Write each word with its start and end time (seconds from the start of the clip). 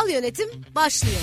Kurumsal 0.00 0.14
yönetim 0.14 0.48
başlıyor. 0.74 1.20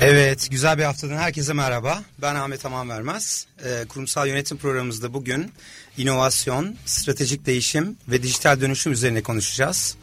Evet, 0.00 0.48
güzel 0.50 0.78
bir 0.78 0.82
haftadan 0.82 1.16
herkese 1.16 1.52
merhaba. 1.52 2.02
Ben 2.22 2.34
Ahmet 2.34 2.66
Aman 2.66 2.88
Vermez. 2.88 3.46
Ee, 3.64 3.84
kurumsal 3.88 4.28
yönetim 4.28 4.56
programımızda 4.58 5.14
bugün 5.14 5.52
inovasyon, 5.96 6.76
stratejik 6.86 7.46
değişim 7.46 7.96
ve 8.08 8.22
dijital 8.22 8.60
dönüşüm 8.60 8.92
üzerine 8.92 9.22
konuşacağız. 9.22 9.96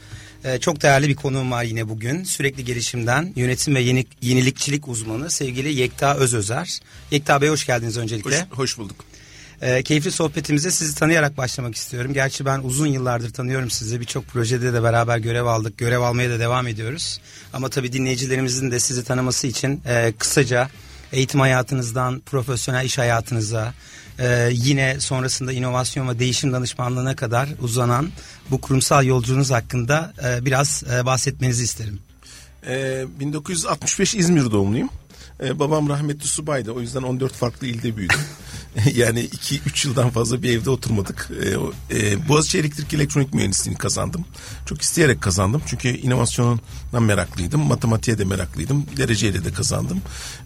Ee, 0.44 0.60
çok 0.60 0.82
değerli 0.82 1.08
bir 1.08 1.16
konuğum 1.16 1.52
var 1.52 1.64
yine 1.64 1.90
bugün. 1.90 2.24
Sürekli 2.24 2.66
gelişimden 2.66 3.34
yönetim 3.36 3.76
ve 3.76 3.82
yeni, 3.82 4.06
yenilikçilik 4.22 4.88
uzmanı 4.88 5.30
sevgili 5.32 5.74
Yekta 5.74 6.16
Özözer. 6.16 6.80
Yekta 7.12 7.42
Bey 7.42 7.50
hoş 7.50 7.66
geldiniz 7.66 7.98
öncelikle. 7.98 8.42
Hoş, 8.42 8.58
hoş 8.58 8.78
bulduk. 8.78 9.09
E, 9.62 9.84
keyifli 9.84 10.12
sohbetimize 10.12 10.72
sizi 10.72 10.96
tanıyarak 10.96 11.38
başlamak 11.38 11.76
istiyorum. 11.76 12.14
Gerçi 12.14 12.46
ben 12.46 12.60
uzun 12.60 12.88
yıllardır 12.88 13.34
tanıyorum 13.34 13.70
sizi. 13.70 14.00
Birçok 14.00 14.28
projede 14.28 14.74
de 14.74 14.84
beraber 14.84 15.18
görev 15.18 15.46
aldık. 15.46 15.78
Görev 15.78 16.00
almaya 16.00 16.30
da 16.30 16.40
devam 16.40 16.68
ediyoruz. 16.68 17.20
Ama 17.54 17.70
tabii 17.70 17.94
dinleyicilerimizin 17.94 18.72
de 18.72 18.80
sizi 18.80 19.04
tanıması 19.04 19.48
için 19.48 19.82
e, 19.86 20.14
kısaca 20.18 20.70
eğitim 21.12 21.40
hayatınızdan 21.40 22.20
profesyonel 22.20 22.86
iş 22.86 22.98
hayatınıza 22.98 23.74
e, 24.20 24.50
yine 24.52 25.00
sonrasında 25.00 25.52
inovasyon 25.52 26.10
ve 26.10 26.20
değişim 26.20 26.54
danışmanlığına 26.54 27.16
kadar 27.16 27.50
uzanan 27.62 28.10
bu 28.52 28.62
kurumsal 28.62 29.06
yolculuğunuz 29.06 29.52
hakkında 29.52 30.14
e, 30.24 30.46
biraz 30.46 30.84
e, 30.94 31.06
bahsetmenizi 31.06 31.64
isterim. 31.64 32.00
Ee, 32.68 33.06
1965 33.20 34.16
İzmir 34.16 34.52
doğumluyum. 34.52 34.90
Ee, 35.44 35.60
babam 35.60 35.90
rahmetli 35.90 36.28
subaydı. 36.28 36.72
O 36.72 36.82
yüzden 36.82 37.02
14 37.02 37.34
farklı 37.34 37.68
ilde 37.68 37.98
büyüdüm. 37.98 38.20
yani 38.96 39.20
2-3 39.20 39.88
yıldan 39.88 40.10
fazla 40.10 40.44
bir 40.44 40.50
evde 40.50 40.70
oturmadık. 40.70 41.30
Ee, 41.92 42.00
e, 42.00 42.28
Boğaziçi 42.28 42.60
Elektrik 42.60 42.94
Elektronik 42.94 43.34
Mühendisliğini 43.34 43.78
kazandım. 43.78 44.26
Çok 44.66 44.82
isteyerek 44.82 45.22
kazandım. 45.22 45.62
Çünkü 45.66 45.88
inovasyondan 45.88 47.04
meraklıydım. 47.04 47.62
Matematiğe 47.62 48.18
de 48.18 48.26
meraklıydım. 48.26 48.86
Dereceyle 48.98 49.46
de 49.46 49.54
kazandım. 49.54 50.02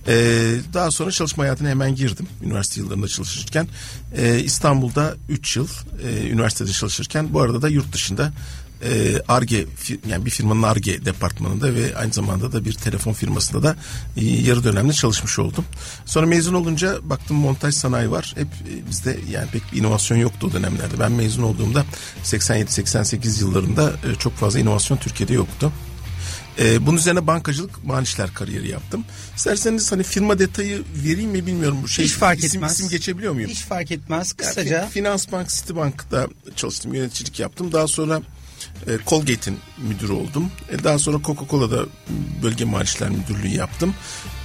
Ee, 0.07 0.55
daha 0.73 0.91
sonra 0.91 1.11
çalışma 1.11 1.43
hayatına 1.43 1.69
hemen 1.69 1.95
girdim. 1.95 2.27
Üniversite 2.43 2.81
yıllarında 2.81 3.07
çalışırken. 3.07 3.67
Ee, 4.17 4.39
İstanbul'da 4.39 5.15
3 5.29 5.57
yıl 5.57 5.67
e, 6.03 6.29
üniversitede 6.29 6.71
çalışırken. 6.71 7.33
Bu 7.33 7.41
arada 7.41 7.61
da 7.61 7.69
yurt 7.69 7.93
dışında 7.93 8.33
ARGE 9.27 9.57
e 9.57 9.65
yani 10.09 10.25
bir 10.25 10.31
firmanın 10.31 10.63
ARGE 10.63 11.05
departmanında 11.05 11.75
ve 11.75 11.95
aynı 11.95 12.13
zamanda 12.13 12.51
da 12.51 12.65
bir 12.65 12.73
telefon 12.73 13.13
firmasında 13.13 13.63
da 13.63 13.75
e, 14.17 14.25
yarı 14.25 14.63
dönemli 14.63 14.93
çalışmış 14.93 15.39
oldum. 15.39 15.65
Sonra 16.05 16.25
mezun 16.25 16.53
olunca 16.53 17.09
baktım 17.09 17.37
montaj 17.37 17.75
sanayi 17.75 18.11
var. 18.11 18.33
Hep 18.37 18.47
e, 18.47 18.89
bizde 18.89 19.19
yani 19.31 19.47
pek 19.51 19.73
bir 19.73 19.77
inovasyon 19.77 20.17
yoktu 20.17 20.47
o 20.49 20.53
dönemlerde. 20.53 20.99
Ben 20.99 21.11
mezun 21.11 21.43
olduğumda 21.43 21.85
87-88 22.23 23.39
yıllarında 23.39 23.93
e, 24.11 24.15
çok 24.15 24.33
fazla 24.33 24.59
inovasyon 24.59 24.97
Türkiye'de 24.97 25.33
yoktu. 25.33 25.71
Ee, 26.59 26.85
bunun 26.85 26.97
üzerine 26.97 27.27
bankacılık 27.27 27.83
manişler 27.83 28.33
kariyeri 28.33 28.69
yaptım. 28.69 29.05
İsterseniz 29.35 29.91
hani 29.91 30.03
firma 30.03 30.39
detayı 30.39 30.83
vereyim 31.05 31.29
mi 31.29 31.45
bilmiyorum. 31.45 31.77
Bu 31.83 31.87
şey, 31.87 32.05
Hiç 32.05 32.11
fark 32.11 32.43
isim, 32.43 32.59
etmez. 32.59 32.71
isim 32.73 32.89
geçebiliyor 32.89 33.33
muyum? 33.33 33.49
Hiç 33.49 33.61
fark 33.61 33.91
etmez. 33.91 34.33
Kısaca. 34.33 34.77
Yani, 34.77 34.89
Finans 34.89 35.31
Bank, 35.31 35.49
Citibank'ta 35.49 36.27
çalıştım. 36.55 36.93
Yöneticilik 36.93 37.39
yaptım. 37.39 37.71
Daha 37.71 37.87
sonra 37.87 38.21
e, 38.87 38.91
Colgate'in 39.07 39.59
müdürü 39.77 40.11
oldum. 40.11 40.51
E, 40.69 40.83
daha 40.83 40.99
sonra 40.99 41.17
Coca-Cola'da 41.17 41.85
bölge 42.43 42.65
maaşlar 42.65 43.09
müdürlüğü 43.09 43.55
yaptım. 43.55 43.93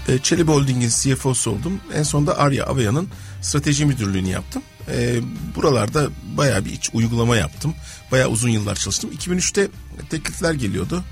E, 0.08 0.18
Çelebi 0.18 0.50
Holding'in 0.50 0.88
CFO'su 0.88 1.50
oldum. 1.50 1.80
En 1.94 2.02
sonunda 2.02 2.38
Arya 2.38 2.64
Avaya'nın 2.64 3.08
strateji 3.42 3.84
müdürlüğünü 3.84 4.28
yaptım. 4.28 4.62
E, 4.88 5.20
buralarda 5.56 6.08
bayağı 6.36 6.64
bir 6.64 6.72
iç 6.72 6.90
uygulama 6.92 7.36
yaptım. 7.36 7.74
Bayağı 8.12 8.28
uzun 8.28 8.48
yıllar 8.48 8.74
çalıştım. 8.74 9.10
2003'te 9.12 9.68
teklifler 10.10 10.54
geliyordu. 10.54 11.04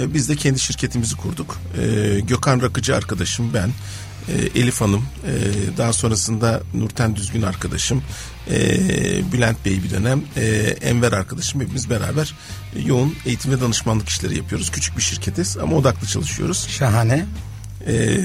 E, 0.00 0.14
biz 0.14 0.28
de 0.28 0.36
kendi 0.36 0.60
şirketimizi 0.60 1.16
kurduk. 1.16 1.58
E, 1.78 2.20
Gökhan 2.20 2.62
Rakıcı 2.62 2.96
arkadaşım 2.96 3.54
ben. 3.54 3.70
E, 4.28 4.60
Elif 4.60 4.80
Hanım, 4.80 5.04
e, 5.26 5.32
daha 5.76 5.92
sonrasında 5.92 6.62
Nurten 6.74 7.16
Düzgün 7.16 7.42
arkadaşım, 7.42 8.02
e, 8.50 9.32
Bülent 9.32 9.64
Bey 9.64 9.82
bir 9.82 9.90
dönem, 9.90 10.22
e, 10.36 10.44
Enver 10.80 11.12
arkadaşım 11.12 11.60
hepimiz 11.60 11.90
beraber 11.90 12.34
e, 12.76 12.80
yoğun 12.80 13.14
eğitim 13.26 13.52
ve 13.52 13.60
danışmanlık 13.60 14.08
işleri 14.08 14.36
yapıyoruz. 14.36 14.70
Küçük 14.70 14.96
bir 14.96 15.02
şirketiz 15.02 15.56
ama 15.58 15.76
odaklı 15.76 16.06
çalışıyoruz. 16.06 16.66
Şahane. 16.68 17.26
E, 17.86 18.18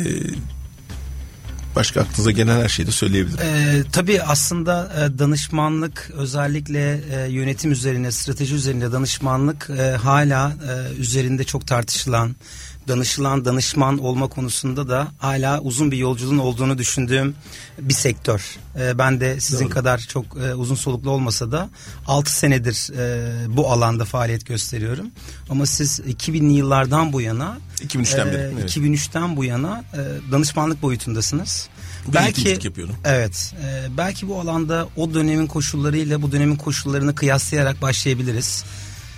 başka 1.77 2.01
aklınıza 2.01 2.31
gelen 2.31 2.61
her 2.61 2.69
şeyi 2.69 2.87
de 2.87 2.91
söyleyebilirim. 2.91 3.39
Ee, 3.43 3.83
tabii 3.91 4.21
aslında 4.21 4.91
e, 4.97 5.19
danışmanlık 5.19 6.11
özellikle 6.13 7.01
e, 7.11 7.31
yönetim 7.31 7.71
üzerine, 7.71 8.11
strateji 8.11 8.55
üzerinde 8.55 8.91
danışmanlık 8.91 9.69
e, 9.69 9.91
hala 9.91 10.51
e, 10.51 10.99
üzerinde 10.99 11.43
çok 11.43 11.67
tartışılan, 11.67 12.35
danışılan 12.87 13.45
danışman 13.45 13.97
olma 13.97 14.27
konusunda 14.27 14.89
da 14.89 15.07
hala 15.17 15.61
uzun 15.61 15.91
bir 15.91 15.97
yolculuğun 15.97 16.37
olduğunu 16.37 16.77
düşündüğüm 16.77 17.35
bir 17.79 17.93
sektör. 17.93 18.57
E, 18.79 18.97
ben 18.97 19.19
de 19.19 19.39
sizin 19.39 19.65
Doğru. 19.65 19.73
kadar 19.73 19.97
çok 19.97 20.25
e, 20.25 20.53
uzun 20.55 20.75
soluklu 20.75 21.11
olmasa 21.11 21.51
da 21.51 21.69
6 22.07 22.31
senedir 22.31 22.89
e, 22.97 23.57
bu 23.57 23.71
alanda 23.71 24.05
faaliyet 24.05 24.45
gösteriyorum. 24.45 25.07
Ama 25.49 25.65
siz 25.65 25.99
2000'li 25.99 26.53
yıllardan 26.53 27.13
bu 27.13 27.21
yana 27.21 27.57
2003'ten 27.75 28.27
beri. 28.27 28.53
Evet. 28.53 28.77
2003'ten 28.77 29.37
bu 29.37 29.43
yana 29.43 29.83
e, 29.93 30.31
danışmanlık 30.31 30.81
boyutundasınız. 30.81 31.69
Bir 32.07 32.13
belki 32.13 32.49
yapıyorum. 32.49 32.95
Evet. 33.05 33.53
E, 33.63 33.97
belki 33.97 34.27
bu 34.27 34.39
alanda 34.39 34.87
o 34.95 35.13
dönemin 35.13 35.47
koşullarıyla 35.47 36.21
bu 36.21 36.31
dönemin 36.31 36.55
koşullarını 36.55 37.15
kıyaslayarak 37.15 37.81
başlayabiliriz. 37.81 38.63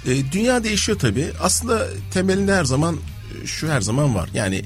E, 0.05 0.31
dünya 0.31 0.63
değişiyor 0.63 0.99
tabii. 0.99 1.31
Aslında 1.41 1.87
temelinde 2.13 2.55
her 2.55 2.65
zaman 2.65 2.97
şu 3.45 3.71
her 3.71 3.81
zaman 3.81 4.15
var. 4.15 4.29
Yani 4.33 4.61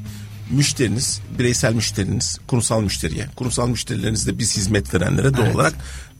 müşteriniz, 0.49 1.21
bireysel 1.39 1.73
müşteriniz, 1.73 2.39
kurumsal 2.47 2.81
müşteriye, 2.81 3.27
kurumsal 3.35 3.67
müşterilerinizde 3.67 4.39
biz 4.39 4.57
hizmet 4.57 4.93
verenlere 4.93 5.33
doğal 5.33 5.45
evet. 5.45 5.55
olarak 5.55 5.73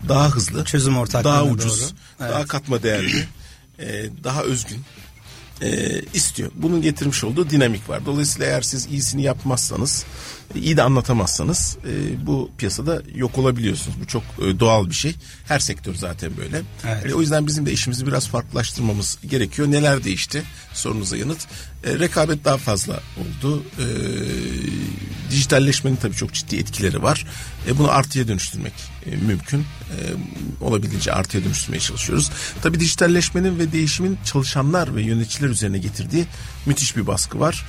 daha 0.10 0.30
hızlı, 0.30 0.66
çözüm 0.66 0.96
daha 0.96 1.44
ucuz, 1.44 1.82
doğru. 1.82 1.90
Evet. 2.20 2.32
daha 2.32 2.46
katma 2.46 2.84
değerli, 2.84 3.28
e, 3.80 4.06
daha 4.24 4.44
özgün 4.44 4.82
e, 5.62 6.02
istiyor. 6.14 6.52
Bunun 6.56 6.82
getirmiş 6.82 7.24
olduğu 7.24 7.50
dinamik 7.50 7.90
var. 7.90 8.06
Dolayısıyla 8.06 8.48
eğer 8.48 8.62
siz 8.62 8.86
iyisini 8.86 9.22
yapmazsanız, 9.24 10.06
iyi 10.60 10.78
de 10.78 10.84
anlatamazsanız 10.84 11.78
e, 11.88 12.26
bu 12.28 12.52
piyasada 12.58 13.02
yok 13.16 13.38
olabiliyorsunuz. 13.38 13.98
Bu 14.02 14.08
çok 14.08 14.24
e, 14.24 14.60
doğal 14.60 14.90
bir 14.90 14.94
şey. 14.96 15.16
Her 15.48 15.60
sektör 15.60 15.96
zaten 15.96 16.32
böyle. 16.38 16.62
Evet. 16.88 17.06
E, 17.06 17.16
o 17.16 17.22
yüzden 17.22 17.48
bizim 17.48 17.66
de 17.66 17.72
işimizi 17.72 18.08
biraz 18.08 18.28
farklılaştırmamız 18.28 19.18
gerekiyor. 19.30 19.72
Neler 19.72 20.04
değişti? 20.04 20.44
Sorunuza 20.74 21.18
yanıt. 21.18 21.48
E, 21.84 22.00
rekabet 22.00 22.46
daha 22.46 22.58
fazla 22.58 22.94
oldu. 22.94 23.64
E, 23.80 23.86
dijitalleşmenin 25.32 25.96
tabii 25.96 26.16
çok 26.16 26.34
ciddi 26.34 26.56
etkileri 26.56 27.04
var. 27.04 27.26
E, 27.68 27.78
bunu 27.78 27.92
artıya 27.92 28.28
dönüştürmek 28.28 28.74
e, 29.06 29.16
mümkün. 29.16 29.60
E, 29.60 29.98
olabildiğince 30.62 31.14
artıya 31.14 31.44
dönüştürmeye 31.44 31.80
çalışıyoruz. 31.80 32.32
Tabii 32.62 32.80
dijitalleşmenin 32.80 33.60
ve 33.60 33.72
değişimin 33.72 34.18
çalışanlar 34.26 34.96
ve 34.96 35.02
yöneticiler 35.02 35.50
üzerine 35.50 35.78
getirdiği 35.78 36.26
müthiş 36.66 36.98
bir 36.98 37.08
baskı 37.08 37.40
var. 37.40 37.66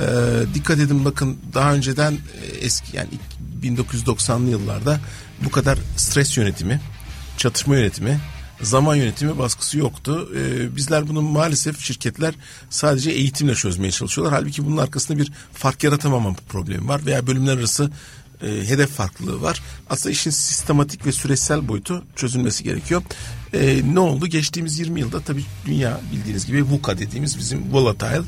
E, 0.00 0.06
dikkat 0.54 0.78
edin 0.78 1.04
bakın 1.04 1.38
daha 1.54 1.74
önceden 1.74 2.12
e, 2.12 2.46
eski 2.46 2.96
yani 2.96 3.08
1990'lı 3.62 4.50
yıllarda 4.50 5.00
bu 5.44 5.50
kadar 5.50 5.78
stres 5.96 6.36
yönetimi, 6.36 6.80
çatışma 7.36 7.76
yönetimi, 7.76 8.20
zaman 8.62 8.96
yönetimi 8.96 9.38
baskısı 9.38 9.78
yoktu. 9.78 10.28
Ee, 10.36 10.76
bizler 10.76 11.08
bunu 11.08 11.22
maalesef 11.22 11.80
şirketler 11.80 12.34
sadece 12.70 13.10
eğitimle 13.10 13.54
çözmeye 13.54 13.90
çalışıyorlar. 13.90 14.38
Halbuki 14.38 14.66
bunun 14.66 14.76
arkasında 14.76 15.18
bir 15.18 15.32
fark 15.52 15.84
yaratamama 15.84 16.32
problemi 16.48 16.88
var 16.88 17.06
veya 17.06 17.26
bölümler 17.26 17.56
arası 17.56 17.90
e, 18.42 18.46
hedef 18.46 18.90
farklılığı 18.90 19.42
var. 19.42 19.62
Aslında 19.90 20.12
işin 20.12 20.30
sistematik 20.30 21.06
ve 21.06 21.12
süreçsel 21.12 21.68
boyutu 21.68 22.04
çözülmesi 22.16 22.64
gerekiyor. 22.64 23.02
E, 23.52 23.82
ne 23.94 24.00
oldu? 24.00 24.26
Geçtiğimiz 24.26 24.78
20 24.78 25.00
yılda 25.00 25.20
tabii 25.20 25.44
dünya 25.66 26.00
bildiğiniz 26.12 26.46
gibi 26.46 26.64
VUCA 26.64 26.98
dediğimiz 26.98 27.38
bizim 27.38 27.72
volatile, 27.72 28.22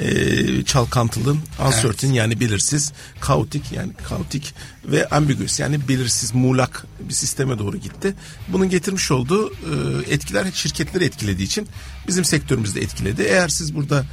e, 0.00 0.64
çalkantılı, 0.64 1.36
uncertain 1.66 2.08
evet. 2.08 2.18
yani 2.18 2.40
belirsiz, 2.40 2.92
kaotik 3.20 3.72
yani 3.72 3.92
kaotik 4.08 4.54
ve 4.84 5.08
ambiguous 5.08 5.60
yani 5.60 5.88
belirsiz, 5.88 6.34
muğlak 6.34 6.86
bir 7.00 7.14
sisteme 7.14 7.58
doğru 7.58 7.76
gitti. 7.76 8.14
Bunun 8.48 8.68
getirmiş 8.68 9.10
olduğu 9.10 9.50
e, 9.50 9.54
etkiler 10.10 10.52
şirketleri 10.52 11.04
etkilediği 11.04 11.46
için 11.46 11.68
bizim 12.08 12.24
sektörümüzde 12.24 12.80
etkiledi. 12.80 13.22
Eğer 13.22 13.48
siz 13.48 13.74
burada 13.74 14.04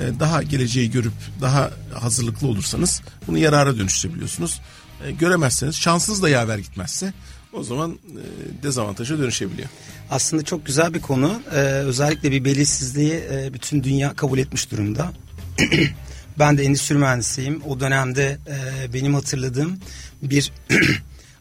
e, 0.00 0.20
daha 0.20 0.42
geleceği 0.42 0.90
görüp 0.90 1.12
daha 1.40 1.70
hazırlıklı 1.94 2.48
olursanız 2.48 3.02
bunu 3.26 3.38
yarara 3.38 3.76
dönüştürebiliyorsunuz. 3.76 4.60
E, 5.06 5.10
göremezseniz 5.10 5.76
şansınız 5.76 6.22
da 6.22 6.28
yaver 6.28 6.58
gitmezse 6.58 7.12
o 7.52 7.62
zaman 7.62 7.92
e, 7.92 8.62
dezavantaja 8.62 9.18
dönüşebiliyor. 9.18 9.68
Aslında 10.10 10.42
çok 10.42 10.66
güzel 10.66 10.94
bir 10.94 11.00
konu. 11.00 11.42
Ee, 11.52 11.58
özellikle 11.60 12.30
bir 12.30 12.44
belirsizliği 12.44 13.12
e, 13.32 13.54
bütün 13.54 13.84
dünya 13.84 14.14
kabul 14.16 14.38
etmiş 14.38 14.70
durumda. 14.70 15.12
ben 16.38 16.58
de 16.58 16.64
endüstri 16.64 16.94
mühendisiyim. 16.94 17.62
O 17.68 17.80
dönemde 17.80 18.38
e, 18.46 18.92
benim 18.94 19.14
hatırladığım 19.14 19.78
bir 20.22 20.52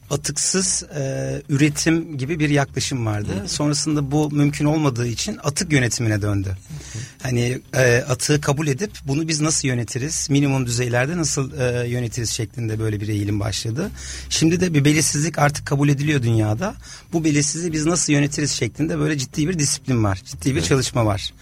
atıksız 0.09 0.83
e, 0.83 1.41
üretim 1.49 2.17
gibi 2.17 2.39
bir 2.39 2.49
yaklaşım 2.49 3.05
vardı. 3.05 3.31
Hı. 3.43 3.47
Sonrasında 3.47 4.11
bu 4.11 4.31
mümkün 4.31 4.65
olmadığı 4.65 5.07
için 5.07 5.39
atık 5.43 5.73
yönetimine 5.73 6.21
döndü. 6.21 6.49
Hı. 6.93 6.99
Hani 7.23 7.61
e, 7.73 7.97
atığı 7.97 8.41
kabul 8.41 8.67
edip 8.67 8.91
bunu 9.07 9.27
biz 9.27 9.41
nasıl 9.41 9.67
yönetiriz, 9.67 10.27
minimum 10.29 10.65
düzeylerde 10.65 11.17
nasıl 11.17 11.51
e, 11.59 11.87
yönetiriz 11.87 12.29
şeklinde 12.29 12.79
böyle 12.79 13.01
bir 13.01 13.07
eğilim 13.07 13.39
başladı. 13.39 13.91
Şimdi 14.29 14.59
de 14.59 14.73
bir 14.73 14.85
belirsizlik 14.85 15.39
artık 15.39 15.65
kabul 15.65 15.89
ediliyor 15.89 16.23
dünyada. 16.23 16.75
Bu 17.13 17.23
belirsizliği 17.23 17.73
biz 17.73 17.85
nasıl 17.85 18.13
yönetiriz 18.13 18.51
şeklinde 18.51 18.99
böyle 18.99 19.17
ciddi 19.17 19.47
bir 19.47 19.59
disiplin 19.59 20.03
var, 20.03 20.21
ciddi 20.25 20.49
bir 20.49 20.59
evet. 20.59 20.65
çalışma 20.65 21.05
var. 21.05 21.33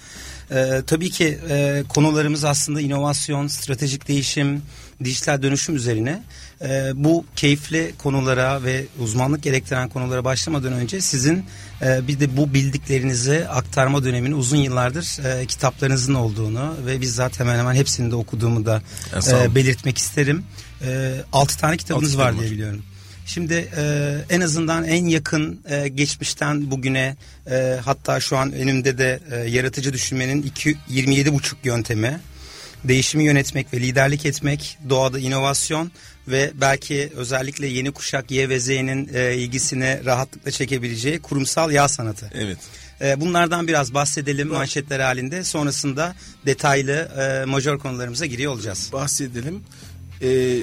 Ee, 0.51 0.81
tabii 0.87 1.09
ki 1.09 1.39
e, 1.49 1.83
konularımız 1.89 2.43
aslında 2.43 2.81
inovasyon, 2.81 3.47
stratejik 3.47 4.07
değişim, 4.07 4.61
dijital 5.03 5.41
dönüşüm 5.41 5.75
üzerine. 5.75 6.23
Ee, 6.61 6.91
bu 6.95 7.25
keyifli 7.35 7.93
konulara 7.97 8.63
ve 8.63 8.85
uzmanlık 8.99 9.43
gerektiren 9.43 9.89
konulara 9.89 10.23
başlamadan 10.23 10.73
önce 10.73 11.01
sizin 11.01 11.45
e, 11.81 12.07
bir 12.07 12.19
de 12.19 12.37
bu 12.37 12.53
bildiklerinizi 12.53 13.47
aktarma 13.47 14.03
dönemini 14.03 14.35
uzun 14.35 14.57
yıllardır 14.57 15.25
e, 15.25 15.45
kitaplarınızın 15.45 16.13
olduğunu 16.13 16.75
ve 16.85 17.01
bizzat 17.01 17.39
hemen 17.39 17.59
hemen 17.59 17.75
hepsini 17.75 18.11
de 18.11 18.15
okuduğumu 18.15 18.65
da 18.65 18.81
e, 19.31 19.55
belirtmek 19.55 19.97
isterim. 19.97 20.43
E, 20.81 21.13
6 21.33 21.57
tane 21.57 21.77
kitabınız 21.77 22.15
Altı 22.15 22.23
var 22.23 22.39
diye 22.39 22.51
biliyorum. 22.51 22.83
Şimdi 23.25 23.69
e, 23.77 24.15
en 24.29 24.41
azından 24.41 24.83
en 24.83 25.05
yakın 25.05 25.59
e, 25.69 25.87
geçmişten 25.87 26.71
bugüne 26.71 27.15
e, 27.51 27.79
hatta 27.85 28.19
şu 28.19 28.37
an 28.37 28.53
önümde 28.53 28.97
de 28.97 29.19
e, 29.31 29.35
yaratıcı 29.35 29.93
düşünmenin 29.93 30.51
27 30.89 31.33
buçuk 31.33 31.65
yöntemi 31.65 32.19
değişimi 32.87 33.23
yönetmek 33.23 33.73
ve 33.73 33.77
liderlik 33.77 34.25
etmek, 34.25 34.77
doğada 34.89 35.19
inovasyon 35.19 35.91
ve 36.27 36.51
belki 36.53 37.11
özellikle 37.15 37.67
yeni 37.67 37.91
kuşak 37.91 38.31
Y 38.31 38.49
ve 38.49 38.59
Z'nin 38.59 39.09
e, 39.13 39.35
ilgisini 39.35 40.05
rahatlıkla 40.05 40.51
çekebileceği 40.51 41.19
kurumsal 41.19 41.71
yağ 41.71 41.87
sanatı. 41.87 42.29
Evet. 42.33 42.57
E, 43.01 43.21
bunlardan 43.21 43.67
biraz 43.67 43.93
bahsedelim 43.93 44.47
evet. 44.47 44.57
manşetler 44.57 44.99
halinde. 44.99 45.43
Sonrasında 45.43 46.15
detaylı 46.45 46.91
e, 46.93 47.45
majör 47.45 47.77
konularımıza 47.77 48.25
giriyor 48.25 48.53
olacağız. 48.53 48.89
Bahsedelim. 48.93 49.63
Ee, 50.21 50.57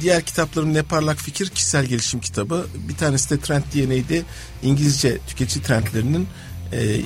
diğer 0.00 0.22
kitaplarım 0.22 0.74
Ne 0.74 0.82
Parlak 0.82 1.18
Fikir 1.18 1.48
kişisel 1.48 1.84
gelişim 1.84 2.20
kitabı. 2.20 2.66
Bir 2.88 2.96
tanesi 2.96 3.30
de 3.30 3.40
Trend 3.40 3.62
DNA'de 3.62 4.22
İngilizce 4.62 5.18
tüketici 5.26 5.64
trendlerinin 5.64 6.28
e, 6.74 7.00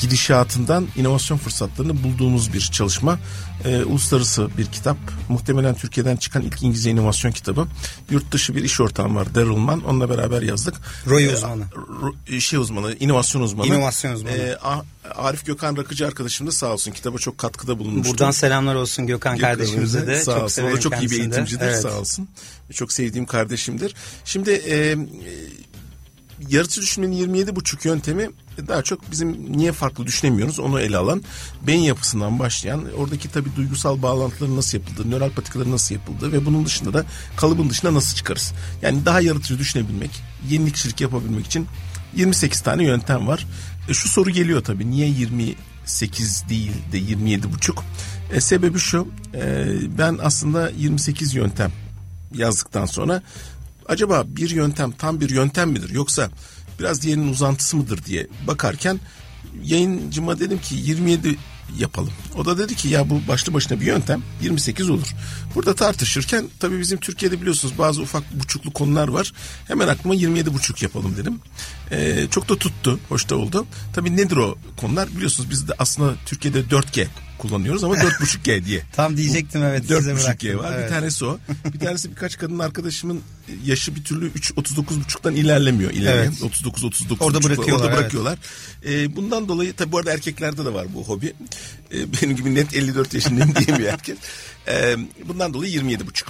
gidişatından 0.00 0.88
inovasyon 0.96 1.38
fırsatlarını 1.38 2.02
bulduğumuz 2.02 2.52
bir 2.52 2.60
çalışma. 2.60 3.18
E, 3.64 3.84
uluslararası 3.84 4.48
bir 4.58 4.66
kitap. 4.66 4.96
Muhtemelen 5.28 5.74
Türkiye'den 5.74 6.16
çıkan 6.16 6.42
ilk 6.42 6.62
İngilizce 6.62 6.90
inovasyon 6.90 7.32
kitabı. 7.32 7.66
Yurt 8.10 8.32
dışı 8.32 8.56
bir 8.56 8.64
iş 8.64 8.80
ortağım 8.80 9.16
var 9.16 9.34
Daryl 9.34 9.56
Mann. 9.56 9.80
Onunla 9.80 10.10
beraber 10.10 10.42
yazdık. 10.42 10.74
Roy 11.06 11.24
e, 11.24 11.32
uzmanı. 11.34 11.64
E, 12.28 12.40
şey 12.40 12.58
uzmanı, 12.58 12.96
inovasyon 13.00 13.42
uzmanı. 13.42 13.66
İnovasyon 13.66 14.12
uzmanı. 14.12 14.36
E, 14.36 14.56
Arif 15.14 15.46
Gökhan 15.46 15.76
Rakıcı 15.76 16.06
arkadaşım 16.06 16.46
da 16.46 16.52
sağ 16.52 16.72
olsun 16.72 16.92
kitaba 16.92 17.18
çok 17.18 17.38
katkıda 17.38 17.78
bulunmuştu. 17.78 18.12
Buradan 18.12 18.30
selamlar 18.30 18.74
olsun 18.74 19.06
Gökhan, 19.06 19.36
Gökhan 19.36 19.50
kardeşimize 19.50 20.06
de. 20.06 20.20
Sağ 20.20 20.34
çok 20.34 20.42
olsun. 20.42 20.64
O 20.64 20.72
da 20.72 20.80
çok 20.80 21.02
iyi 21.02 21.10
bir 21.10 21.20
eğitimcidir 21.20 21.66
evet. 21.66 21.80
sağ 21.80 21.98
olsun. 21.98 22.28
Çok 22.72 22.92
sevdiğim 22.92 23.26
kardeşimdir. 23.26 23.94
Şimdi 24.24 24.50
e, 24.50 24.96
yaratıcı 26.48 26.80
düşünmenin 26.80 27.12
27 27.12 27.56
buçuk 27.56 27.84
yöntemi 27.84 28.30
daha 28.68 28.82
çok 28.82 29.10
bizim 29.10 29.52
niye 29.56 29.72
farklı 29.72 30.06
düşünemiyoruz 30.06 30.58
onu 30.58 30.80
ele 30.80 30.96
alan 30.96 31.22
beyin 31.66 31.80
yapısından 31.80 32.38
başlayan 32.38 32.84
oradaki 32.96 33.30
tabi 33.30 33.56
duygusal 33.56 34.02
bağlantıların 34.02 34.56
nasıl 34.56 34.78
yapıldığı, 34.78 35.10
nöral 35.10 35.30
patikaların 35.30 35.72
nasıl 35.72 35.94
yapıldığı 35.94 36.32
ve 36.32 36.46
bunun 36.46 36.66
dışında 36.66 36.92
da 36.92 37.04
kalıbın 37.36 37.70
dışında 37.70 37.94
nasıl 37.94 38.16
çıkarız? 38.16 38.52
Yani 38.82 39.04
daha 39.04 39.20
yaratıcı 39.20 39.58
düşünebilmek, 39.58 40.10
yenilikçilik 40.48 41.00
yapabilmek 41.00 41.46
için 41.46 41.66
28 42.16 42.60
tane 42.60 42.84
yöntem 42.84 43.26
var. 43.26 43.46
E, 43.88 43.94
şu 43.94 44.08
soru 44.08 44.30
geliyor 44.30 44.64
tabi 44.64 44.90
niye 44.90 45.08
28 45.08 46.44
değil 46.48 46.72
de 46.92 46.98
27 46.98 47.52
buçuk? 47.52 47.84
E, 48.32 48.40
sebebi 48.40 48.78
şu 48.78 49.08
e, 49.34 49.66
ben 49.98 50.18
aslında 50.22 50.70
28 50.70 51.34
yöntem 51.34 51.72
yazdıktan 52.34 52.86
sonra 52.86 53.22
acaba 53.88 54.24
bir 54.26 54.50
yöntem 54.50 54.92
tam 54.92 55.20
bir 55.20 55.30
yöntem 55.30 55.70
midir 55.70 55.90
yoksa 55.90 56.30
biraz 56.80 57.02
diğerinin 57.02 57.32
uzantısı 57.32 57.76
mıdır 57.76 58.04
diye 58.04 58.26
bakarken 58.46 59.00
yayıncıma 59.62 60.38
dedim 60.38 60.58
ki 60.58 60.74
27 60.74 61.36
yapalım. 61.78 62.12
O 62.36 62.44
da 62.44 62.58
dedi 62.58 62.74
ki 62.74 62.88
ya 62.88 63.10
bu 63.10 63.20
başlı 63.28 63.54
başına 63.54 63.80
bir 63.80 63.86
yöntem 63.86 64.22
28 64.42 64.90
olur. 64.90 65.14
Burada 65.54 65.74
tartışırken 65.74 66.44
tabii 66.60 66.80
bizim 66.80 67.00
Türkiye'de 67.00 67.40
biliyorsunuz 67.40 67.78
bazı 67.78 68.02
ufak 68.02 68.40
buçuklu 68.40 68.72
konular 68.72 69.08
var. 69.08 69.32
Hemen 69.68 69.88
aklıma 69.88 70.14
27 70.14 70.54
buçuk 70.54 70.82
yapalım 70.82 71.16
dedim. 71.16 71.40
Ee, 71.90 72.26
çok 72.30 72.48
da 72.48 72.56
tuttu. 72.56 73.00
Hoş 73.08 73.30
da 73.30 73.36
oldu. 73.36 73.66
Tabii 73.94 74.16
nedir 74.16 74.36
o 74.36 74.58
konular? 74.76 75.08
Biliyorsunuz 75.16 75.50
biz 75.50 75.68
de 75.68 75.72
aslında 75.78 76.14
Türkiye'de 76.26 76.60
4G 76.60 77.06
kullanıyoruz 77.48 77.84
ama 77.84 77.94
4.5G 77.94 78.64
diye. 78.64 78.82
Tam 78.92 79.16
diyecektim 79.16 79.62
evet. 79.62 79.90
4.5G 79.90 80.58
var. 80.58 80.72
Evet. 80.74 80.84
Bir 80.84 80.94
tanesi 80.94 81.24
o. 81.24 81.38
Bir 81.74 81.78
tanesi 81.78 82.10
birkaç 82.10 82.38
kadın 82.38 82.58
arkadaşımın 82.58 83.20
yaşı 83.64 83.96
bir 83.96 84.04
türlü 84.04 84.26
3 84.26 84.50
39.5'tan 84.50 85.34
ilerlemiyor. 85.34 85.90
İlerleyen 85.90 86.28
evet. 86.28 86.42
39 86.42 86.84
39 86.84 87.26
Orada 87.26 87.42
bırakıyorlar. 87.42 87.84
Orada 87.84 87.96
bırakıyorlar. 87.96 88.38
Evet. 88.84 89.10
Ee, 89.10 89.16
bundan 89.16 89.48
dolayı 89.48 89.72
tabii 89.72 89.92
bu 89.92 89.98
arada 89.98 90.12
erkeklerde 90.12 90.64
de 90.64 90.74
var 90.74 90.86
bu 90.94 91.04
hobi. 91.04 91.32
Ee, 91.94 92.22
benim 92.22 92.36
gibi 92.36 92.54
net 92.54 92.74
54 92.74 93.14
yaşındayım 93.14 93.54
diyemiyor 93.66 93.92
herkes. 93.92 94.18
Ee, 94.68 94.96
bundan 95.28 95.54
dolayı 95.54 95.80
27.5. 95.80 96.24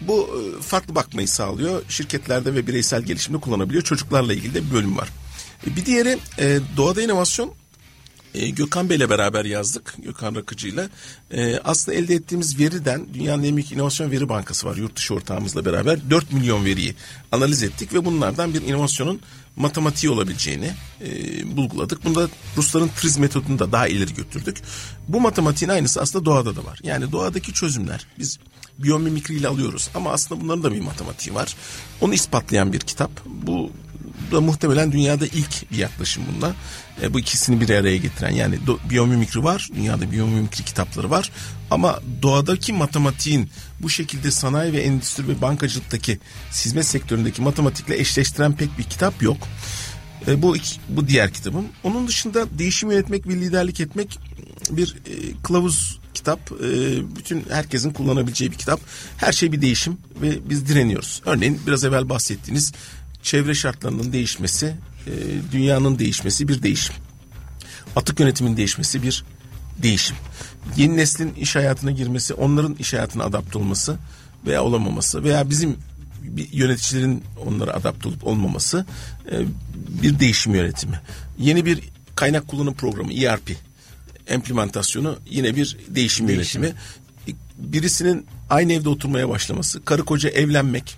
Bu 0.00 0.30
e, 0.58 0.62
farklı 0.62 0.94
bakmayı 0.94 1.28
sağlıyor. 1.28 1.82
Şirketlerde 1.88 2.54
ve 2.54 2.66
bireysel 2.66 3.02
gelişimde 3.02 3.38
kullanabiliyor. 3.38 3.82
Çocuklarla 3.82 4.34
ilgili 4.34 4.54
de 4.54 4.66
bir 4.66 4.74
bölüm 4.74 4.96
var. 4.96 5.08
E, 5.66 5.76
bir 5.76 5.86
diğeri 5.86 6.18
e, 6.38 6.58
doğada 6.76 7.02
inovasyon 7.02 7.54
e, 8.34 8.50
Gökhan 8.50 8.90
Bey'le 8.90 9.10
beraber 9.10 9.44
yazdık. 9.44 9.94
Gökhan 9.98 10.34
Rakıcı'yla. 10.34 10.88
E, 11.30 11.58
aslında 11.64 11.98
elde 11.98 12.14
ettiğimiz 12.14 12.58
veriden 12.58 13.06
dünyanın 13.14 13.44
en 13.44 13.56
büyük 13.56 13.72
inovasyon 13.72 14.10
veri 14.10 14.28
bankası 14.28 14.66
var 14.66 14.76
yurt 14.76 14.96
dışı 14.96 15.14
ortağımızla 15.14 15.64
beraber. 15.64 16.10
4 16.10 16.32
milyon 16.32 16.64
veriyi 16.64 16.94
analiz 17.32 17.62
ettik 17.62 17.94
ve 17.94 18.04
bunlardan 18.04 18.54
bir 18.54 18.62
inovasyonun 18.62 19.20
matematiği 19.56 20.12
olabileceğini 20.12 20.70
e, 21.00 21.56
bulguladık. 21.56 22.04
Bunda 22.04 22.28
Rusların 22.56 22.90
triz 23.00 23.18
metodunu 23.18 23.58
da 23.58 23.72
daha 23.72 23.88
ileri 23.88 24.14
götürdük. 24.14 24.56
Bu 25.08 25.20
matematiğin 25.20 25.70
aynısı 25.70 26.00
aslında 26.00 26.24
doğada 26.24 26.56
da 26.56 26.64
var. 26.64 26.80
Yani 26.82 27.12
doğadaki 27.12 27.52
çözümler 27.52 28.06
biz 28.18 28.38
biyomimikriyle 28.82 29.48
alıyoruz 29.48 29.90
ama 29.94 30.10
aslında 30.10 30.40
bunların 30.40 30.62
da 30.62 30.72
bir 30.72 30.80
matematiği 30.80 31.34
var. 31.34 31.56
Onu 32.00 32.14
ispatlayan 32.14 32.72
bir 32.72 32.80
kitap. 32.80 33.10
Bu 33.26 33.70
da 34.32 34.40
muhtemelen 34.40 34.92
dünyada 34.92 35.26
ilk 35.26 35.72
bir 35.72 35.78
yaklaşım 35.78 36.22
bunda. 36.32 36.54
E, 37.02 37.14
bu 37.14 37.20
ikisini 37.20 37.60
bir 37.60 37.70
araya 37.70 37.96
getiren 37.96 38.30
yani 38.30 38.66
do, 38.66 38.78
biyomimikri 38.90 39.44
var. 39.44 39.68
Dünyada 39.74 40.12
biyomimikri 40.12 40.64
kitapları 40.64 41.10
var. 41.10 41.30
Ama 41.70 42.00
doğadaki 42.22 42.72
matematiğin 42.72 43.50
bu 43.80 43.90
şekilde 43.90 44.30
sanayi 44.30 44.72
ve 44.72 44.80
endüstri 44.80 45.28
ve 45.28 45.40
bankacılıktaki 45.42 46.18
hizmet 46.50 46.86
sektöründeki 46.86 47.42
matematikle 47.42 47.98
eşleştiren 47.98 48.56
pek 48.56 48.78
bir 48.78 48.84
kitap 48.84 49.22
yok. 49.22 49.36
E, 50.28 50.42
bu 50.42 50.56
bu 50.88 51.08
diğer 51.08 51.32
kitabım. 51.32 51.64
Onun 51.84 52.08
dışında 52.08 52.58
değişim 52.58 52.90
yönetmek 52.90 53.28
ve 53.28 53.34
liderlik 53.34 53.80
etmek 53.80 54.18
bir 54.70 54.96
e, 55.06 55.42
kılavuz 55.42 56.01
kitap. 56.14 56.52
E, 56.52 57.16
bütün 57.16 57.44
herkesin 57.50 57.90
kullanabileceği 57.90 58.50
bir 58.50 58.56
kitap. 58.56 58.80
Her 59.16 59.32
şey 59.32 59.52
bir 59.52 59.62
değişim 59.62 59.98
ve 60.22 60.50
biz 60.50 60.68
direniyoruz. 60.68 61.22
Örneğin 61.26 61.60
biraz 61.66 61.84
evvel 61.84 62.08
bahsettiğiniz 62.08 62.72
çevre 63.22 63.54
şartlarının 63.54 64.12
değişmesi, 64.12 64.66
e, 65.06 65.12
dünyanın 65.52 65.98
değişmesi 65.98 66.48
bir 66.48 66.62
değişim. 66.62 66.94
Atık 67.96 68.20
yönetimin 68.20 68.56
değişmesi 68.56 69.02
bir 69.02 69.24
değişim. 69.78 70.16
Yeni 70.76 70.96
neslin 70.96 71.34
iş 71.34 71.56
hayatına 71.56 71.90
girmesi, 71.90 72.34
onların 72.34 72.74
iş 72.74 72.92
hayatına 72.92 73.24
adapte 73.24 73.58
olması 73.58 73.96
veya 74.46 74.64
olamaması 74.64 75.24
veya 75.24 75.50
bizim 75.50 75.76
yöneticilerin 76.52 77.24
onlara 77.46 77.72
adapte 77.72 78.08
olup 78.08 78.26
olmaması 78.26 78.86
e, 79.32 79.34
bir 80.02 80.18
değişim 80.18 80.54
yönetimi. 80.54 81.00
Yeni 81.38 81.64
bir 81.64 81.80
kaynak 82.16 82.48
kullanım 82.48 82.74
programı 82.74 83.12
ERP 83.12 83.56
implementasyonu 84.30 85.18
yine 85.30 85.56
bir 85.56 85.76
değişim, 85.88 86.28
değişim. 86.28 86.62
yönetimi. 86.62 86.80
Birisinin 87.58 88.26
aynı 88.50 88.72
evde 88.72 88.88
oturmaya 88.88 89.28
başlaması, 89.28 89.84
karı 89.84 90.04
koca 90.04 90.28
evlenmek, 90.30 90.96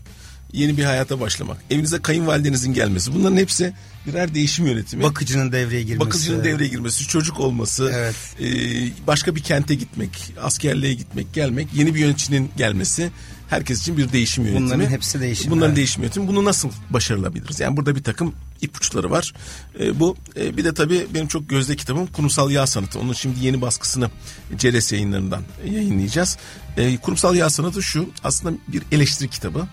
yeni 0.52 0.76
bir 0.76 0.84
hayata 0.84 1.20
başlamak, 1.20 1.56
evinize 1.70 2.02
kayınvalidenizin 2.02 2.74
gelmesi 2.74 3.14
bunların 3.14 3.36
hepsi 3.36 3.72
birer 4.06 4.34
değişim 4.34 4.66
yönetimi. 4.66 5.02
Bakıcının 5.02 5.52
devreye 5.52 5.82
girmesi. 5.82 6.06
Bakıcının 6.06 6.44
devreye 6.44 6.68
girmesi, 6.68 7.08
çocuk 7.08 7.40
olması, 7.40 7.92
evet. 7.94 8.16
e, 8.40 9.06
başka 9.06 9.34
bir 9.34 9.42
kente 9.42 9.74
gitmek, 9.74 10.34
askerliğe 10.42 10.94
gitmek, 10.94 11.34
gelmek, 11.34 11.68
yeni 11.74 11.94
bir 11.94 12.00
yöneticinin 12.00 12.50
gelmesi 12.56 13.10
herkes 13.50 13.80
için 13.80 13.96
bir 13.96 14.12
değişim 14.12 14.44
yönetimi. 14.46 14.66
Bunların 14.66 14.90
hepsi 14.90 15.20
değişim. 15.20 15.50
Bunların 15.50 15.68
evet. 15.68 15.76
değişim 15.76 16.02
yönetimi. 16.02 16.28
Bunu 16.28 16.44
nasıl 16.44 16.70
başarılabiliriz? 16.90 17.60
Yani 17.60 17.76
burada 17.76 17.96
bir 17.96 18.02
takım 18.02 18.34
ipuçları 18.60 19.10
var. 19.10 19.32
E, 19.80 20.00
bu 20.00 20.16
e, 20.36 20.56
bir 20.56 20.64
de 20.64 20.74
tabii 20.74 21.06
benim 21.14 21.26
çok 21.26 21.48
gözde 21.48 21.76
kitabım 21.76 22.06
Kurumsal 22.06 22.50
Yağ 22.50 22.66
Sanatı. 22.66 22.98
Onun 22.98 23.12
şimdi 23.12 23.44
yeni 23.44 23.60
baskısını 23.60 24.10
Ceres 24.56 24.92
yayınlarından 24.92 25.42
yayınlayacağız. 25.64 26.38
E, 26.76 26.96
Kurumsal 26.96 27.34
Yağ 27.34 27.50
Sanatı 27.50 27.82
şu 27.82 28.08
aslında 28.24 28.58
bir 28.68 28.82
eleştiri 28.92 29.28
kitabı 29.28 29.66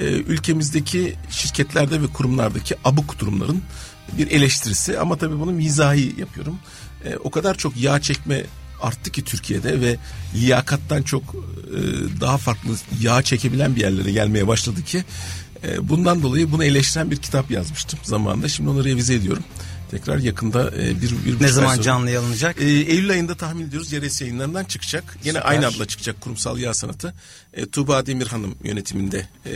e, 0.00 0.04
ülkemizdeki 0.04 1.14
şirketlerde 1.30 2.02
ve 2.02 2.06
kurumlardaki 2.06 2.74
abuk 2.84 3.18
durumların 3.18 3.62
bir 4.18 4.30
eleştirisi 4.30 4.98
ama 4.98 5.16
tabii 5.16 5.40
bunu 5.40 5.52
mizahi 5.52 6.14
yapıyorum. 6.20 6.58
E, 7.04 7.16
o 7.16 7.30
kadar 7.30 7.54
çok 7.54 7.76
yağ 7.76 8.00
çekme 8.00 8.44
arttı 8.82 9.10
ki 9.10 9.24
Türkiye'de 9.24 9.80
ve 9.80 9.96
liyakattan 10.34 11.02
çok 11.02 11.22
e, 11.24 11.80
daha 12.20 12.38
farklı 12.38 12.76
yağ 13.00 13.22
çekebilen 13.22 13.76
bir 13.76 13.80
yerlere 13.80 14.12
gelmeye 14.12 14.46
başladı 14.46 14.82
ki 14.84 15.04
e, 15.64 15.88
bundan 15.88 16.22
dolayı 16.22 16.52
bunu 16.52 16.64
eleştiren 16.64 17.10
bir 17.10 17.16
kitap 17.16 17.50
yazmıştım 17.50 17.98
zamanında. 18.02 18.48
Şimdi 18.48 18.70
onu 18.70 18.84
revize 18.84 19.14
ediyorum. 19.14 19.44
Tekrar 19.90 20.18
yakında 20.18 20.70
e, 20.70 21.02
bir, 21.02 21.10
bir 21.24 21.42
Ne 21.42 21.48
zaman 21.48 21.72
sonra, 21.74 21.82
canlı 21.82 22.10
yayınlanacak? 22.10 22.60
E, 22.60 22.64
Eylül 22.64 23.10
ayında 23.10 23.34
tahmin 23.34 23.66
ediyoruz 23.66 23.92
YRS 23.92 24.20
yayınlarından 24.20 24.64
çıkacak. 24.64 25.16
Yine 25.24 25.40
aynı 25.40 25.66
adla 25.66 25.86
çıkacak 25.86 26.20
kurumsal 26.20 26.58
yağ 26.58 26.74
sanatı. 26.74 27.14
E, 27.54 27.66
Tuğba 27.66 28.06
Demir 28.06 28.26
Hanım 28.26 28.54
yönetiminde 28.64 29.28
e, 29.46 29.52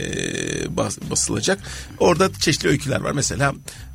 bas, 0.77 0.97
basılacak. 1.09 1.59
Orada 1.99 2.33
çeşitli 2.33 2.69
öyküler 2.69 3.01
var. 3.01 3.11
Mesela 3.11 3.53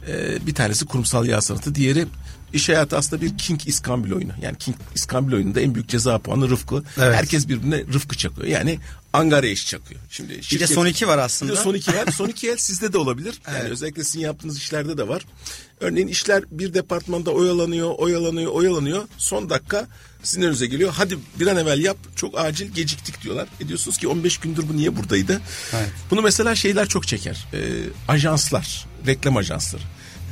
e, 0.08 0.46
bir 0.46 0.54
tanesi 0.54 0.86
kurumsal 0.86 1.26
yağ 1.26 1.40
sanatı, 1.40 1.74
diğeri 1.74 2.06
iş 2.52 2.68
hayatı 2.68 2.96
aslında 2.96 3.22
bir 3.22 3.38
King 3.38 3.60
İskambil 3.66 4.12
oyunu. 4.12 4.32
Yani 4.42 4.58
King 4.58 4.76
İskambil 4.94 5.32
oyununda 5.32 5.60
en 5.60 5.74
büyük 5.74 5.88
ceza 5.88 6.18
puanı 6.18 6.50
Rıfkı. 6.50 6.82
Evet. 6.98 7.16
Herkes 7.16 7.48
birbirine 7.48 7.84
Rıfkı 7.92 8.16
çakıyor. 8.16 8.46
Yani 8.48 8.78
Angarya 9.12 9.50
iş 9.50 9.66
çakıyor. 9.66 10.00
Şimdi 10.10 10.32
şirket, 10.32 10.52
bir 10.52 10.60
de 10.60 10.66
son 10.66 10.86
iki 10.86 11.08
var 11.08 11.18
aslında. 11.18 11.52
Bir 11.52 11.56
de 11.56 11.62
son 11.62 11.74
iki 11.74 11.96
var. 11.96 12.06
son 12.12 12.28
iki 12.28 12.50
el 12.50 12.56
sizde 12.56 12.92
de 12.92 12.98
olabilir. 12.98 13.40
Yani 13.46 13.58
evet. 13.60 13.70
özellikle 13.70 14.04
sizin 14.04 14.20
yaptığınız 14.20 14.58
işlerde 14.58 14.98
de 14.98 15.08
var. 15.08 15.26
Örneğin 15.80 16.08
işler 16.08 16.44
bir 16.50 16.74
departmanda 16.74 17.30
oyalanıyor, 17.30 17.94
oyalanıyor, 17.98 18.52
oyalanıyor. 18.52 19.08
Son 19.18 19.50
dakika 19.50 19.86
sizin 20.22 20.42
önünüze 20.42 20.66
geliyor. 20.66 20.92
Hadi 20.96 21.18
bir 21.40 21.46
an 21.46 21.56
evvel 21.56 21.80
yap. 21.84 21.96
Çok 22.16 22.38
acil 22.38 22.66
geciktik 22.66 23.22
diyorlar. 23.22 23.48
E 23.60 23.68
diyorsunuz 23.68 23.98
ki 23.98 24.08
15 24.08 24.38
gündür 24.38 24.68
bu 24.68 24.76
niye 24.76 24.96
buradaydı? 24.96 25.40
Evet. 25.72 25.90
Bunu 26.10 26.22
mesela 26.22 26.54
şeyler 26.54 26.88
çok 26.88 27.06
çeker. 27.06 27.46
Ee, 27.52 27.58
ajanslar, 28.08 28.86
reklam 29.06 29.36
ajansları. 29.36 29.82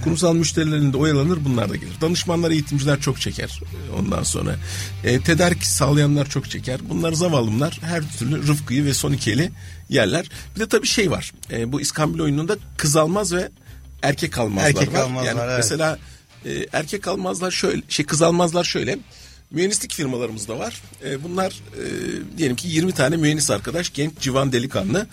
Kurumsal 0.05 0.35
müşterilerinde 0.35 0.97
oyalanır 0.97 1.39
bunlar 1.45 1.71
da 1.71 1.77
gelir. 1.77 2.01
Danışmanlar, 2.01 2.51
eğitimciler 2.51 3.01
çok 3.01 3.21
çeker 3.21 3.61
ondan 3.99 4.23
sonra. 4.23 4.57
E, 5.05 5.21
tedarik 5.21 5.65
sağlayanlar 5.65 6.29
çok 6.29 6.51
çeker. 6.51 6.81
Bunlar 6.89 7.13
zavallımlar 7.13 7.79
her 7.83 8.03
türlü 8.19 8.47
rıfkıyı 8.47 8.85
ve 8.85 8.95
son 8.95 9.13
iki 9.13 9.33
eli 9.33 9.51
yerler. 9.89 10.31
Bir 10.57 10.61
de 10.61 10.69
tabii 10.69 10.87
şey 10.87 11.11
var. 11.11 11.33
E, 11.51 11.73
bu 11.73 11.81
İskambil 11.81 12.21
oyununda 12.21 12.57
kız 12.77 12.97
almaz 12.97 13.33
ve 13.33 13.49
erkek 14.03 14.39
almazlar 14.39 14.69
erkek 14.69 14.93
var. 14.93 15.01
Almazlar, 15.01 15.29
yani 15.29 15.41
evet. 15.45 15.55
mesela 15.57 15.99
e, 16.45 16.67
erkek 16.73 17.09
almazlar 17.09 17.51
şöyle 17.51 17.83
şey 17.89 18.07
kız 18.07 18.23
almazlar 18.23 18.65
şöyle 18.65 18.99
mühendislik 19.51 19.93
firmalarımız 19.95 20.49
da 20.49 20.59
var. 20.59 20.83
E, 21.05 21.25
bunlar 21.25 21.53
e, 21.53 21.85
diyelim 22.39 22.57
ki 22.57 22.69
20 22.69 22.93
tane 22.93 23.17
mühendis 23.17 23.51
arkadaş 23.51 23.93
genç 23.93 24.19
civan 24.21 24.53
delikanlı. 24.53 25.07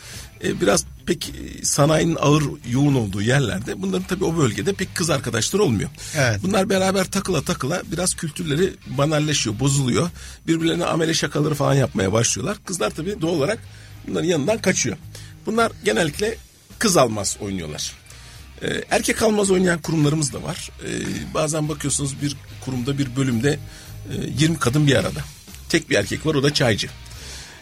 E, 0.44 0.62
biraz 0.62 0.86
pek 1.06 1.30
e, 1.30 1.66
sanayinin 1.66 2.18
ağır 2.20 2.44
yoğun 2.70 2.96
olduğu 2.96 3.22
yerlerde 3.22 3.82
bunların 3.82 4.08
tabii 4.08 4.26
o 4.26 4.38
bölgede 4.38 4.74
pek 4.74 4.96
kız 4.96 5.10
arkadaşlar 5.10 5.60
olmuyor. 5.60 5.90
Evet. 6.18 6.40
Bunlar 6.44 6.70
beraber 6.70 7.12
takıla 7.12 7.42
takıla 7.42 7.82
biraz 7.92 8.14
kültürleri 8.14 8.74
banalleşiyor, 8.88 9.60
bozuluyor. 9.60 10.10
Birbirlerine 10.48 10.86
amele 10.86 11.14
şakaları 11.14 11.56
falan 11.56 11.74
yapmaya 11.74 12.14
başlıyorlar. 12.14 12.58
Kızlar 12.66 12.90
tabii 12.90 13.22
doğal 13.22 13.34
olarak 13.34 13.60
bunların 14.08 14.28
yanından 14.28 14.58
kaçıyor. 14.58 14.98
Bunlar 15.46 15.72
genellikle 15.84 16.38
kız 16.80 16.98
almaz 16.98 17.38
oynuyorlar. 17.42 17.94
Ee, 18.62 18.84
erkek 18.90 19.22
almaz 19.22 19.52
oynayan 19.52 19.82
kurumlarımız 19.82 20.34
da 20.34 20.44
var. 20.44 20.72
Ee, 20.86 21.34
bazen 21.34 21.70
bakıyorsunuz 21.70 22.22
bir 22.22 22.36
kurumda 22.66 22.98
bir 22.98 23.16
bölümde 23.16 23.60
20 24.38 24.56
e, 24.56 24.60
kadın 24.60 24.88
bir 24.88 24.96
arada. 24.96 25.20
Tek 25.70 25.90
bir 25.90 25.96
erkek 25.96 26.26
var 26.26 26.36
o 26.36 26.44
da 26.44 26.54
çaycı. 26.54 26.90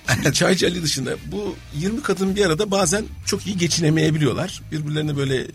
Çaycı 0.34 0.68
Ali 0.68 0.84
dışında 0.84 1.16
bu 1.26 1.56
20 1.76 2.02
kadın 2.02 2.36
bir 2.36 2.46
arada 2.46 2.72
bazen 2.72 3.06
çok 3.26 3.48
iyi 3.48 3.58
geçinemeyebiliyorlar. 3.58 4.62
Birbirlerine 4.72 5.18
böyle 5.18 5.38
e, 5.42 5.48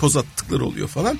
poz 0.00 0.16
attıkları 0.16 0.64
oluyor 0.64 0.88
falan. 0.88 1.18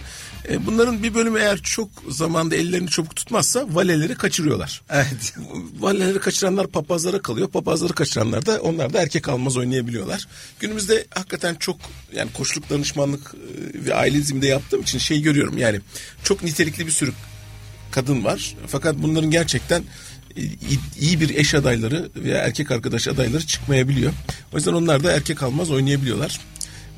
E, 0.48 0.66
bunların 0.66 1.02
bir 1.02 1.14
bölümü 1.14 1.38
eğer 1.40 1.58
çok 1.58 1.88
zamanda 2.08 2.56
ellerini 2.56 2.90
çabuk 2.90 3.16
tutmazsa 3.16 3.66
valeleri 3.70 4.14
kaçırıyorlar. 4.14 4.82
Evet. 4.90 5.34
Valeleri 5.78 6.18
kaçıranlar 6.18 6.66
papazlara 6.66 7.22
kalıyor. 7.22 7.48
Papazları 7.48 7.92
kaçıranlar 7.92 8.46
da 8.46 8.60
onlar 8.60 8.92
da 8.92 9.02
erkek 9.02 9.28
almaz 9.28 9.56
oynayabiliyorlar. 9.56 10.28
Günümüzde 10.60 11.06
hakikaten 11.14 11.54
çok 11.54 11.76
yani 12.12 12.32
koçluk 12.32 12.70
danışmanlık 12.70 13.34
ve 13.74 13.94
aile 13.94 14.18
diziminde 14.18 14.46
yaptığım 14.46 14.82
için 14.82 14.98
şey 14.98 15.22
görüyorum. 15.22 15.58
Yani 15.58 15.80
çok 16.24 16.42
nitelikli 16.42 16.86
bir 16.86 16.92
sürü 16.92 17.12
kadın 17.90 18.24
var. 18.24 18.56
Fakat 18.66 18.96
bunların 18.98 19.30
gerçekten 19.30 19.84
iyi 21.00 21.20
bir 21.20 21.36
eş 21.36 21.54
adayları 21.54 22.08
veya 22.16 22.38
erkek 22.38 22.70
arkadaş 22.70 23.08
adayları 23.08 23.46
çıkmayabiliyor. 23.46 24.12
O 24.52 24.56
yüzden 24.56 24.72
onlar 24.72 25.04
da 25.04 25.12
erkek 25.12 25.42
almaz 25.42 25.70
oynayabiliyorlar. 25.70 26.40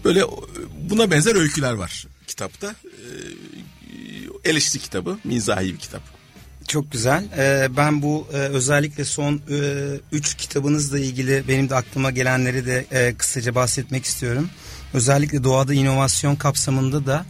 Böyle 0.04 0.22
buna 0.90 1.10
benzer 1.10 1.34
öyküler 1.34 1.72
var 1.72 2.06
kitapta. 2.26 2.74
Eleştiri 4.44 4.82
kitabı, 4.82 5.18
mizahi 5.24 5.72
bir 5.74 5.78
kitap. 5.78 6.02
Çok 6.68 6.92
güzel. 6.92 7.24
ben 7.76 8.02
bu 8.02 8.26
özellikle 8.32 9.04
son 9.04 9.40
üç 10.12 10.34
kitabınızla 10.34 10.98
ilgili 10.98 11.44
benim 11.48 11.70
de 11.70 11.74
aklıma 11.74 12.10
gelenleri 12.10 12.66
de 12.66 13.14
kısaca 13.18 13.54
bahsetmek 13.54 14.04
istiyorum. 14.04 14.50
Özellikle 14.94 15.44
doğada 15.44 15.74
inovasyon 15.74 16.36
kapsamında 16.36 17.06
da 17.06 17.26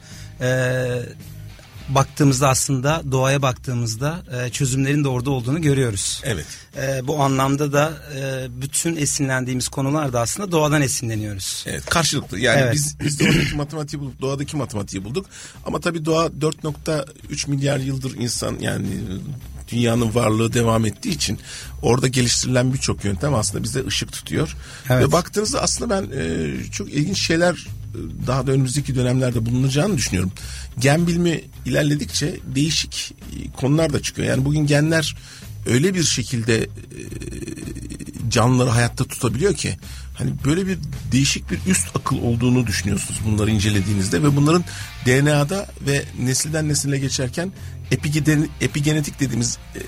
baktığımızda 1.94 2.48
aslında 2.48 3.02
doğaya 3.12 3.42
baktığımızda 3.42 4.22
e, 4.32 4.50
çözümlerin 4.50 5.04
de 5.04 5.08
orada 5.08 5.30
olduğunu 5.30 5.62
görüyoruz. 5.62 6.22
Evet. 6.24 6.46
E, 6.76 7.06
bu 7.06 7.22
anlamda 7.22 7.72
da 7.72 7.92
e, 8.16 8.46
bütün 8.62 8.96
esinlendiğimiz 8.96 9.68
konularda 9.68 10.20
aslında 10.20 10.52
doğadan 10.52 10.82
esinleniyoruz. 10.82 11.64
Evet 11.68 11.86
karşılıklı 11.86 12.38
yani 12.38 12.60
evet. 12.60 12.74
biz, 12.74 12.96
biz 13.00 13.20
de 13.20 13.24
oradaki 13.24 13.56
matematiği 13.56 14.00
bulduk 14.00 14.20
doğadaki 14.20 14.56
matematiği 14.56 15.04
bulduk 15.04 15.26
ama 15.66 15.80
tabii 15.80 16.04
doğa 16.04 16.26
4.3 16.26 17.50
milyar 17.50 17.78
yıldır 17.78 18.16
insan 18.16 18.56
yani 18.60 18.86
dünyanın 19.72 20.14
varlığı 20.14 20.52
devam 20.52 20.86
ettiği 20.86 21.10
için 21.10 21.38
orada 21.82 22.08
geliştirilen 22.08 22.72
birçok 22.72 23.04
yöntem 23.04 23.34
aslında 23.34 23.64
bize 23.64 23.86
ışık 23.86 24.12
tutuyor. 24.12 24.56
Evet. 24.90 25.08
Ve 25.08 25.12
baktığınızda 25.12 25.62
aslında 25.62 25.90
ben 25.90 26.18
e, 26.18 26.64
çok 26.70 26.88
ilginç 26.88 27.18
şeyler 27.18 27.66
daha 28.26 28.46
da 28.46 28.52
önümüzdeki 28.52 28.94
dönemlerde 28.94 29.46
bulunacağını 29.46 29.96
düşünüyorum. 29.96 30.32
Gen 30.78 31.06
bilimi 31.06 31.40
ilerledikçe 31.66 32.36
değişik 32.54 33.14
e, 33.32 33.50
konular 33.50 33.92
da 33.92 34.02
çıkıyor. 34.02 34.28
Yani 34.28 34.44
bugün 34.44 34.66
genler 34.66 35.16
öyle 35.66 35.94
bir 35.94 36.02
şekilde 36.02 36.56
e, 36.58 36.68
canlıları 38.28 38.70
hayatta 38.70 39.04
tutabiliyor 39.04 39.54
ki 39.54 39.76
hani 40.14 40.30
böyle 40.44 40.66
bir 40.66 40.78
değişik 41.12 41.50
bir 41.50 41.58
üst 41.66 41.96
akıl 41.96 42.16
olduğunu 42.16 42.66
düşünüyorsunuz 42.66 43.20
bunları 43.26 43.50
incelediğinizde 43.50 44.22
ve 44.22 44.36
bunların 44.36 44.64
DNA'da 45.06 45.66
ve 45.86 46.04
nesilden 46.20 46.68
nesile 46.68 46.98
geçerken 46.98 47.52
epigenetik 48.60 49.20
dediğimiz 49.20 49.58
e, 49.74 49.80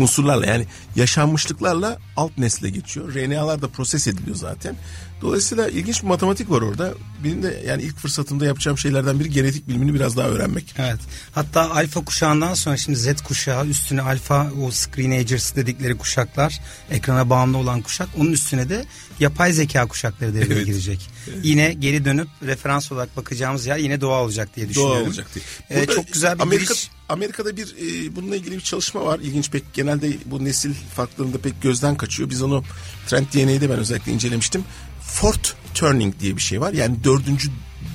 unsurlarla 0.00 0.46
yani 0.46 0.66
yaşanmışlıklarla 0.96 1.98
alt 2.16 2.38
nesle 2.38 2.70
geçiyor. 2.70 3.14
RNA'lar 3.14 3.62
da 3.62 3.68
proses 3.68 4.06
ediliyor 4.06 4.36
zaten. 4.36 4.76
Dolayısıyla 5.20 5.68
ilginç 5.68 6.02
bir 6.02 6.08
matematik 6.08 6.50
var 6.50 6.62
orada. 6.62 6.94
Benim 7.24 7.42
de 7.42 7.62
yani 7.66 7.82
ilk 7.82 7.96
fırsatımda 7.96 8.46
yapacağım 8.46 8.78
şeylerden 8.78 9.20
biri 9.20 9.30
genetik 9.30 9.68
bilimini 9.68 9.94
biraz 9.94 10.16
daha 10.16 10.28
öğrenmek. 10.28 10.74
Evet. 10.78 11.00
Hatta 11.32 11.70
alfa 11.70 12.04
kuşağından 12.04 12.54
sonra 12.54 12.76
şimdi 12.76 12.98
Z 12.98 13.22
kuşağı 13.22 13.66
üstüne 13.66 14.02
alfa 14.02 14.50
o 14.62 14.70
screenagers 14.70 15.56
dedikleri 15.56 15.98
kuşaklar 15.98 16.60
ekrana 16.90 17.30
bağımlı 17.30 17.58
olan 17.58 17.82
kuşak 17.82 18.08
onun 18.18 18.32
üstüne 18.32 18.68
de 18.68 18.84
yapay 19.20 19.52
zeka 19.52 19.86
kuşakları 19.86 20.34
devreye 20.34 20.54
evet. 20.54 20.66
girecek. 20.66 21.10
Evet. 21.28 21.38
Yine 21.42 21.72
geri 21.72 22.04
dönüp 22.04 22.28
referans 22.42 22.92
olarak 22.92 23.16
bakacağımız 23.16 23.66
yer 23.66 23.76
yine 23.76 24.00
doğa 24.00 24.22
olacak 24.22 24.56
diye 24.56 24.68
düşünüyorum. 24.68 24.98
Doğa 24.98 25.06
olacak 25.06 25.26
diye. 25.34 25.82
Ee, 25.82 25.86
çok 25.86 26.12
güzel 26.12 26.34
bir 26.34 26.42
Amerika, 26.42 26.74
giriş 26.74 26.90
Amerika'da 27.08 27.56
bir 27.56 27.74
e, 27.80 28.16
bununla 28.16 28.36
ilgili 28.36 28.56
bir 28.56 28.60
çalışma 28.60 29.04
var. 29.04 29.20
İlginç 29.20 29.50
pek 29.50 29.74
genelde 29.74 30.12
bu 30.26 30.44
nesil 30.44 30.74
farklarında 30.94 31.38
pek 31.38 31.62
gözden 31.62 31.96
kaçıyor. 31.96 32.30
Biz 32.30 32.42
onu 32.42 32.64
Trend 33.06 33.26
DNA'de 33.34 33.70
ben 33.70 33.78
özellikle 33.78 34.12
incelemiştim. 34.12 34.64
Fourth 35.06 35.48
turning 35.74 36.20
diye 36.20 36.36
bir 36.36 36.42
şey 36.42 36.60
var. 36.60 36.72
Yani 36.72 37.04
dördüncü 37.04 37.50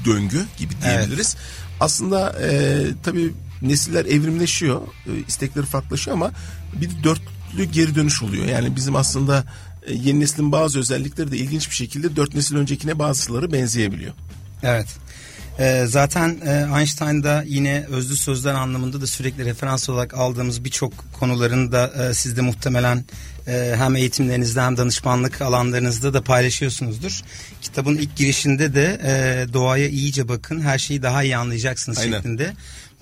döngü 0.05 0.45
gibi 0.57 0.73
diyebiliriz. 0.83 1.35
Evet. 1.37 1.71
Aslında 1.79 2.39
e, 2.41 2.81
tabii 3.03 3.33
nesiller 3.61 4.05
evrimleşiyor. 4.05 4.81
E, 4.81 5.11
istekleri 5.27 5.65
farklılaşıyor 5.65 6.17
ama 6.17 6.31
bir 6.73 7.03
dörtlü 7.03 7.63
geri 7.71 7.95
dönüş 7.95 8.23
oluyor. 8.23 8.45
Yani 8.45 8.75
bizim 8.75 8.95
aslında 8.95 9.43
e, 9.87 9.93
yeni 9.93 10.19
neslin 10.19 10.51
bazı 10.51 10.79
özellikleri 10.79 11.31
de 11.31 11.37
ilginç 11.37 11.69
bir 11.69 11.75
şekilde 11.75 12.15
dört 12.15 12.35
nesil 12.35 12.55
öncekine 12.55 12.99
bazıları 12.99 13.51
benzeyebiliyor. 13.51 14.13
Evet. 14.63 14.87
E, 15.59 15.85
zaten 15.87 16.37
e, 16.45 16.79
Einstein'da 16.79 17.43
yine 17.47 17.85
özlü 17.89 18.17
sözler 18.17 18.53
anlamında 18.53 19.01
da 19.01 19.07
sürekli 19.07 19.45
referans 19.45 19.89
olarak 19.89 20.13
aldığımız 20.13 20.63
birçok 20.63 20.93
konuların 21.13 21.71
da 21.71 21.87
e, 21.87 22.13
siz 22.13 22.37
de 22.37 22.41
muhtemelen 22.41 23.05
hem 23.75 23.95
eğitimlerinizde 23.95 24.61
hem 24.61 24.77
danışmanlık 24.77 25.41
alanlarınızda 25.41 26.13
da 26.13 26.21
paylaşıyorsunuzdur. 26.21 27.21
Kitabın 27.61 27.97
ilk 27.97 28.15
girişinde 28.15 28.75
de 28.75 29.01
e, 29.03 29.53
doğaya 29.53 29.87
iyice 29.87 30.27
bakın 30.27 30.61
her 30.61 30.77
şeyi 30.77 31.01
daha 31.01 31.23
iyi 31.23 31.37
anlayacaksınız 31.37 31.97
Aynen. 31.97 32.17
şeklinde. 32.17 32.53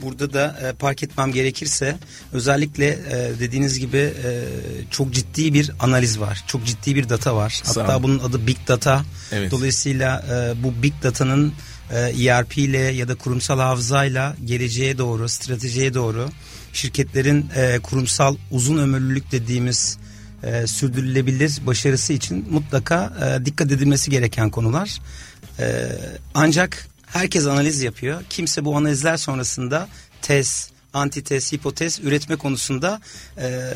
Burada 0.01 0.33
da 0.33 0.59
e, 0.63 0.73
park 0.73 1.03
etmem 1.03 1.31
gerekirse 1.31 1.95
özellikle 2.33 2.87
e, 2.87 3.39
dediğiniz 3.39 3.79
gibi 3.79 3.97
e, 3.97 4.43
çok 4.91 5.13
ciddi 5.13 5.53
bir 5.53 5.71
analiz 5.79 6.19
var. 6.19 6.43
Çok 6.47 6.65
ciddi 6.65 6.95
bir 6.95 7.09
data 7.09 7.35
var. 7.35 7.61
Hatta 7.65 8.03
bunun 8.03 8.19
adı 8.19 8.47
Big 8.47 8.57
Data. 8.67 9.05
Evet. 9.31 9.51
Dolayısıyla 9.51 10.25
e, 10.31 10.63
bu 10.63 10.83
Big 10.83 10.93
Data'nın 11.03 11.53
e, 11.91 11.99
ERP 11.99 12.57
ile 12.57 12.77
ya 12.77 13.07
da 13.07 13.15
kurumsal 13.15 13.59
hafızayla 13.59 14.35
geleceğe 14.45 14.97
doğru, 14.97 15.29
stratejiye 15.29 15.93
doğru 15.93 16.29
şirketlerin 16.73 17.45
e, 17.55 17.79
kurumsal 17.79 18.35
uzun 18.51 18.77
ömürlülük 18.77 19.31
dediğimiz 19.31 19.97
e, 20.43 20.67
sürdürülebilir 20.67 21.59
başarısı 21.65 22.13
için 22.13 22.47
mutlaka 22.51 23.13
e, 23.25 23.45
dikkat 23.45 23.71
edilmesi 23.71 24.11
gereken 24.11 24.49
konular. 24.49 25.01
E, 25.59 25.91
ancak 26.33 26.87
herkes 27.05 27.45
analiz 27.45 27.81
yapıyor. 27.81 28.23
Kimse 28.29 28.65
bu 28.65 28.77
analizler 28.77 29.17
sonrasında 29.17 29.87
tez, 30.21 30.69
antitez, 30.93 31.53
hipotez 31.53 31.99
üretme 31.99 32.35
konusunda 32.35 33.01
e, 33.37 33.73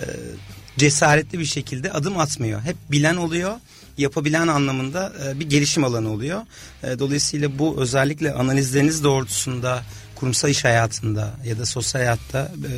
cesaretli 0.78 1.40
bir 1.40 1.46
şekilde 1.46 1.92
adım 1.92 2.20
atmıyor. 2.20 2.62
Hep 2.62 2.78
bilen 2.92 3.16
oluyor 3.16 3.56
yapabilen 3.98 4.48
anlamında 4.48 5.14
e, 5.26 5.40
bir 5.40 5.50
gelişim 5.50 5.84
alanı 5.84 6.12
oluyor. 6.12 6.42
E, 6.84 7.00
dolayısıyla 7.00 7.60
bu 7.60 7.76
özellikle 7.82 8.34
analizleriniz 8.34 9.04
doğrultusunda 9.04 9.84
kurumsal 10.16 10.50
iş 10.50 10.64
hayatında 10.64 11.34
ya 11.46 11.60
da 11.60 11.66
sosyal 11.66 12.02
hayatta 12.02 12.52
e, 12.70 12.74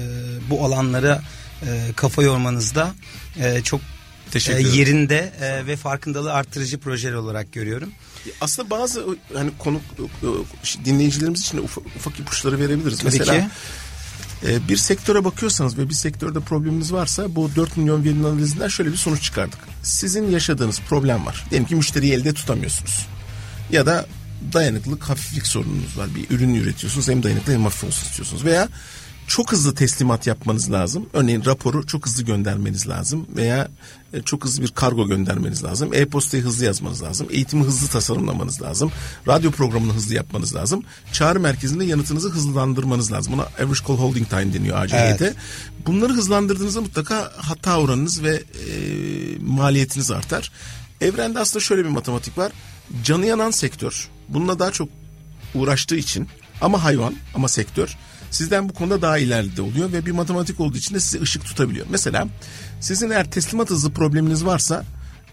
bu 0.49 0.65
alanlara 0.65 1.21
e, 1.61 1.93
kafa 1.95 2.23
yormanızda 2.23 2.93
e, 3.39 3.61
çok 3.61 3.81
e, 4.47 4.61
yerinde 4.61 5.33
e, 5.41 5.67
ve 5.67 5.75
farkındalığı 5.75 6.33
arttırıcı 6.33 6.79
projeler 6.79 7.13
olarak 7.13 7.53
görüyorum. 7.53 7.91
Aslında 8.41 8.69
bazı 8.69 9.05
hani 9.33 9.51
konuk 9.59 9.81
dinleyicilerimiz 10.85 11.41
için 11.41 11.57
ufak, 11.57 11.85
ufak 11.85 12.19
ipuçları 12.19 12.59
verebiliriz. 12.59 12.99
Tabii 12.99 13.17
Mesela 13.17 13.39
ki. 13.39 13.47
E, 14.47 14.67
bir 14.67 14.77
sektöre 14.77 15.25
bakıyorsanız 15.25 15.77
ve 15.77 15.89
bir 15.89 15.93
sektörde 15.93 16.39
probleminiz 16.39 16.93
varsa 16.93 17.35
bu 17.35 17.55
4 17.55 17.77
milyon 17.77 18.03
veri 18.03 18.19
analizinden 18.19 18.67
şöyle 18.67 18.91
bir 18.91 18.97
sonuç 18.97 19.23
çıkardık. 19.23 19.59
Sizin 19.83 20.31
yaşadığınız 20.31 20.81
problem 20.89 21.25
var. 21.25 21.45
Diyelim 21.49 21.67
ki 21.67 21.75
müşteriyi 21.75 22.13
elde 22.13 22.33
tutamıyorsunuz. 22.33 23.07
Ya 23.71 23.85
da 23.85 24.05
dayanıklılık, 24.53 25.03
hafiflik 25.03 25.47
sorununuz 25.47 25.97
var. 25.97 26.09
Bir 26.15 26.35
ürün 26.35 26.53
üretiyorsunuz 26.53 27.09
hem 27.09 27.23
dayanıklı 27.23 27.53
hem 27.53 27.63
hafif 27.63 27.83
olsun 27.83 28.05
istiyorsunuz. 28.05 28.45
Veya 28.45 28.69
çok 29.27 29.51
hızlı 29.51 29.75
teslimat 29.75 30.27
yapmanız 30.27 30.71
lazım. 30.71 31.09
Örneğin 31.13 31.45
raporu 31.45 31.87
çok 31.87 32.05
hızlı 32.05 32.23
göndermeniz 32.23 32.87
lazım 32.87 33.27
veya 33.35 33.67
e, 34.13 34.21
çok 34.21 34.45
hızlı 34.45 34.63
bir 34.63 34.67
kargo 34.67 35.07
göndermeniz 35.07 35.63
lazım. 35.63 35.93
E-postayı 35.93 36.43
hızlı 36.43 36.65
yazmanız 36.65 37.03
lazım. 37.03 37.27
Eğitimi 37.31 37.63
hızlı 37.63 37.87
tasarımlamanız 37.87 38.61
lazım. 38.61 38.91
Radyo 39.27 39.51
programını 39.51 39.93
hızlı 39.93 40.15
yapmanız 40.15 40.55
lazım. 40.55 40.83
Çağrı 41.11 41.39
merkezinde 41.39 41.85
yanıtınızı 41.85 42.29
hızlandırmanız 42.29 43.11
lazım. 43.11 43.33
Buna 43.33 43.43
average 43.43 43.79
call 43.87 43.95
holding 43.95 44.29
time 44.29 44.53
deniyor 44.53 44.77
aciliyete. 44.77 45.25
Evet. 45.25 45.35
Bunları 45.85 46.13
hızlandırdığınızda 46.13 46.81
mutlaka 46.81 47.31
hata 47.37 47.79
oranınız 47.79 48.23
ve 48.23 48.35
e, 48.35 48.43
maliyetiniz 49.39 50.11
artar. 50.11 50.51
Evrende 51.01 51.39
aslında 51.39 51.63
şöyle 51.63 51.83
bir 51.83 51.89
matematik 51.89 52.37
var. 52.37 52.51
Canı 53.03 53.25
yanan 53.25 53.51
sektör. 53.51 54.09
Bununla 54.29 54.59
daha 54.59 54.71
çok 54.71 54.89
uğraştığı 55.55 55.95
için 55.95 56.27
ama 56.61 56.83
hayvan 56.83 57.15
ama 57.35 57.47
sektör 57.47 57.97
sizden 58.35 58.69
bu 58.69 58.73
konuda 58.73 59.01
daha 59.01 59.17
ileride 59.17 59.61
oluyor 59.61 59.91
ve 59.91 60.05
bir 60.05 60.11
matematik 60.11 60.59
olduğu 60.59 60.77
için 60.77 60.95
de 60.95 60.99
size 60.99 61.21
ışık 61.21 61.45
tutabiliyor. 61.45 61.85
Mesela 61.89 62.27
sizin 62.79 63.09
eğer 63.09 63.31
teslimat 63.31 63.69
hızı 63.69 63.91
probleminiz 63.91 64.45
varsa 64.45 64.85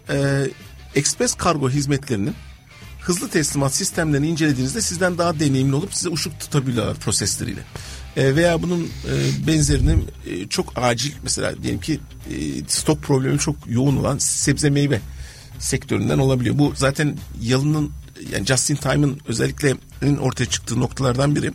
e, 0.09 0.47
ekspres 0.95 1.33
kargo 1.33 1.69
hizmetlerinin 1.69 2.35
hızlı 3.01 3.29
teslimat 3.29 3.75
sistemlerini 3.75 4.27
incelediğinizde 4.27 4.81
sizden 4.81 5.17
daha 5.17 5.39
deneyimli 5.39 5.75
olup 5.75 5.93
size 5.93 6.13
ışık 6.13 6.39
tutabiliyorlar 6.39 6.97
prosesleriyle. 6.97 7.61
E, 8.17 8.35
veya 8.35 8.61
bunun 8.61 8.83
e, 8.83 9.47
benzerini 9.47 10.03
e, 10.25 10.47
çok 10.47 10.73
acil 10.75 11.13
mesela 11.23 11.63
diyelim 11.63 11.79
ki 11.79 11.99
e, 12.29 12.35
stok 12.67 13.01
problemi 13.01 13.39
çok 13.39 13.55
yoğun 13.67 13.97
olan 13.97 14.17
sebze 14.17 14.69
meyve 14.69 14.99
sektöründen 15.59 16.17
olabiliyor. 16.17 16.57
Bu 16.57 16.73
zaten 16.75 17.17
yalının 17.41 17.91
yani 18.31 18.45
Justin 18.45 18.75
Time'ın 18.75 19.19
özellikle 19.27 19.75
ortaya 20.21 20.45
çıktığı 20.45 20.79
noktalardan 20.79 21.35
biri. 21.35 21.51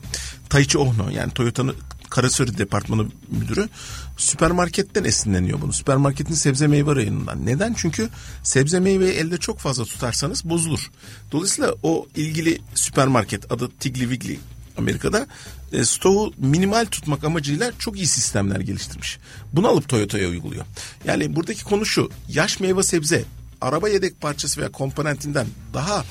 Taichi 0.50 0.78
Ohno 0.78 1.10
yani 1.10 1.32
Toyota'nın 1.32 1.76
Karasöri 2.10 2.58
Departmanı 2.58 3.06
Müdürü 3.30 3.68
süpermarketten 4.16 5.04
esinleniyor 5.04 5.60
bunu. 5.60 5.72
Süpermarketin 5.72 6.34
sebze 6.34 6.66
meyve 6.66 6.96
rayonundan. 6.96 7.46
Neden? 7.46 7.74
Çünkü 7.74 8.08
sebze 8.42 8.80
meyveyi 8.80 9.12
elde 9.12 9.38
çok 9.38 9.58
fazla 9.58 9.84
tutarsanız 9.84 10.44
bozulur. 10.44 10.90
Dolayısıyla 11.32 11.74
o 11.82 12.06
ilgili 12.16 12.58
süpermarket 12.74 13.52
adı 13.52 13.70
Tigli 13.80 14.00
Wiggly 14.00 14.38
Amerika'da 14.78 15.26
e, 15.72 15.84
stoğu 15.84 16.32
minimal 16.38 16.84
tutmak 16.84 17.24
amacıyla 17.24 17.72
çok 17.78 17.96
iyi 17.96 18.06
sistemler 18.06 18.60
geliştirmiş. 18.60 19.18
Bunu 19.52 19.68
alıp 19.68 19.88
Toyota'ya 19.88 20.28
uyguluyor. 20.28 20.64
Yani 21.04 21.36
buradaki 21.36 21.64
konu 21.64 21.86
şu. 21.86 22.10
Yaş 22.28 22.60
meyve 22.60 22.82
sebze 22.82 23.24
araba 23.60 23.88
yedek 23.88 24.20
parçası 24.20 24.60
veya 24.60 24.72
komponentinden 24.72 25.46
daha 25.74 26.04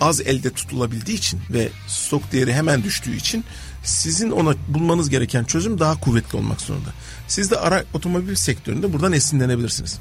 az 0.00 0.20
elde 0.20 0.50
tutulabildiği 0.50 1.18
için 1.18 1.40
ve 1.50 1.68
stok 1.88 2.32
değeri 2.32 2.52
hemen 2.54 2.82
düştüğü 2.82 3.16
için 3.16 3.44
sizin 3.84 4.30
ona 4.30 4.54
bulmanız 4.68 5.10
gereken 5.10 5.44
çözüm 5.44 5.78
daha 5.78 6.00
kuvvetli 6.00 6.38
olmak 6.38 6.60
zorunda. 6.60 6.90
Siz 7.28 7.50
de 7.50 7.56
ara 7.56 7.84
otomobil 7.94 8.34
sektöründe 8.34 8.92
buradan 8.92 9.12
esinlenebilirsiniz. 9.12 9.98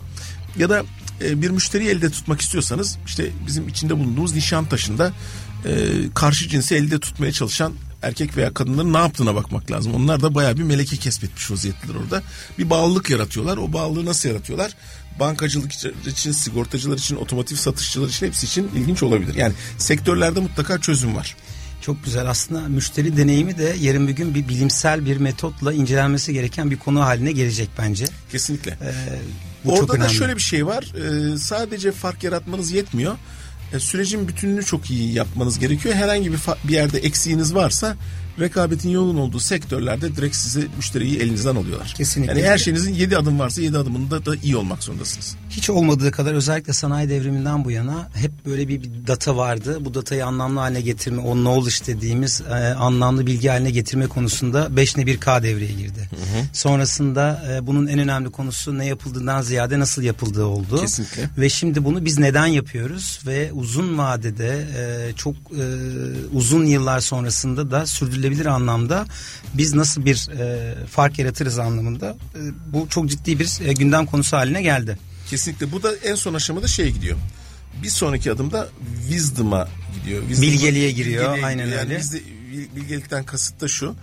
Ya 0.57 0.69
da 0.69 0.83
e, 1.21 1.41
bir 1.41 1.49
müşteriyi 1.49 1.89
elde 1.89 2.09
tutmak 2.09 2.41
istiyorsanız 2.41 2.97
işte 3.05 3.29
bizim 3.47 3.67
içinde 3.67 3.99
bulunduğumuz 3.99 4.35
Nişantaşı'nda 4.35 5.13
e, 5.65 5.71
karşı 6.13 6.49
cinsi 6.49 6.75
elde 6.75 6.99
tutmaya 6.99 7.31
çalışan 7.31 7.73
erkek 8.01 8.37
veya 8.37 8.53
kadınların 8.53 8.93
ne 8.93 8.97
yaptığına 8.97 9.35
bakmak 9.35 9.71
lazım. 9.71 9.95
Onlar 9.95 10.21
da 10.21 10.35
bayağı 10.35 10.57
bir 10.57 10.63
meleke 10.63 10.97
kesbetmiş 10.97 11.51
vaziyetteler 11.51 11.95
orada. 11.95 12.23
Bir 12.57 12.69
bağlılık 12.69 13.09
yaratıyorlar. 13.09 13.57
O 13.57 13.73
bağlılığı 13.73 14.05
nasıl 14.05 14.29
yaratıyorlar? 14.29 14.71
Bankacılık 15.19 15.71
için, 16.07 16.31
sigortacılar 16.31 16.97
için, 16.97 17.15
otomotiv 17.15 17.55
satışçılar 17.55 18.07
için 18.07 18.25
hepsi 18.25 18.45
için 18.45 18.71
ilginç 18.75 19.03
olabilir. 19.03 19.35
Yani 19.35 19.53
sektörlerde 19.77 20.39
mutlaka 20.39 20.81
çözüm 20.81 21.15
var. 21.15 21.35
Çok 21.81 22.03
güzel. 22.05 22.29
Aslında 22.29 22.61
müşteri 22.61 23.17
deneyimi 23.17 23.57
de 23.57 23.75
yarın 23.81 24.07
bir 24.07 24.13
gün 24.13 24.35
bir 24.35 24.47
bilimsel 24.47 25.05
bir 25.05 25.17
metotla 25.17 25.73
incelenmesi 25.73 26.33
gereken 26.33 26.71
bir 26.71 26.77
konu 26.77 27.01
haline 27.01 27.31
gelecek 27.31 27.69
bence. 27.77 28.05
Kesinlikle. 28.31 28.71
Ee, 28.71 28.93
bu 29.65 29.73
Orada 29.73 29.93
çok 29.93 30.01
da 30.01 30.09
şöyle 30.09 30.35
bir 30.35 30.41
şey 30.41 30.65
var. 30.65 30.83
Ee, 30.83 31.37
sadece 31.37 31.91
fark 31.91 32.23
yaratmanız 32.23 32.71
yetmiyor. 32.71 33.17
Ee, 33.73 33.79
sürecin 33.79 34.27
bütününü 34.27 34.63
çok 34.63 34.91
iyi 34.91 35.13
yapmanız 35.13 35.59
gerekiyor. 35.59 35.95
Herhangi 35.95 36.31
bir, 36.31 36.39
bir 36.63 36.73
yerde 36.73 36.99
eksiğiniz 36.99 37.55
varsa 37.55 37.95
rekabetin 38.39 38.89
yoğun 38.89 39.17
olduğu 39.17 39.39
sektörlerde 39.39 40.15
direkt 40.15 40.35
size 40.35 40.67
müşteriyi 40.77 41.19
elinizden 41.19 41.55
alıyorlar. 41.55 41.93
Kesinlikle. 41.97 42.39
Yani 42.39 42.49
her 42.49 42.57
şeyinizin 42.57 42.93
7 42.93 43.17
adım 43.17 43.39
varsa 43.39 43.61
7 43.61 43.77
adımında 43.77 44.25
da 44.25 44.35
iyi 44.35 44.55
olmak 44.55 44.83
zorundasınız. 44.83 45.35
Hiç 45.49 45.69
olmadığı 45.69 46.11
kadar 46.11 46.33
özellikle 46.33 46.73
sanayi 46.73 47.09
devriminden 47.09 47.65
bu 47.65 47.71
yana 47.71 48.09
hep 48.13 48.31
böyle 48.45 48.67
bir, 48.67 48.83
bir 48.83 49.07
data 49.07 49.37
vardı. 49.37 49.77
Bu 49.85 49.93
datayı 49.93 50.25
anlamlı 50.25 50.59
haline 50.59 50.81
getirme, 50.81 51.21
o 51.21 51.33
knowledge 51.33 51.93
dediğimiz 51.93 52.41
e, 52.41 52.53
anlamlı 52.53 53.27
bilgi 53.27 53.47
haline 53.47 53.71
getirme 53.71 54.07
konusunda 54.07 54.75
5 54.75 54.97
ne 54.97 55.03
1K 55.03 55.43
devreye 55.43 55.71
girdi. 55.71 56.09
Hı 56.09 56.15
hı. 56.15 56.43
Sonrasında 56.53 57.43
e, 57.51 57.67
bunun 57.67 57.87
en 57.87 57.99
önemli 57.99 58.31
konusu 58.31 58.77
ne 58.77 58.85
yapıldığından 58.85 59.41
ziyade 59.41 59.79
nasıl 59.79 60.01
yapıldığı 60.01 60.45
oldu. 60.45 60.81
Kesinlikle. 60.81 61.29
Ve 61.37 61.49
şimdi 61.49 61.83
bunu 61.85 62.05
biz 62.05 62.19
neden 62.19 62.47
yapıyoruz 62.47 63.19
ve 63.27 63.51
uzun 63.53 63.97
vadede 63.97 64.67
e, 64.77 65.13
çok 65.15 65.35
e, 65.35 65.65
uzun 66.33 66.65
yıllar 66.65 66.99
sonrasında 66.99 67.71
da 67.71 67.85
sürdürülebilir 67.85 68.22
sürdürülebilir 68.23 68.45
anlamda 68.45 69.05
biz 69.53 69.73
nasıl 69.73 70.05
bir 70.05 70.29
e, 70.39 70.75
fark 70.87 71.19
yaratırız 71.19 71.59
anlamında 71.59 72.15
e, 72.35 72.39
bu 72.73 72.87
çok 72.89 73.09
ciddi 73.09 73.39
bir 73.39 73.59
e, 73.65 73.73
gündem 73.73 74.05
konusu 74.05 74.37
haline 74.37 74.61
geldi. 74.61 74.97
Kesinlikle 75.29 75.71
bu 75.71 75.83
da 75.83 75.95
en 75.95 76.15
son 76.15 76.33
aşamada 76.33 76.67
şeye 76.67 76.89
gidiyor. 76.89 77.17
Bir 77.83 77.89
sonraki 77.89 78.31
adımda 78.31 78.69
wisdom'a 79.09 79.67
gidiyor. 79.95 80.21
Wisdom'a, 80.21 80.51
bilgeliğe 80.51 80.91
giriyor 80.91 81.23
bilgeliğe 81.23 81.45
aynen 81.45 81.65
giriyor. 81.65 81.81
öyle. 81.81 81.93
Yani 81.93 82.69
bilgelikten 82.75 83.23
kasıt 83.23 83.61
da 83.61 83.67
şu. 83.67 83.95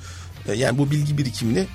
E, 0.48 0.52
yani 0.52 0.78
bu 0.78 0.90
bilgi 0.90 1.18
birikimini 1.18 1.66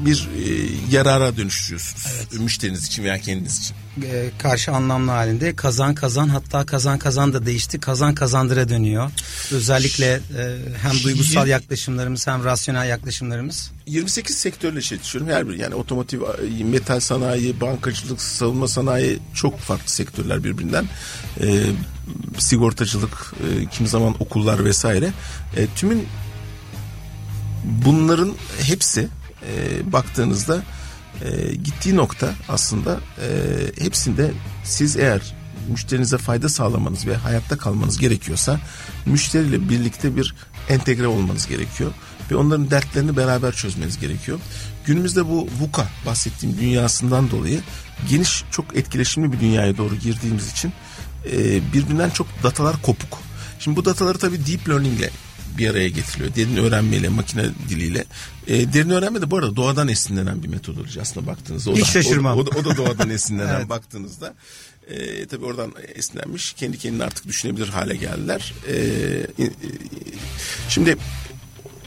bir 0.00 0.28
e, 0.38 0.68
yarara 0.90 1.36
dönüştürüyorsunuz. 1.36 2.06
Evet. 2.16 2.40
Müşteriniz 2.40 2.86
için 2.86 3.04
veya 3.04 3.18
kendiniz 3.18 3.58
için. 3.58 3.74
E, 4.02 4.30
karşı 4.38 4.72
anlamlı 4.72 5.10
halinde 5.10 5.56
kazan 5.56 5.94
kazan 5.94 6.28
hatta 6.28 6.66
kazan 6.66 6.98
kazan 6.98 7.32
da 7.32 7.46
değişti. 7.46 7.80
Kazan 7.80 8.14
kazandıra 8.14 8.68
dönüyor. 8.68 9.10
Özellikle 9.52 10.06
e, 10.06 10.58
hem 10.82 11.02
duygusal 11.04 11.48
yaklaşımlarımız 11.48 12.26
hem 12.26 12.44
rasyonel 12.44 12.88
yaklaşımlarımız. 12.88 13.70
28 13.86 14.36
sektörle 14.36 14.82
çalışıyorum. 14.82 15.30
Her 15.30 15.48
bir 15.48 15.54
yani 15.54 15.74
otomotiv, 15.74 16.20
metal 16.64 17.00
sanayi, 17.00 17.60
bankacılık, 17.60 18.20
savunma 18.20 18.68
sanayi 18.68 19.18
çok 19.34 19.58
farklı 19.58 19.90
sektörler 19.90 20.44
birbirinden. 20.44 20.88
E, 21.40 21.66
sigortacılık, 22.38 23.34
e, 23.40 23.66
kimi 23.66 23.88
zaman 23.88 24.14
okullar 24.20 24.64
vesaire. 24.64 25.12
E, 25.56 25.66
tümün 25.76 26.06
bunların 27.64 28.32
hepsi 28.62 29.08
e, 29.50 29.92
baktığınızda 29.92 30.62
e, 31.24 31.54
gittiği 31.54 31.96
nokta 31.96 32.34
aslında 32.48 33.00
e, 33.20 33.28
hepsinde 33.84 34.32
siz 34.64 34.96
eğer 34.96 35.34
müşterinize 35.68 36.18
fayda 36.18 36.48
sağlamanız 36.48 37.06
ve 37.06 37.16
hayatta 37.16 37.58
kalmanız 37.58 37.98
gerekiyorsa 37.98 38.60
müşteriyle 39.06 39.68
birlikte 39.68 40.16
bir 40.16 40.34
entegre 40.68 41.06
olmanız 41.06 41.46
gerekiyor 41.46 41.90
ve 42.30 42.36
onların 42.36 42.70
dertlerini 42.70 43.16
beraber 43.16 43.52
çözmeniz 43.52 44.00
gerekiyor. 44.00 44.38
Günümüzde 44.86 45.28
bu 45.28 45.48
VUCA 45.60 45.88
bahsettiğim 46.06 46.58
dünyasından 46.58 47.30
dolayı 47.30 47.60
geniş 48.10 48.44
çok 48.50 48.76
etkileşimli 48.76 49.32
bir 49.32 49.40
dünyaya 49.40 49.76
doğru 49.76 49.96
girdiğimiz 49.96 50.52
için 50.52 50.72
e, 51.32 51.60
birbirinden 51.72 52.10
çok 52.10 52.26
datalar 52.42 52.82
kopuk. 52.82 53.18
Şimdi 53.58 53.76
bu 53.76 53.84
dataları 53.84 54.18
tabii 54.18 54.46
deep 54.46 54.68
learning 54.68 54.98
ile 54.98 55.10
bir 55.58 55.70
araya 55.70 55.88
getiriliyor. 55.88 56.34
Derin 56.34 56.56
öğrenmeyle, 56.56 57.08
makine 57.08 57.44
diliyle. 57.68 58.04
E, 58.46 58.72
derin 58.72 58.90
öğrenme 58.90 59.22
de 59.22 59.30
bu 59.30 59.38
arada 59.38 59.56
doğadan 59.56 59.88
esinlenen 59.88 60.42
bir 60.42 60.48
metodoloji 60.48 61.00
aslında 61.00 61.26
baktığınızda. 61.26 61.70
O 61.70 61.74
Hiç 61.74 61.82
da, 61.82 61.86
şaşırmam. 61.86 62.38
O, 62.38 62.40
o, 62.40 62.44
o 62.44 62.64
da 62.64 62.76
doğadan 62.76 63.10
esinlenen 63.10 63.54
evet. 63.58 63.68
baktığınızda. 63.68 64.34
E, 64.88 65.26
tabii 65.26 65.44
oradan 65.44 65.72
esinlenmiş. 65.94 66.52
Kendi 66.52 66.78
kendine 66.78 67.04
artık 67.04 67.28
düşünebilir 67.28 67.68
hale 67.68 67.96
geldiler. 67.96 68.54
E, 68.68 68.74
e, 69.44 69.50
şimdi 70.68 70.96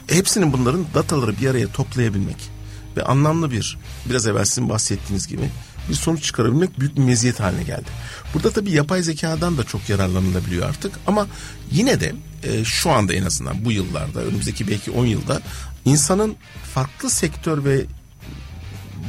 hepsinin 0.08 0.52
bunların 0.52 0.86
dataları 0.94 1.40
bir 1.40 1.50
araya 1.50 1.72
toplayabilmek 1.72 2.50
ve 2.96 3.02
anlamlı 3.02 3.50
bir 3.50 3.78
biraz 4.10 4.26
evvel 4.26 4.44
sizin 4.44 4.68
bahsettiğiniz 4.68 5.26
gibi 5.26 5.50
bir 5.88 5.94
sonuç 5.94 6.22
çıkarabilmek 6.22 6.80
büyük 6.80 6.96
bir 6.96 7.02
meziyet 7.02 7.40
haline 7.40 7.62
geldi. 7.62 7.88
Burada 8.34 8.50
tabii 8.50 8.70
yapay 8.70 9.02
zekadan 9.02 9.58
da 9.58 9.64
çok 9.64 9.88
yararlanılabiliyor 9.88 10.68
artık 10.68 10.92
ama 11.06 11.26
yine 11.70 12.00
de 12.00 12.14
e, 12.42 12.64
şu 12.64 12.90
anda 12.90 13.12
en 13.12 13.22
azından 13.22 13.64
bu 13.64 13.72
yıllarda 13.72 14.20
önümüzdeki 14.20 14.68
belki 14.68 14.90
10 14.90 15.06
yılda 15.06 15.42
insanın 15.84 16.36
farklı 16.74 17.10
sektör 17.10 17.64
ve 17.64 17.84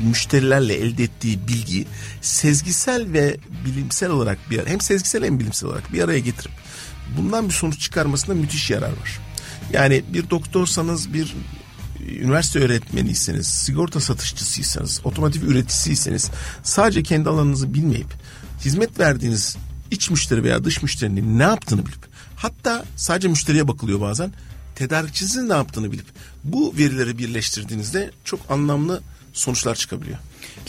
müşterilerle 0.03 0.73
elde 0.73 1.03
ettiği 1.03 1.47
bilgiyi 1.47 1.85
sezgisel 2.21 3.13
ve 3.13 3.37
bilimsel 3.65 4.09
olarak 4.09 4.49
bir 4.49 4.67
hem 4.67 4.81
sezgisel 4.81 5.23
hem 5.23 5.39
bilimsel 5.39 5.69
olarak 5.69 5.93
bir 5.93 6.03
araya 6.03 6.19
getirip 6.19 6.51
bundan 7.17 7.47
bir 7.47 7.53
sonuç 7.53 7.79
çıkarmasında 7.79 8.35
müthiş 8.35 8.69
yarar 8.69 8.89
var. 8.89 9.19
Yani 9.73 10.03
bir 10.13 10.29
doktorsanız 10.29 11.13
bir 11.13 11.35
üniversite 11.99 12.59
öğretmeniyseniz, 12.59 13.47
sigorta 13.47 13.99
satışçısıysanız, 13.99 15.01
otomotiv 15.03 15.41
üreticisiyseniz 15.41 16.31
sadece 16.63 17.03
kendi 17.03 17.29
alanınızı 17.29 17.73
bilmeyip 17.73 18.13
hizmet 18.65 18.99
verdiğiniz 18.99 19.57
iç 19.91 20.09
müşteri 20.09 20.43
veya 20.43 20.63
dış 20.63 20.83
müşterinin 20.83 21.39
ne 21.39 21.43
yaptığını 21.43 21.85
bilip 21.85 22.08
hatta 22.39 22.85
sadece 22.95 23.27
müşteriye 23.27 23.67
bakılıyor 23.67 24.01
bazen 24.01 24.33
tedarikçisinin 24.75 25.49
ne 25.49 25.53
yaptığını 25.53 25.91
bilip 25.91 26.05
bu 26.43 26.73
verileri 26.77 27.17
birleştirdiğinizde 27.17 28.11
çok 28.23 28.39
anlamlı 28.49 29.01
sonuçlar 29.33 29.75
çıkabiliyor. 29.75 30.17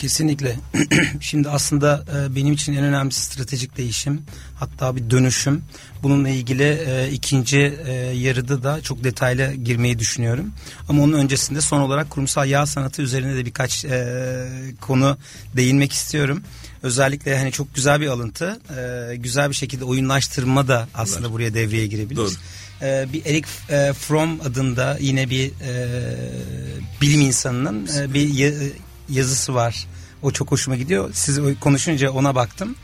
Kesinlikle. 0.01 0.55
Şimdi 1.19 1.49
aslında 1.49 2.05
e, 2.15 2.35
benim 2.35 2.53
için 2.53 2.73
en 2.73 2.83
önemli 2.83 3.13
stratejik 3.13 3.77
değişim 3.77 4.21
hatta 4.55 4.95
bir 4.95 5.09
dönüşüm. 5.09 5.63
Bununla 6.03 6.29
ilgili 6.29 6.63
e, 6.87 7.09
ikinci 7.11 7.79
e, 7.87 7.93
yarıda 7.93 8.63
da 8.63 8.81
çok 8.81 9.03
detaylı 9.03 9.53
girmeyi 9.53 9.99
düşünüyorum. 9.99 10.53
Ama 10.89 11.03
onun 11.03 11.13
öncesinde 11.13 11.61
son 11.61 11.79
olarak 11.79 12.09
kurumsal 12.09 12.49
yağ 12.49 12.65
sanatı 12.65 13.01
üzerine 13.01 13.35
de 13.35 13.45
birkaç 13.45 13.85
konu 14.81 15.17
değinmek 15.55 15.93
istiyorum. 15.93 16.43
Özellikle 16.83 17.37
hani 17.37 17.51
çok 17.51 17.75
güzel 17.75 18.01
bir 18.01 18.07
alıntı. 18.07 18.59
güzel 19.15 19.49
bir 19.49 19.55
şekilde 19.55 19.83
oyunlaştırma 19.83 20.67
da 20.67 20.87
aslında 20.93 21.27
Var. 21.27 21.33
buraya 21.33 21.53
devreye 21.53 21.87
girebilir. 21.87 22.15
Doğru 22.15 22.31
bir 23.13 23.25
Eric 23.25 23.47
Fromm 23.93 24.41
adında 24.41 24.97
yine 25.01 25.29
bir 25.29 25.51
bilim 27.01 27.21
insanının 27.21 27.89
bir 28.13 28.27
yazısı 29.11 29.55
var. 29.55 29.87
O 30.21 30.31
çok 30.31 30.51
hoşuma 30.51 30.75
gidiyor. 30.77 31.09
Siz 31.13 31.39
konuşunca 31.59 32.11
ona 32.11 32.35
baktım. 32.35 32.75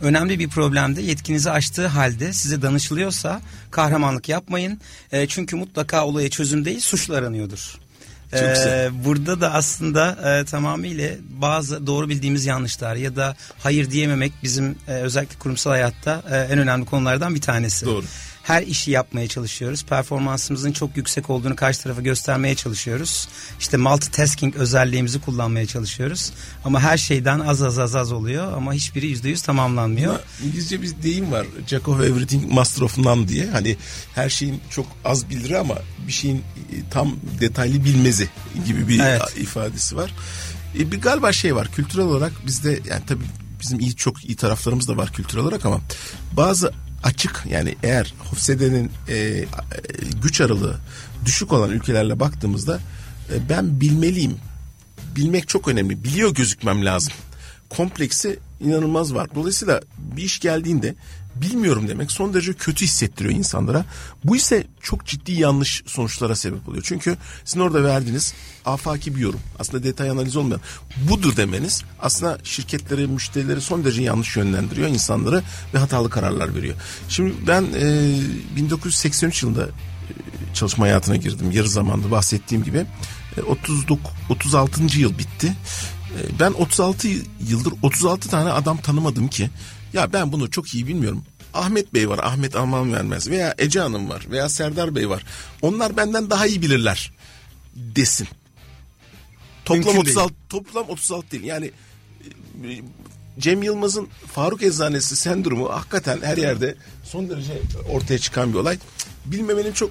Önemli 0.00 0.38
bir 0.38 0.48
problemde 0.48 1.02
yetkinizi 1.02 1.50
aştığı 1.50 1.86
halde 1.86 2.32
size 2.32 2.62
danışılıyorsa 2.62 3.40
kahramanlık 3.70 4.28
yapmayın. 4.28 4.80
E, 5.12 5.26
çünkü 5.26 5.56
mutlaka 5.56 6.06
olaya 6.06 6.30
çözüm 6.30 6.64
değil 6.64 6.80
suçlu 6.80 7.14
aranıyordur. 7.14 7.78
Ee, 8.32 8.90
burada 9.04 9.40
da 9.40 9.54
aslında 9.54 10.38
e, 10.40 10.44
tamamıyla 10.44 11.10
bazı 11.30 11.86
doğru 11.86 12.08
bildiğimiz 12.08 12.46
yanlışlar 12.46 12.96
ya 12.96 13.16
da 13.16 13.36
hayır 13.58 13.90
diyememek 13.90 14.32
bizim 14.42 14.76
e, 14.88 14.92
özellikle 14.92 15.38
kurumsal 15.38 15.70
hayatta 15.70 16.22
e, 16.30 16.36
en 16.36 16.58
önemli 16.58 16.84
konulardan 16.84 17.34
bir 17.34 17.40
tanesi. 17.40 17.86
Doğru 17.86 18.04
her 18.46 18.62
işi 18.62 18.90
yapmaya 18.90 19.28
çalışıyoruz. 19.28 19.84
Performansımızın 19.84 20.72
çok 20.72 20.96
yüksek 20.96 21.30
olduğunu 21.30 21.56
karşı 21.56 21.82
tarafa 21.82 22.00
göstermeye 22.00 22.54
çalışıyoruz. 22.54 23.28
İşte 23.60 23.76
multitasking 23.76 24.56
özelliğimizi 24.56 25.20
kullanmaya 25.20 25.66
çalışıyoruz. 25.66 26.32
Ama 26.64 26.80
her 26.80 26.98
şeyden 26.98 27.40
az 27.40 27.62
az 27.62 27.78
az 27.78 27.96
az 27.96 28.12
oluyor 28.12 28.52
ama 28.52 28.72
hiçbiri 28.72 29.06
yüzde 29.06 29.28
yüz 29.28 29.42
tamamlanmıyor. 29.42 30.10
Ama 30.10 30.20
İngilizce 30.44 30.82
bir 30.82 31.02
deyim 31.02 31.32
var. 31.32 31.46
Jack 31.66 31.88
of 31.88 32.00
everything, 32.00 32.52
master 32.52 32.82
of 32.82 32.98
none 32.98 33.28
diye. 33.28 33.46
Hani 33.46 33.76
her 34.14 34.28
şeyin 34.28 34.60
çok 34.70 34.86
az 35.04 35.30
bilir 35.30 35.50
ama 35.50 35.74
bir 36.06 36.12
şeyin 36.12 36.38
e, 36.38 36.42
tam 36.90 37.16
detaylı 37.40 37.84
bilmezi 37.84 38.28
gibi 38.66 38.88
bir 38.88 39.00
evet. 39.00 39.22
ifadesi 39.36 39.96
var. 39.96 40.14
E, 40.78 40.92
bir 40.92 41.00
galiba 41.00 41.32
şey 41.32 41.54
var 41.54 41.68
kültürel 41.72 42.04
olarak 42.04 42.32
bizde 42.46 42.70
yani 42.70 43.02
tabii 43.06 43.24
bizim 43.60 43.80
iyi 43.80 43.96
çok 43.96 44.24
iyi 44.24 44.36
taraflarımız 44.36 44.88
da 44.88 44.96
var 44.96 45.12
kültürel 45.12 45.44
olarak 45.44 45.66
ama 45.66 45.80
bazı 46.32 46.72
açık 47.02 47.44
yani 47.50 47.76
eğer 47.82 48.14
Hofsede'nin 48.18 48.90
e, 49.08 49.44
güç 50.22 50.40
aralığı 50.40 50.76
düşük 51.24 51.52
olan 51.52 51.70
ülkelerle 51.70 52.20
baktığımızda 52.20 52.80
e, 53.32 53.48
ben 53.48 53.80
bilmeliyim. 53.80 54.36
Bilmek 55.16 55.48
çok 55.48 55.68
önemli. 55.68 56.04
Biliyor 56.04 56.34
gözükmem 56.34 56.84
lazım. 56.84 57.12
Kompleksi 57.70 58.38
inanılmaz 58.60 59.14
var. 59.14 59.28
Dolayısıyla 59.34 59.80
bir 59.98 60.22
iş 60.22 60.40
geldiğinde 60.40 60.94
bilmiyorum 61.40 61.88
demek 61.88 62.12
son 62.12 62.34
derece 62.34 62.52
kötü 62.52 62.84
hissettiriyor 62.84 63.34
insanlara. 63.34 63.84
Bu 64.24 64.36
ise 64.36 64.66
çok 64.80 65.06
ciddi 65.06 65.32
yanlış 65.32 65.82
sonuçlara 65.86 66.36
sebep 66.36 66.68
oluyor. 66.68 66.84
Çünkü 66.86 67.16
sizin 67.44 67.60
orada 67.60 67.84
verdiğiniz 67.84 68.34
afaki 68.64 69.16
bir 69.16 69.20
yorum 69.20 69.40
aslında 69.58 69.84
detay 69.84 70.10
analiz 70.10 70.36
olmayan 70.36 70.60
budur 71.10 71.36
demeniz 71.36 71.82
aslında 72.00 72.38
şirketleri, 72.44 73.06
müşterileri 73.06 73.60
son 73.60 73.84
derece 73.84 74.02
yanlış 74.02 74.36
yönlendiriyor 74.36 74.88
insanları 74.88 75.42
ve 75.74 75.78
hatalı 75.78 76.10
kararlar 76.10 76.54
veriyor. 76.54 76.74
Şimdi 77.08 77.34
ben 77.46 77.62
e, 77.62 78.14
1983 78.56 79.42
yılında 79.42 79.64
e, 79.64 79.70
çalışma 80.54 80.84
hayatına 80.84 81.16
girdim 81.16 81.50
yarı 81.50 81.68
zamanda 81.68 82.10
bahsettiğim 82.10 82.64
gibi. 82.64 82.86
E, 83.36 83.42
39, 83.42 84.10
36. 84.30 84.98
yıl 84.98 85.18
bitti. 85.18 85.52
E, 86.16 86.38
ben 86.40 86.52
36 86.52 87.08
yıldır 87.48 87.72
36 87.82 88.28
tane 88.28 88.50
adam 88.52 88.76
tanımadım 88.76 89.28
ki 89.28 89.50
ya 89.96 90.12
ben 90.12 90.32
bunu 90.32 90.50
çok 90.50 90.74
iyi 90.74 90.86
bilmiyorum. 90.86 91.24
Ahmet 91.54 91.94
Bey 91.94 92.08
var, 92.08 92.18
Ahmet 92.18 92.56
Alman 92.56 92.92
vermez 92.92 93.30
veya 93.30 93.54
Ece 93.58 93.80
Hanım 93.80 94.08
var 94.08 94.26
veya 94.30 94.48
Serdar 94.48 94.94
Bey 94.94 95.08
var. 95.08 95.24
Onlar 95.62 95.96
benden 95.96 96.30
daha 96.30 96.46
iyi 96.46 96.62
bilirler 96.62 97.12
desin. 97.74 98.28
Toplam 99.64 99.84
Mümkün 99.94 100.00
36 100.00 100.28
değil. 100.28 100.40
toplam 100.48 100.88
36 100.88 101.30
değil. 101.30 101.44
Yani 101.44 101.70
e, 102.64 102.68
Cem 103.38 103.62
Yılmaz'ın 103.62 104.08
Faruk 104.32 104.62
Eczanesi 104.62 105.16
sendromu 105.16 105.72
hakikaten 105.72 106.18
her 106.22 106.36
yerde 106.36 106.74
son 107.04 107.30
derece 107.30 107.52
ortaya 107.90 108.18
çıkan 108.18 108.52
bir 108.52 108.58
olay. 108.58 108.78
Bilmemenin 109.24 109.72
çok 109.72 109.90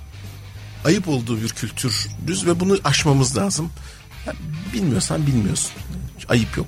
ayıp 0.86 1.08
olduğu 1.08 1.42
bir 1.42 1.50
kültür 1.50 2.08
düz 2.28 2.46
ve 2.46 2.60
bunu 2.60 2.78
aşmamız 2.84 3.38
lazım. 3.38 3.72
Bilmiyorsan 4.74 5.28
bilmiyorsun. 5.28 5.72
Ayıp 6.30 6.58
yok. 6.58 6.68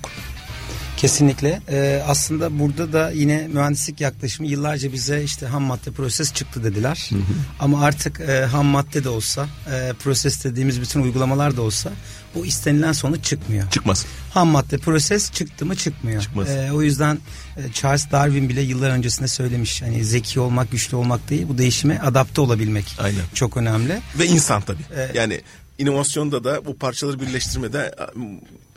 Kesinlikle. 0.98 1.62
Ee, 1.70 2.04
aslında 2.08 2.60
burada 2.60 2.94
da 2.94 3.12
yine 3.12 3.48
mühendislik 3.48 4.02
yaklaşımı 4.02 4.50
yıllarca 4.50 4.94
bize 4.94 5.24
işte 5.24 5.46
ham 5.46 5.64
madde 5.64 5.92
proses 5.92 6.34
çıktı 6.34 6.64
dediler. 6.64 7.08
Hı 7.10 7.16
hı. 7.16 7.22
Ama 7.60 7.86
artık 7.86 8.20
e, 8.20 8.46
ham 8.46 8.66
madde 8.66 9.04
de 9.04 9.10
olsa, 9.10 9.48
e, 9.72 9.94
proses 10.04 10.44
dediğimiz 10.44 10.82
bütün 10.82 11.02
uygulamalar 11.02 11.58
da 11.58 11.62
olsa 11.62 11.90
o 12.36 12.46
istenilen 12.46 12.92
sonuç 12.92 13.24
çıkmıyor. 13.24 13.70
Çıkmaz. 13.72 14.06
Ham 14.34 14.48
madde 14.48 14.78
proses 14.78 15.32
çıktı 15.32 15.66
mı 15.66 15.76
çıkmıyor. 15.76 16.22
Çıkmaz. 16.22 16.50
E, 16.50 16.72
o 16.72 16.82
yüzden 16.82 17.20
e, 17.58 17.72
Charles 17.74 18.12
Darwin 18.12 18.50
bile 18.50 18.62
yıllar 18.62 18.90
öncesinde 18.90 19.28
söylemiş. 19.28 19.82
Hani 19.82 20.06
zeki 20.06 20.40
olmak, 20.40 20.72
güçlü 20.72 20.98
olmak 20.98 21.30
değil, 21.30 21.46
bu 21.50 21.58
değişime 21.58 22.00
adapte 22.00 22.42
olabilmek. 22.42 22.96
Aynen. 23.00 23.22
Çok 23.34 23.58
önemli. 23.58 24.02
Ve 24.20 24.26
insan 24.26 24.62
tabii. 24.62 24.84
Ee, 24.96 25.12
yani 25.14 25.42
inovasyonda 25.78 26.44
da 26.44 26.66
bu 26.66 26.78
parçaları 26.78 27.20
birleştirmede 27.20 27.96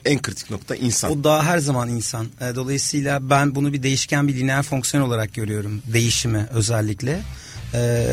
en 0.04 0.22
kritik 0.22 0.50
nokta 0.50 0.76
insan. 0.76 1.10
O 1.10 1.24
daha 1.24 1.44
her 1.44 1.58
zaman 1.58 1.88
insan. 1.88 2.26
E, 2.40 2.54
dolayısıyla 2.54 3.30
ben 3.30 3.54
bunu 3.54 3.72
bir 3.72 3.82
değişken 3.82 4.28
bir 4.28 4.36
lineer 4.36 4.62
fonksiyon 4.62 5.04
olarak 5.04 5.34
görüyorum. 5.34 5.82
Değişimi 5.92 6.46
özellikle. 6.50 7.22
E, 7.74 8.06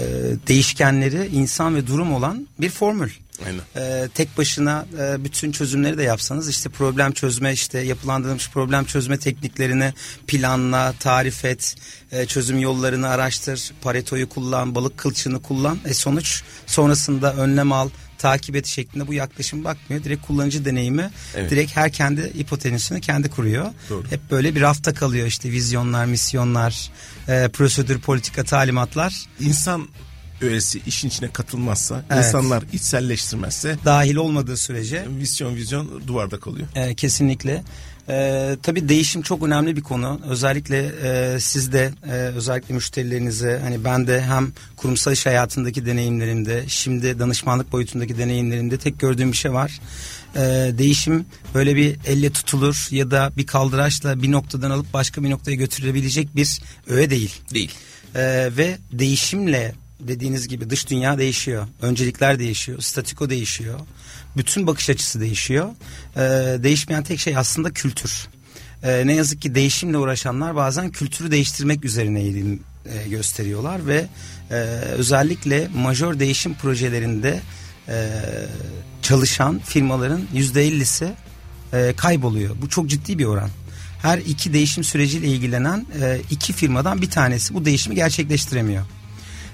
değişkenleri 0.47 1.29
insan 1.33 1.75
ve 1.75 1.87
durum 1.87 2.13
olan 2.13 2.47
bir 2.59 2.69
formül. 2.69 3.09
Aynen. 3.45 3.61
Ee, 3.75 4.09
tek 4.13 4.37
başına 4.37 4.85
e, 4.99 5.23
bütün 5.23 5.51
çözümleri 5.51 5.97
de 5.97 6.03
yapsanız 6.03 6.49
işte 6.49 6.69
problem 6.69 7.11
çözme 7.11 7.53
işte 7.53 7.79
yapılandırılmış 7.79 8.49
problem 8.49 8.85
çözme 8.85 9.19
tekniklerini 9.19 9.93
planla, 10.27 10.93
tarif 10.99 11.45
et, 11.45 11.75
e, 12.11 12.25
çözüm 12.25 12.59
yollarını 12.59 13.09
araştır, 13.09 13.73
paretoyu 13.81 14.29
kullan, 14.29 14.75
balık 14.75 14.97
kılçığını 14.97 15.41
kullan. 15.41 15.79
E 15.85 15.93
sonuç 15.93 16.43
sonrasında 16.65 17.33
önlem 17.33 17.71
al, 17.71 17.89
takip 18.17 18.55
et 18.55 18.65
şeklinde 18.67 19.07
bu 19.07 19.13
yaklaşım 19.13 19.63
bakmıyor. 19.63 20.03
Direkt 20.03 20.27
kullanıcı 20.27 20.65
deneyimi 20.65 21.09
Evet. 21.35 21.51
direkt 21.51 21.75
her 21.75 21.91
kendi 21.91 22.33
hipotenüsünü 22.39 23.01
kendi 23.01 23.29
kuruyor. 23.29 23.65
Doğru. 23.89 24.03
Hep 24.09 24.31
böyle 24.31 24.55
bir 24.55 24.61
rafta 24.61 24.93
kalıyor 24.93 25.27
işte 25.27 25.51
vizyonlar, 25.51 26.05
misyonlar, 26.05 26.91
e, 27.27 27.47
prosedür, 27.47 27.99
politika, 27.99 28.43
talimatlar 28.43 29.25
İnsan 29.39 29.87
öğesi 30.41 30.81
işin 30.87 31.07
içine 31.07 31.31
katılmazsa, 31.31 32.05
Evet. 32.09 32.25
insanlar 32.25 32.63
içselleştirmezse 32.73 33.77
dahil 33.85 34.15
olmadığı 34.15 34.57
sürece 34.57 35.05
vizyon 35.19 35.55
vizyon 35.55 36.07
duvarda 36.07 36.39
kalıyor. 36.39 36.67
E, 36.75 36.95
kesinlikle. 36.95 37.63
E, 38.09 38.57
tabii 38.63 38.89
değişim 38.89 39.21
çok 39.21 39.43
önemli 39.43 39.75
bir 39.75 39.81
konu. 39.81 40.21
Özellikle 40.29 40.91
e, 41.03 41.39
siz 41.39 41.71
de 41.71 41.91
e, 42.09 42.11
özellikle 42.11 42.75
müşterilerinize 42.75 43.59
hani 43.63 43.83
ben 43.83 44.07
de 44.07 44.21
hem 44.21 44.51
kurumsal 44.77 45.13
iş 45.13 45.25
hayatındaki 45.25 45.85
deneyimlerimde 45.85 46.63
şimdi 46.67 47.19
danışmanlık 47.19 47.71
boyutundaki 47.71 48.17
deneyimlerimde 48.17 48.77
tek 48.77 48.99
gördüğüm 48.99 49.31
bir 49.31 49.37
şey 49.37 49.53
var. 49.53 49.79
E, 50.35 50.39
değişim 50.77 51.25
böyle 51.53 51.75
bir 51.75 51.97
elle 52.05 52.29
tutulur 52.29 52.87
ya 52.91 53.11
da 53.11 53.31
bir 53.37 53.45
kaldıraçla 53.47 54.21
bir 54.21 54.31
noktadan 54.31 54.71
alıp 54.71 54.93
başka 54.93 55.23
bir 55.23 55.29
noktaya 55.29 55.55
götürülebilecek 55.55 56.35
bir 56.35 56.61
öğe 56.87 57.09
değil. 57.09 57.35
Değil. 57.53 57.71
Ee, 58.15 58.49
ve 58.57 58.77
değişimle 58.91 59.73
dediğiniz 59.99 60.47
gibi 60.47 60.69
dış 60.69 60.89
dünya 60.89 61.17
değişiyor. 61.17 61.67
Öncelikler 61.81 62.39
değişiyor. 62.39 62.81
Statiko 62.81 63.29
değişiyor. 63.29 63.79
Bütün 64.37 64.67
bakış 64.67 64.89
açısı 64.89 65.21
değişiyor. 65.21 65.69
Ee, 66.15 66.19
değişmeyen 66.63 67.03
tek 67.03 67.19
şey 67.19 67.37
aslında 67.37 67.71
kültür. 67.71 68.27
Ee, 68.83 69.07
ne 69.07 69.15
yazık 69.15 69.41
ki 69.41 69.55
değişimle 69.55 69.97
uğraşanlar 69.97 70.55
bazen 70.55 70.89
kültürü 70.89 71.31
değiştirmek 71.31 71.85
üzerine 71.85 72.21
eğilim 72.21 72.59
e, 72.85 73.09
gösteriyorlar 73.09 73.87
ve 73.87 74.05
e, 74.51 74.53
özellikle 74.97 75.67
majör 75.75 76.19
değişim 76.19 76.53
projelerinde 76.53 77.41
e, 77.87 78.09
çalışan 79.01 79.59
firmaların 79.59 80.21
yüzde 80.33 80.63
ellisi 80.63 81.11
e, 81.73 81.93
kayboluyor. 81.97 82.55
Bu 82.61 82.69
çok 82.69 82.89
ciddi 82.89 83.19
bir 83.19 83.25
oran. 83.25 83.49
Her 84.01 84.17
iki 84.17 84.53
değişim 84.53 84.83
süreciyle 84.83 85.27
ilgilenen 85.27 85.85
e, 86.01 86.19
iki 86.31 86.53
firmadan 86.53 87.01
bir 87.01 87.09
tanesi 87.09 87.53
bu 87.53 87.65
değişimi 87.65 87.95
gerçekleştiremiyor. 87.95 88.85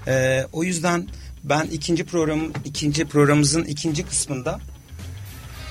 E, 0.07 0.45
o 0.53 0.63
yüzden 0.63 1.07
ben 1.43 1.65
ikinci 1.71 2.03
program 2.05 2.39
ikinci 2.65 3.05
programımızın 3.05 3.63
ikinci 3.63 4.03
kısmında 4.03 4.59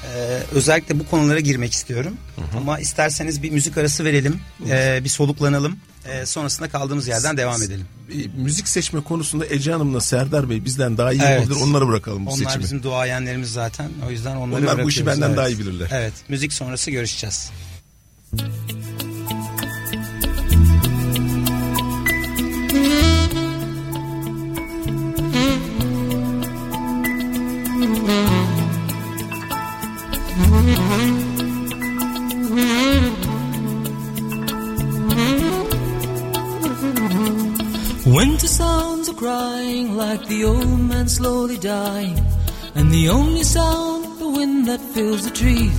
e, 0.05 0.43
özellikle 0.53 0.99
bu 0.99 1.07
konulara 1.07 1.41
girmek 1.41 1.73
istiyorum. 1.73 2.17
Ama 2.57 2.79
isterseniz 2.79 3.43
bir 3.43 3.51
müzik 3.51 3.79
arası 3.79 4.05
verelim, 4.05 4.41
e, 4.71 5.01
bir 5.05 5.09
soluklanalım. 5.09 5.77
E, 6.09 6.27
sonrasında 6.27 6.69
kaldığımız 6.69 7.09
yerden 7.09 7.37
devam 7.37 7.63
edelim. 7.63 7.87
E, 8.13 8.43
müzik 8.43 8.69
seçme 8.69 9.01
konusunda 9.01 9.47
Ece 9.47 9.73
Hanım'la 9.73 10.01
Serdar 10.01 10.51
Bey 10.51 10.65
bizden 10.65 10.99
daha 10.99 11.13
iyi 11.13 11.23
Evet. 11.23 11.41
yapabilir. 11.41 11.61
Onlara 11.65 11.89
bırakalım 11.89 12.27
bu 12.27 12.31
Onlar 12.31 12.45
seçimi. 12.45 12.63
bizim 12.65 12.83
duayenlerimiz 12.83 13.53
zaten. 13.53 13.91
O 14.09 14.11
yüzden 14.11 14.37
onları 14.37 14.63
Onlar 14.63 14.85
bu 14.85 14.89
işi 14.89 15.07
benden 15.07 15.27
evet. 15.29 15.37
daha 15.37 15.49
iyi 15.49 15.59
bilirler. 15.59 15.89
Evet. 15.93 16.13
Müzik 16.29 16.53
sonrası 16.53 16.91
görüşeceğiz. 16.91 17.51
Winter 18.31 18.82
crying 39.23 39.97
like 39.97 40.27
the 40.27 40.43
old 40.43 40.81
man 40.81 41.07
slowly 41.07 41.57
dying, 41.57 42.19
and 42.75 42.91
the 42.91 43.09
only 43.09 43.45
sound 43.45 44.19
the 44.19 44.29
wind 44.29 44.67
that 44.67 44.81
fills 44.95 45.23
the 45.23 45.31
trees. 45.31 45.79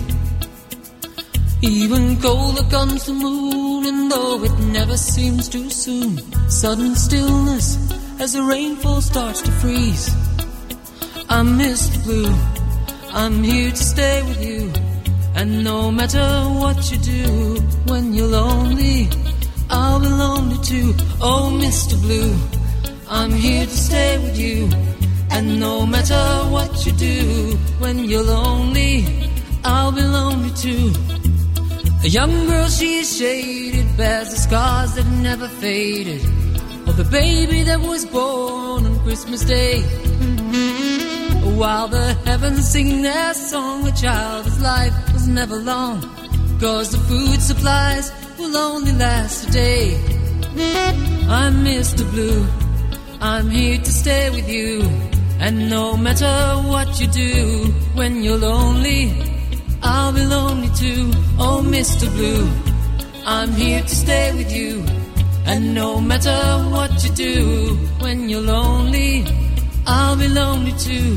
Even 1.61 2.21
colder 2.21 2.63
comes 2.69 3.05
the 3.05 3.11
moon, 3.11 3.85
and 3.85 4.09
though 4.09 4.41
it 4.45 4.57
never 4.77 4.95
seems 4.95 5.49
too 5.49 5.69
soon, 5.69 6.11
sudden 6.49 6.95
stillness 6.95 7.67
as 8.21 8.31
the 8.31 8.43
rainfall 8.43 9.01
starts 9.01 9.41
to 9.41 9.51
freeze. 9.51 10.07
I 11.27 11.43
miss 11.43 11.89
the 11.89 11.99
blue. 12.05 12.33
I'm 13.11 13.43
here 13.43 13.71
to 13.71 13.83
stay 13.93 14.23
with 14.23 14.41
you, 14.41 14.71
and 15.35 15.65
no 15.65 15.91
matter 15.91 16.29
what 16.61 16.79
you 16.89 16.97
do, 16.97 17.59
when 17.91 18.13
you're 18.13 18.35
lonely, 18.41 19.09
I'll 19.69 19.99
be 19.99 20.07
lonely 20.07 20.59
too. 20.63 20.93
Oh, 21.19 21.51
Mr. 21.61 21.99
Blue, 22.01 22.33
I'm 23.15 23.31
here 23.31 23.67
to 23.67 23.77
stay 23.77 24.17
with 24.17 24.39
you. 24.39 24.67
And 25.29 25.59
no 25.59 25.85
matter 25.85 26.23
what 26.49 26.83
you 26.83 26.91
do, 26.93 27.57
when 27.77 28.05
you're 28.05 28.23
lonely, 28.23 29.05
I'll 29.63 29.91
be 29.91 30.01
lonely 30.01 30.49
too. 30.65 30.91
A 32.03 32.07
young 32.07 32.33
girl, 32.47 32.67
she 32.69 32.95
is 33.01 33.15
shaded, 33.15 33.85
bears 33.97 34.31
the 34.31 34.37
scars 34.37 34.95
that 34.95 35.05
never 35.21 35.47
faded. 35.47 36.23
Of 36.87 36.97
the 36.97 37.03
baby 37.05 37.61
that 37.61 37.81
was 37.81 38.03
born 38.03 38.87
on 38.87 38.99
Christmas 39.03 39.43
Day. 39.45 39.81
While 41.61 41.89
the 41.89 42.15
heavens 42.25 42.67
sing 42.67 43.03
their 43.03 43.35
song, 43.35 43.87
a 43.87 43.91
child's 43.91 44.59
life 44.59 45.13
was 45.13 45.27
never 45.27 45.57
long. 45.57 46.01
Cause 46.59 46.89
the 46.89 46.97
food 47.09 47.39
supplies 47.43 48.11
will 48.39 48.57
only 48.57 48.93
last 48.93 49.49
a 49.49 49.51
day. 49.51 49.95
I'm 51.29 51.63
Mr. 51.63 52.09
Blue, 52.11 52.45
I'm 53.25 53.49
here 53.49 53.77
to 53.77 53.91
stay 53.91 54.29
with 54.31 54.49
you. 54.49 54.81
And 55.39 55.69
no 55.69 55.95
matter 55.95 56.35
what 56.67 56.99
you 56.99 57.07
do, 57.07 57.67
when 57.95 58.21
you're 58.21 58.37
lonely, 58.37 59.13
I'll 59.81 60.11
be 60.11 60.25
lonely 60.25 60.67
too. 60.75 61.09
Oh, 61.39 61.63
Mr. 61.65 62.11
Blue, 62.15 62.45
I'm 63.25 63.53
here 63.53 63.81
to 63.81 63.95
stay 63.95 64.33
with 64.33 64.51
you. 64.51 64.83
And 65.45 65.73
no 65.73 66.01
matter 66.01 66.37
what 66.69 67.01
you 67.01 67.11
do, 67.11 67.75
when 68.01 68.27
you're 68.27 68.41
lonely, 68.41 69.25
I'll 69.87 70.17
be 70.17 70.27
lonely 70.27 70.73
too. 70.73 71.15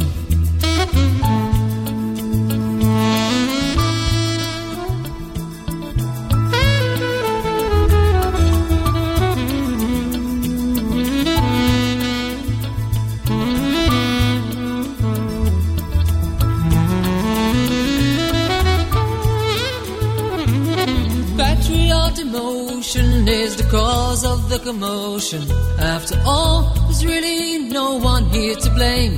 Commotion. 24.67 25.43
After 25.79 26.21
all, 26.27 26.75
there's 26.87 27.05
really 27.07 27.59
no 27.69 27.99
one 27.99 28.25
here 28.31 28.57
to 28.57 28.71
blame. 28.71 29.15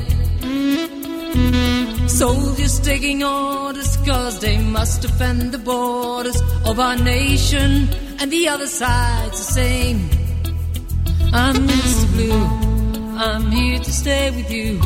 Soldiers 2.07 2.79
taking 2.81 3.25
orders 3.25 3.97
cause 4.07 4.41
they 4.41 4.59
must 4.59 5.01
defend 5.01 5.53
the 5.53 5.59
borders 5.59 6.39
of 6.67 6.79
our 6.79 6.97
nation, 6.97 7.89
and 8.21 8.31
the 8.31 8.49
other 8.49 8.67
side's 8.67 9.39
the 9.39 9.53
same. 9.61 9.99
I'm 11.33 11.57
Mr. 11.67 12.07
Blue, 12.13 12.45
I'm 13.17 13.51
here 13.51 13.79
to 13.79 13.93
stay 13.93 14.31
with 14.31 14.51
you. 14.51 14.81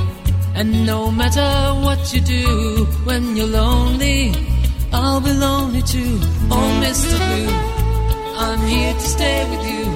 And 0.55 0.87
no 0.87 1.11
matter 1.11 1.51
what 1.85 2.15
you 2.15 2.21
do, 2.21 2.87
when 3.05 3.37
you're 3.37 3.53
lonely, 3.63 4.33
I'll 4.93 5.21
be 5.21 5.33
lonely 5.33 5.83
too. 5.83 6.21
Oh, 6.55 6.71
Mr. 6.85 7.17
Blue, 7.27 7.51
I'm 8.45 8.61
here 8.69 8.95
to 8.95 9.07
stay 9.17 9.39
with 9.51 9.65
you. 9.73 9.92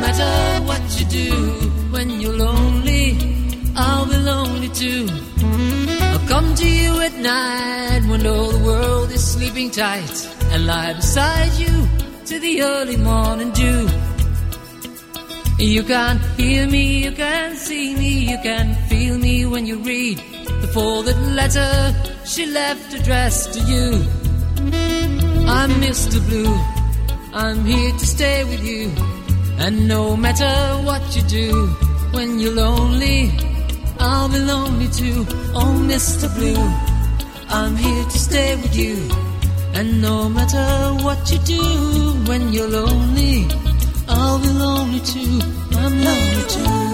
Matter 0.00 0.64
what 0.64 0.82
you 0.98 1.04
do, 1.06 1.34
when 1.90 2.20
you're 2.20 2.36
lonely, 2.36 3.18
I'll 3.76 4.06
be 4.06 4.16
lonely 4.16 4.70
too. 4.70 5.06
I'll 6.00 6.26
come 6.26 6.54
to 6.54 6.68
you 6.68 7.00
at 7.00 7.14
night 7.18 8.08
when 8.08 8.26
all 8.26 8.50
the 8.50 8.64
world 8.64 9.10
is 9.12 9.22
sleeping 9.22 9.70
tight 9.70 10.16
and 10.52 10.66
lie 10.66 10.94
beside 10.94 11.52
you 11.52 11.86
to 12.24 12.40
the 12.40 12.62
early 12.62 12.96
morning 12.96 13.50
dew. 13.50 13.88
You 15.58 15.82
can 15.82 16.18
hear 16.38 16.66
me, 16.66 17.04
you 17.04 17.12
can 17.12 17.54
see 17.56 17.94
me, 17.94 18.30
you 18.30 18.38
can 18.42 18.74
feel 18.88 19.18
me 19.18 19.44
when 19.44 19.66
you 19.66 19.76
read 19.80 20.16
the 20.62 20.70
folded 20.72 21.18
letter 21.40 21.94
she 22.24 22.46
left 22.46 22.94
addressed 22.94 23.52
to 23.54 23.60
you. 23.60 23.86
I'm 25.46 25.70
Mr. 25.84 26.18
Blue, 26.26 26.54
I'm 27.34 27.64
here 27.66 27.92
to 27.92 28.06
stay 28.06 28.44
with 28.44 28.64
you. 28.64 29.19
And 29.62 29.86
no 29.86 30.16
matter 30.16 30.54
what 30.88 31.14
you 31.14 31.22
do, 31.22 31.66
when 32.12 32.40
you're 32.40 32.54
lonely, 32.54 33.30
I'll 33.98 34.28
be 34.28 34.38
lonely 34.38 34.88
too. 34.88 35.26
Oh, 35.54 35.74
Mr. 35.86 36.34
Blue, 36.34 36.64
I'm 37.50 37.76
here 37.76 38.04
to 38.04 38.18
stay 38.18 38.56
with 38.56 38.74
you. 38.74 38.96
And 39.74 40.00
no 40.00 40.30
matter 40.30 40.66
what 41.04 41.30
you 41.30 41.38
do, 41.40 41.62
when 42.26 42.52
you're 42.54 42.68
lonely, 42.68 43.46
I'll 44.08 44.38
be 44.38 44.48
lonely 44.48 45.00
too. 45.00 45.40
I'm 45.76 45.94
lonely 46.08 46.44
too. 46.48 46.89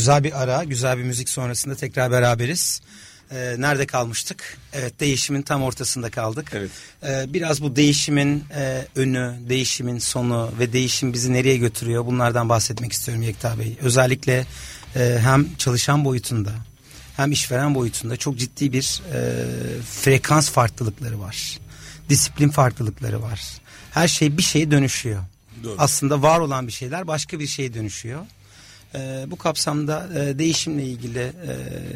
Güzel 0.00 0.24
bir 0.24 0.42
ara, 0.42 0.64
güzel 0.64 0.98
bir 0.98 1.02
müzik 1.02 1.28
sonrasında 1.28 1.74
tekrar 1.74 2.10
beraberiz. 2.10 2.80
E, 3.30 3.54
nerede 3.58 3.86
kalmıştık? 3.86 4.58
Evet, 4.72 5.00
değişimin 5.00 5.42
tam 5.42 5.62
ortasında 5.62 6.10
kaldık. 6.10 6.52
Evet. 6.54 6.70
E, 7.02 7.32
biraz 7.32 7.62
bu 7.62 7.76
değişimin 7.76 8.44
e, 8.54 8.86
önü, 8.96 9.34
değişimin 9.48 9.98
sonu 9.98 10.52
ve 10.58 10.72
değişim 10.72 11.12
bizi 11.12 11.32
nereye 11.32 11.56
götürüyor? 11.56 12.06
Bunlardan 12.06 12.48
bahsetmek 12.48 12.92
istiyorum 12.92 13.22
Yekta 13.22 13.58
Bey. 13.58 13.76
Özellikle 13.80 14.46
e, 14.96 15.18
hem 15.22 15.56
çalışan 15.58 16.04
boyutunda 16.04 16.52
hem 17.16 17.32
işveren 17.32 17.74
boyutunda 17.74 18.16
çok 18.16 18.38
ciddi 18.38 18.72
bir 18.72 19.02
e, 19.14 19.20
frekans 19.82 20.50
farklılıkları 20.50 21.20
var. 21.20 21.58
Disiplin 22.08 22.48
farklılıkları 22.48 23.22
var. 23.22 23.40
Her 23.90 24.08
şey 24.08 24.38
bir 24.38 24.42
şeye 24.42 24.70
dönüşüyor. 24.70 25.22
Doğru. 25.64 25.74
Aslında 25.78 26.22
var 26.22 26.40
olan 26.40 26.66
bir 26.66 26.72
şeyler 26.72 27.06
başka 27.06 27.40
bir 27.40 27.46
şeye 27.46 27.74
dönüşüyor. 27.74 28.26
Ee, 28.94 29.24
bu 29.26 29.36
kapsamda 29.36 30.08
e, 30.14 30.38
değişimle 30.38 30.82
ilgili 30.82 31.18
e, 31.18 31.52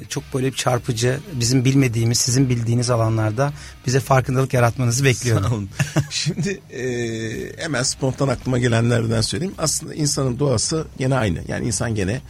çok 0.08 0.24
böyle 0.34 0.46
bir 0.46 0.56
çarpıcı 0.56 1.20
bizim 1.32 1.64
bilmediğimiz 1.64 2.18
sizin 2.18 2.48
bildiğiniz 2.48 2.90
alanlarda 2.90 3.52
bize 3.86 4.00
farkındalık 4.00 4.54
yaratmanızı 4.54 5.04
bekliyorum. 5.04 5.44
Sağ 5.44 5.54
olun. 5.54 5.68
Şimdi 6.10 6.60
e, 6.72 6.82
hemen 7.62 7.82
spontan 7.82 8.28
aklıma 8.28 8.58
gelenlerden 8.58 9.20
söyleyeyim. 9.20 9.54
Aslında 9.58 9.94
insanın 9.94 10.38
doğası 10.38 10.86
gene 10.98 11.14
aynı. 11.14 11.38
Yani 11.48 11.66
insan 11.66 11.94
gene 11.94 12.20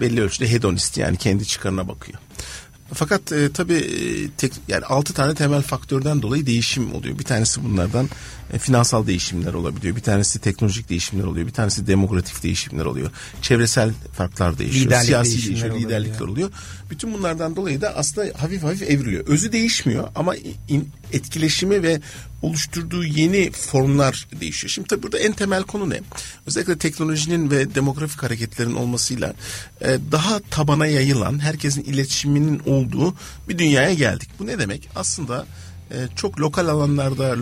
belli 0.00 0.22
ölçüde 0.22 0.50
hedonist 0.50 0.98
yani 0.98 1.16
kendi 1.16 1.46
çıkarına 1.46 1.88
bakıyor. 1.88 2.18
Fakat 2.94 3.32
e, 3.32 3.52
tabii 3.52 3.74
e, 3.74 4.30
tek, 4.30 4.52
yani 4.68 4.84
altı 4.84 5.14
tane 5.14 5.34
temel 5.34 5.62
faktörden 5.62 6.22
dolayı 6.22 6.46
değişim 6.46 6.94
oluyor. 6.94 7.18
Bir 7.18 7.24
tanesi 7.24 7.64
bunlardan 7.64 8.08
e, 8.52 8.58
finansal 8.58 9.06
değişimler 9.06 9.54
olabiliyor. 9.54 9.96
Bir 9.96 10.00
tanesi 10.00 10.38
teknolojik 10.38 10.88
değişimler 10.88 11.24
oluyor. 11.24 11.46
Bir 11.46 11.52
tanesi 11.52 11.86
demografik 11.86 12.42
değişimler 12.42 12.84
oluyor. 12.84 13.10
Çevresel 13.42 13.92
farklar 14.12 14.58
değişiyor. 14.58 14.86
Liderlik 14.86 15.06
siyasi 15.06 15.46
değişiyor, 15.46 15.80
liderlikler 15.80 16.26
oluyor. 16.26 16.50
Bütün 16.90 17.14
bunlardan 17.14 17.56
dolayı 17.56 17.80
da 17.80 17.96
aslında 17.96 18.38
hafif 18.38 18.62
hafif 18.62 18.82
evriliyor. 18.82 19.26
Özü 19.26 19.52
değişmiyor 19.52 20.08
ama 20.14 20.36
in- 20.68 20.88
etkileşimi 21.12 21.82
ve 21.82 22.00
oluşturduğu 22.42 23.04
yeni 23.04 23.50
formlar 23.50 24.28
değişiyor. 24.40 24.70
Şimdi 24.70 24.88
tabii 24.88 25.02
burada 25.02 25.18
en 25.18 25.32
temel 25.32 25.62
konu 25.62 25.90
ne? 25.90 26.00
Özellikle 26.46 26.78
teknolojinin 26.78 27.50
ve 27.50 27.74
demografik 27.74 28.22
hareketlerin 28.22 28.74
olmasıyla 28.74 29.34
e, 29.80 29.98
daha 30.12 30.40
tabana 30.50 30.86
yayılan, 30.86 31.38
herkesin 31.38 31.82
iletişiminin 31.82 32.58
olduğu 32.66 33.14
bir 33.48 33.58
dünyaya 33.58 33.94
geldik. 33.94 34.30
Bu 34.38 34.46
ne 34.46 34.58
demek? 34.58 34.88
Aslında 34.96 35.46
e, 35.90 35.96
çok 36.16 36.40
lokal 36.40 36.68
alanlarda 36.68 37.36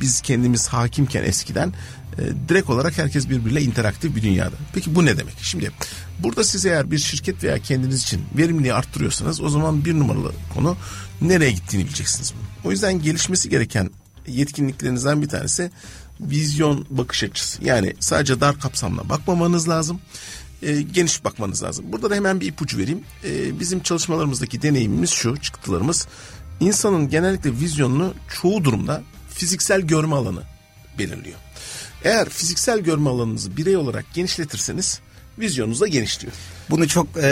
biz 0.00 0.20
kendimiz 0.20 0.68
hakimken 0.68 1.24
eskiden 1.24 1.72
e, 2.18 2.22
direkt 2.48 2.70
olarak 2.70 2.98
herkes 2.98 3.28
birbiriyle 3.28 3.62
interaktif 3.62 4.16
bir 4.16 4.22
dünyada. 4.22 4.56
Peki 4.74 4.94
bu 4.94 5.06
ne 5.06 5.18
demek? 5.18 5.34
Şimdi 5.42 5.70
burada 6.18 6.44
siz 6.44 6.66
eğer 6.66 6.90
bir 6.90 6.98
şirket 6.98 7.44
veya 7.44 7.58
kendiniz 7.58 8.02
için 8.02 8.24
verimliliği 8.36 8.74
arttırıyorsanız 8.74 9.40
o 9.40 9.48
zaman 9.48 9.84
bir 9.84 9.94
numaralı 9.94 10.32
konu 10.54 10.76
nereye 11.20 11.50
gittiğini 11.50 11.84
bileceksiniz. 11.86 12.32
O 12.64 12.70
yüzden 12.70 13.02
gelişmesi 13.02 13.48
gereken 13.48 13.90
yetkinliklerinizden 14.26 15.22
bir 15.22 15.28
tanesi 15.28 15.70
vizyon 16.20 16.86
bakış 16.90 17.24
açısı. 17.24 17.64
Yani 17.64 17.94
sadece 18.00 18.40
dar 18.40 18.60
kapsamla 18.60 19.08
bakmamanız 19.08 19.68
lazım. 19.68 20.00
e, 20.62 20.82
geniş 20.82 21.24
bakmanız 21.24 21.62
lazım. 21.62 21.84
Burada 21.88 22.10
da 22.10 22.14
hemen 22.14 22.40
bir 22.40 22.46
ipucu 22.46 22.78
vereyim. 22.78 23.00
E, 23.24 23.60
bizim 23.60 23.80
çalışmalarımızdaki 23.80 24.62
deneyimimiz 24.62 25.10
şu, 25.10 25.36
çıktılarımız. 25.36 26.08
İnsanın 26.60 27.08
genellikle 27.08 27.52
vizyonunu 27.52 28.14
çoğu 28.42 28.64
durumda 28.64 29.02
fiziksel 29.36 29.80
görme 29.80 30.14
alanı 30.16 30.42
belirliyor. 30.98 31.36
Eğer 32.04 32.28
fiziksel 32.28 32.80
görme 32.80 33.10
alanınızı 33.10 33.56
birey 33.56 33.76
olarak 33.76 34.04
genişletirseniz 34.14 35.00
vizyonunuz 35.38 35.80
da 35.80 35.86
genişliyor. 35.86 36.32
Bunu 36.70 36.88
çok 36.88 37.16
e, 37.16 37.26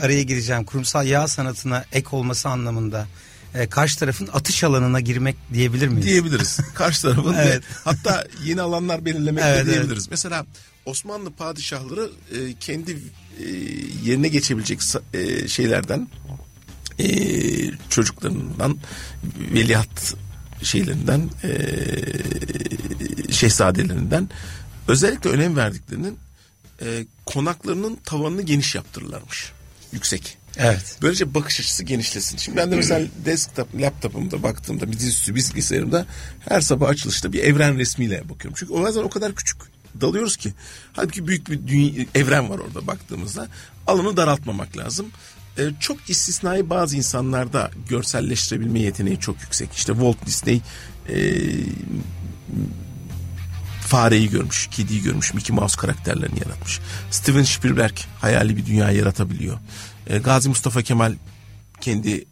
araya 0.00 0.22
gireceğim. 0.22 0.64
Kurumsal 0.64 1.06
yağ 1.06 1.28
sanatına 1.28 1.84
ek 1.92 2.06
olması 2.12 2.48
anlamında 2.48 3.06
e, 3.54 3.66
karşı 3.68 3.98
tarafın 3.98 4.28
atış 4.32 4.64
alanına 4.64 5.00
girmek 5.00 5.36
diyebilir 5.52 5.88
miyiz? 5.88 6.06
diyebiliriz. 6.06 6.58
Karşı 6.74 7.02
tarafın 7.02 7.34
ve 7.34 7.42
Evet. 7.42 7.62
hatta 7.84 8.24
yeni 8.44 8.60
alanlar 8.60 9.04
belirlemek 9.04 9.44
de 9.44 9.48
Evet, 9.48 9.62
evet. 9.64 9.74
diyebiliriz. 9.74 10.08
Mesela 10.10 10.46
Osmanlı 10.86 11.30
padişahları 11.30 12.10
e, 12.32 12.54
kendi 12.60 12.92
e, 12.92 13.44
yerine 14.04 14.28
geçebilecek 14.28 14.80
e, 15.14 15.48
şeylerden 15.48 16.08
e, 16.98 17.06
çocuklarından 17.90 18.78
veliaht 19.52 20.14
şeylerinden 20.62 21.30
e, 21.44 21.50
şehzadelerinden 23.32 24.28
özellikle 24.88 25.30
önem 25.30 25.56
verdiklerinin 25.56 26.18
e, 26.82 27.06
konaklarının 27.26 27.98
tavanını 28.04 28.42
geniş 28.42 28.74
yaptırırlarmış. 28.74 29.52
Yüksek. 29.92 30.38
Evet. 30.56 30.98
Böylece 31.02 31.34
bakış 31.34 31.60
açısı 31.60 31.84
genişlesin. 31.84 32.36
Şimdi 32.36 32.58
ben 32.58 32.70
de 32.70 32.76
mesela 32.76 33.06
desktop, 33.24 33.80
laptopumda 33.80 34.42
baktığımda 34.42 34.92
bir 34.92 34.98
dizüstü 34.98 35.34
bilgisayarımda 35.34 36.06
her 36.48 36.60
sabah 36.60 36.88
açılışta 36.88 37.32
bir 37.32 37.42
evren 37.42 37.78
resmiyle 37.78 38.28
bakıyorum. 38.28 38.56
Çünkü 38.58 38.72
o 38.72 38.82
bazen 38.82 39.02
o 39.02 39.08
kadar 39.08 39.34
küçük 39.34 39.56
dalıyoruz 40.00 40.36
ki. 40.36 40.52
Halbuki 40.92 41.26
büyük 41.26 41.50
bir 41.50 41.66
dünya, 41.66 42.06
evren 42.14 42.50
var 42.50 42.58
orada 42.58 42.86
baktığımızda. 42.86 43.48
Alanı 43.86 44.16
daraltmamak 44.16 44.76
lazım. 44.76 45.06
Ee, 45.58 45.70
çok 45.80 46.10
istisnai 46.10 46.70
bazı 46.70 46.96
insanlarda 46.96 47.70
görselleştirebilme 47.88 48.80
yeteneği 48.80 49.20
çok 49.20 49.40
yüksek. 49.40 49.72
İşte 49.72 49.92
Walt 49.92 50.26
Disney 50.26 50.60
e, 51.08 51.16
fareyi 53.86 54.30
görmüş, 54.30 54.68
kediyi 54.70 55.02
görmüş, 55.02 55.34
Mickey 55.34 55.56
Mouse 55.56 55.80
karakterlerini 55.80 56.38
yaratmış. 56.38 56.80
Steven 57.10 57.42
Spielberg 57.42 57.96
hayali 58.20 58.56
bir 58.56 58.66
dünya 58.66 58.90
yaratabiliyor. 58.90 59.58
E, 60.06 60.18
Gazi 60.18 60.48
Mustafa 60.48 60.82
Kemal 60.82 61.14
kendi 61.80 62.10
e, 62.14 62.24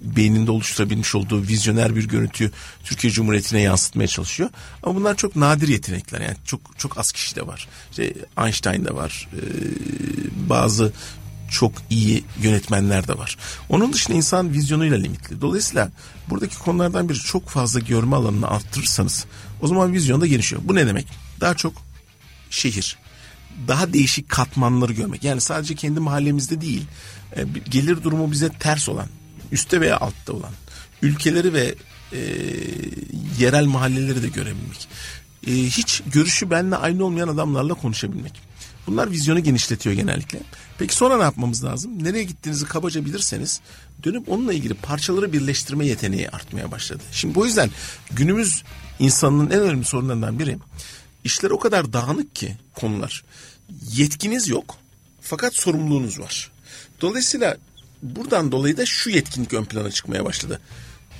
beyninde 0.00 0.50
oluşturabilmiş 0.50 1.14
olduğu 1.14 1.42
vizyoner 1.42 1.96
bir 1.96 2.08
görüntüyü 2.08 2.50
Türkiye 2.84 3.12
Cumhuriyeti'ne 3.12 3.60
yansıtmaya 3.60 4.08
çalışıyor. 4.08 4.50
Ama 4.82 4.94
bunlar 4.94 5.16
çok 5.16 5.36
nadir 5.36 5.68
yetenekler. 5.68 6.20
Yani 6.20 6.36
çok 6.44 6.60
çok 6.78 6.98
az 6.98 7.12
kişi 7.12 7.36
de 7.36 7.46
var. 7.46 7.68
İşte 7.90 8.14
Einstein 8.44 8.84
de 8.84 8.94
var. 8.94 9.28
E, 9.32 9.42
bazı 10.48 10.92
çok 11.50 11.72
iyi 11.90 12.24
yönetmenler 12.42 13.08
de 13.08 13.18
var. 13.18 13.36
Onun 13.68 13.92
dışında 13.92 14.16
insan 14.16 14.52
vizyonuyla 14.52 14.98
limitli. 14.98 15.40
Dolayısıyla 15.40 15.90
buradaki 16.30 16.58
konulardan 16.58 17.08
biri 17.08 17.18
çok 17.18 17.48
fazla 17.48 17.80
görme 17.80 18.16
alanını 18.16 18.48
arttırırsanız 18.48 19.26
o 19.60 19.66
zaman 19.66 19.92
vizyon 19.92 20.20
da 20.20 20.26
genişliyor. 20.26 20.62
Bu 20.64 20.74
ne 20.74 20.86
demek? 20.86 21.06
Daha 21.40 21.54
çok 21.54 21.72
şehir, 22.50 22.98
daha 23.68 23.92
değişik 23.92 24.28
katmanları 24.28 24.92
görmek. 24.92 25.24
Yani 25.24 25.40
sadece 25.40 25.74
kendi 25.74 26.00
mahallemizde 26.00 26.60
değil, 26.60 26.86
e, 27.36 27.44
gelir 27.70 28.02
durumu 28.02 28.30
bize 28.30 28.48
ters 28.48 28.88
olan, 28.88 29.06
üstte 29.52 29.80
veya 29.80 29.98
altta 29.98 30.32
olan, 30.32 30.52
ülkeleri 31.02 31.52
ve 31.52 31.74
e, 32.12 32.18
yerel 33.38 33.64
mahalleleri 33.64 34.22
de 34.22 34.28
görebilmek. 34.28 34.88
E, 35.46 35.52
hiç 35.52 36.02
görüşü 36.12 36.50
benimle 36.50 36.76
aynı 36.76 37.04
olmayan 37.04 37.28
adamlarla 37.28 37.74
konuşabilmek. 37.74 38.47
Bunlar 38.88 39.10
vizyonu 39.10 39.42
genişletiyor 39.42 39.96
genellikle. 39.96 40.40
Peki 40.78 40.94
sonra 40.94 41.16
ne 41.16 41.22
yapmamız 41.22 41.64
lazım? 41.64 42.04
Nereye 42.04 42.24
gittiğinizi 42.24 42.64
kabaca 42.64 43.04
bilirseniz 43.04 43.60
dönüp 44.04 44.28
onunla 44.28 44.52
ilgili 44.52 44.74
parçaları 44.74 45.32
birleştirme 45.32 45.86
yeteneği 45.86 46.30
artmaya 46.30 46.70
başladı. 46.70 47.02
Şimdi 47.12 47.34
bu 47.34 47.46
yüzden 47.46 47.70
günümüz 48.10 48.62
insanının 48.98 49.50
en 49.50 49.60
önemli 49.60 49.84
sorunlarından 49.84 50.38
biri 50.38 50.58
işler 51.24 51.50
o 51.50 51.58
kadar 51.58 51.92
dağınık 51.92 52.36
ki 52.36 52.56
konular. 52.74 53.24
Yetkiniz 53.92 54.48
yok 54.48 54.76
fakat 55.20 55.54
sorumluluğunuz 55.54 56.20
var. 56.20 56.50
Dolayısıyla 57.00 57.56
buradan 58.02 58.52
dolayı 58.52 58.76
da 58.76 58.86
şu 58.86 59.10
yetkinlik 59.10 59.52
ön 59.54 59.64
plana 59.64 59.90
çıkmaya 59.90 60.24
başladı. 60.24 60.60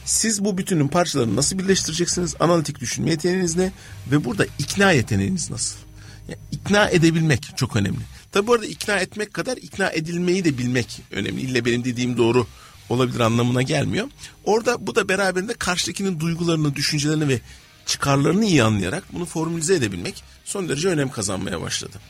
Siz 0.04 0.44
bu 0.44 0.58
bütünün 0.58 0.88
parçalarını 0.88 1.36
nasıl 1.36 1.58
birleştireceksiniz? 1.58 2.34
Analitik 2.40 2.80
düşünme 2.80 3.10
yeteneğiniz 3.10 3.56
ne? 3.56 3.72
Ve 4.10 4.24
burada 4.24 4.46
ikna 4.58 4.92
yeteneğiniz 4.92 5.50
nasıl? 5.50 5.87
Yani 6.28 6.38
ikna 6.52 6.88
edebilmek 6.88 7.56
çok 7.56 7.76
önemli. 7.76 8.00
Tabi 8.32 8.46
bu 8.46 8.54
arada 8.54 8.66
ikna 8.66 8.96
etmek 8.96 9.34
kadar 9.34 9.56
ikna 9.56 9.90
edilmeyi 9.90 10.44
de 10.44 10.58
bilmek 10.58 11.00
önemli. 11.10 11.40
İlle 11.40 11.64
benim 11.64 11.84
dediğim 11.84 12.16
doğru 12.16 12.46
olabilir 12.88 13.20
anlamına 13.20 13.62
gelmiyor. 13.62 14.08
Orada 14.44 14.86
bu 14.86 14.94
da 14.94 15.08
beraberinde 15.08 15.54
karşıdakinin 15.54 16.20
duygularını, 16.20 16.74
düşüncelerini 16.74 17.28
ve 17.28 17.40
çıkarlarını 17.86 18.44
iyi 18.44 18.62
anlayarak 18.62 19.04
bunu 19.12 19.24
formülize 19.24 19.74
edebilmek 19.74 20.24
son 20.44 20.68
derece 20.68 20.88
önem 20.88 21.10
kazanmaya 21.10 21.60
başladı. 21.60 22.00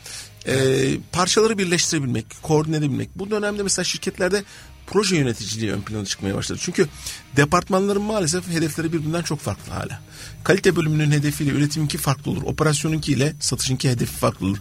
Ee, 0.46 0.98
parçaları 1.12 1.58
birleştirebilmek, 1.58 2.26
koordine 2.42 2.76
edebilmek. 2.76 3.08
Bu 3.14 3.30
dönemde 3.30 3.62
mesela 3.62 3.84
şirketlerde 3.84 4.44
proje 4.86 5.16
yöneticiliği 5.16 5.72
ön 5.72 5.80
plana 5.80 6.04
çıkmaya 6.04 6.34
başladı. 6.34 6.58
Çünkü 6.62 6.88
departmanların 7.36 8.02
maalesef 8.02 8.48
hedefleri 8.48 8.92
birbirinden 8.92 9.22
çok 9.22 9.40
farklı 9.40 9.72
hala. 9.72 10.00
Kalite 10.48 10.76
bölümünün 10.76 11.10
hedefiyle 11.10 11.50
üretiminki 11.50 11.98
farklı 11.98 12.30
olur. 12.30 12.42
Operasyonunki 12.42 13.12
ile 13.12 13.34
satışınki 13.40 13.90
hedefi 13.90 14.12
farklı 14.12 14.46
olur. 14.46 14.58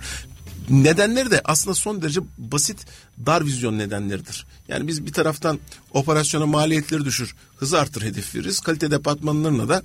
Nedenleri 0.69 1.31
de 1.31 1.41
aslında 1.45 1.75
son 1.75 2.01
derece 2.01 2.21
basit 2.37 2.85
dar 3.25 3.45
vizyon 3.45 3.77
nedenleridir. 3.77 4.45
Yani 4.67 4.87
biz 4.87 5.05
bir 5.05 5.13
taraftan 5.13 5.59
operasyona 5.93 6.45
maliyetleri 6.45 7.05
düşür, 7.05 7.35
hızı 7.57 7.79
artır 7.79 8.01
hedef 8.01 8.35
veririz. 8.35 8.59
Kalite 8.59 8.91
departmanlarına 8.91 9.69
da 9.69 9.83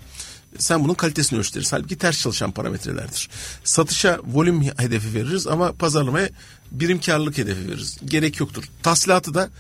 sen 0.59 0.85
bunun 0.85 0.95
kalitesini 0.95 1.39
ölçtürürüz. 1.39 1.73
Halbuki 1.73 1.99
ters 1.99 2.23
çalışan 2.23 2.53
parametrelerdir. 2.53 3.31
Satışa 3.65 4.21
volüm 4.25 4.63
hedefi 4.63 5.15
veririz 5.15 5.47
ama 5.47 5.73
pazarlamaya 5.73 6.29
birim 6.71 7.01
karlılık 7.01 7.39
hedefi 7.39 7.69
veririz. 7.69 7.99
Gerek 8.05 8.41
yoktur. 8.41 8.65
Taslihatı 8.83 9.35
da 9.35 9.51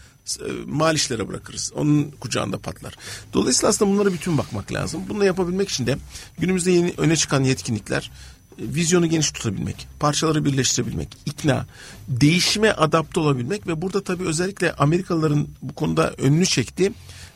mal 0.66 0.94
işlere 0.94 1.28
bırakırız. 1.28 1.72
Onun 1.74 2.10
kucağında 2.10 2.58
patlar. 2.58 2.96
Dolayısıyla 3.32 3.68
aslında 3.68 3.90
bunlara 3.90 4.12
bütün 4.12 4.38
bakmak 4.38 4.72
lazım. 4.72 5.02
Bunu 5.08 5.24
yapabilmek 5.24 5.68
için 5.68 5.86
de 5.86 5.98
günümüzde 6.38 6.70
yeni 6.72 6.94
öne 6.96 7.16
çıkan 7.16 7.44
yetkinlikler 7.44 8.10
e, 8.58 8.62
vizyonu 8.74 9.06
geniş 9.06 9.30
tutabilmek, 9.30 9.88
parçaları 10.00 10.44
birleştirebilmek, 10.44 11.08
ikna, 11.26 11.66
değişime 12.08 12.70
adapte 12.70 13.20
olabilmek 13.20 13.66
ve 13.66 13.82
burada 13.82 14.04
tabii 14.04 14.24
özellikle 14.24 14.72
Amerikalıların 14.72 15.48
bu 15.62 15.74
konuda 15.74 16.10
önünü 16.10 16.46
çektiği 16.46 16.92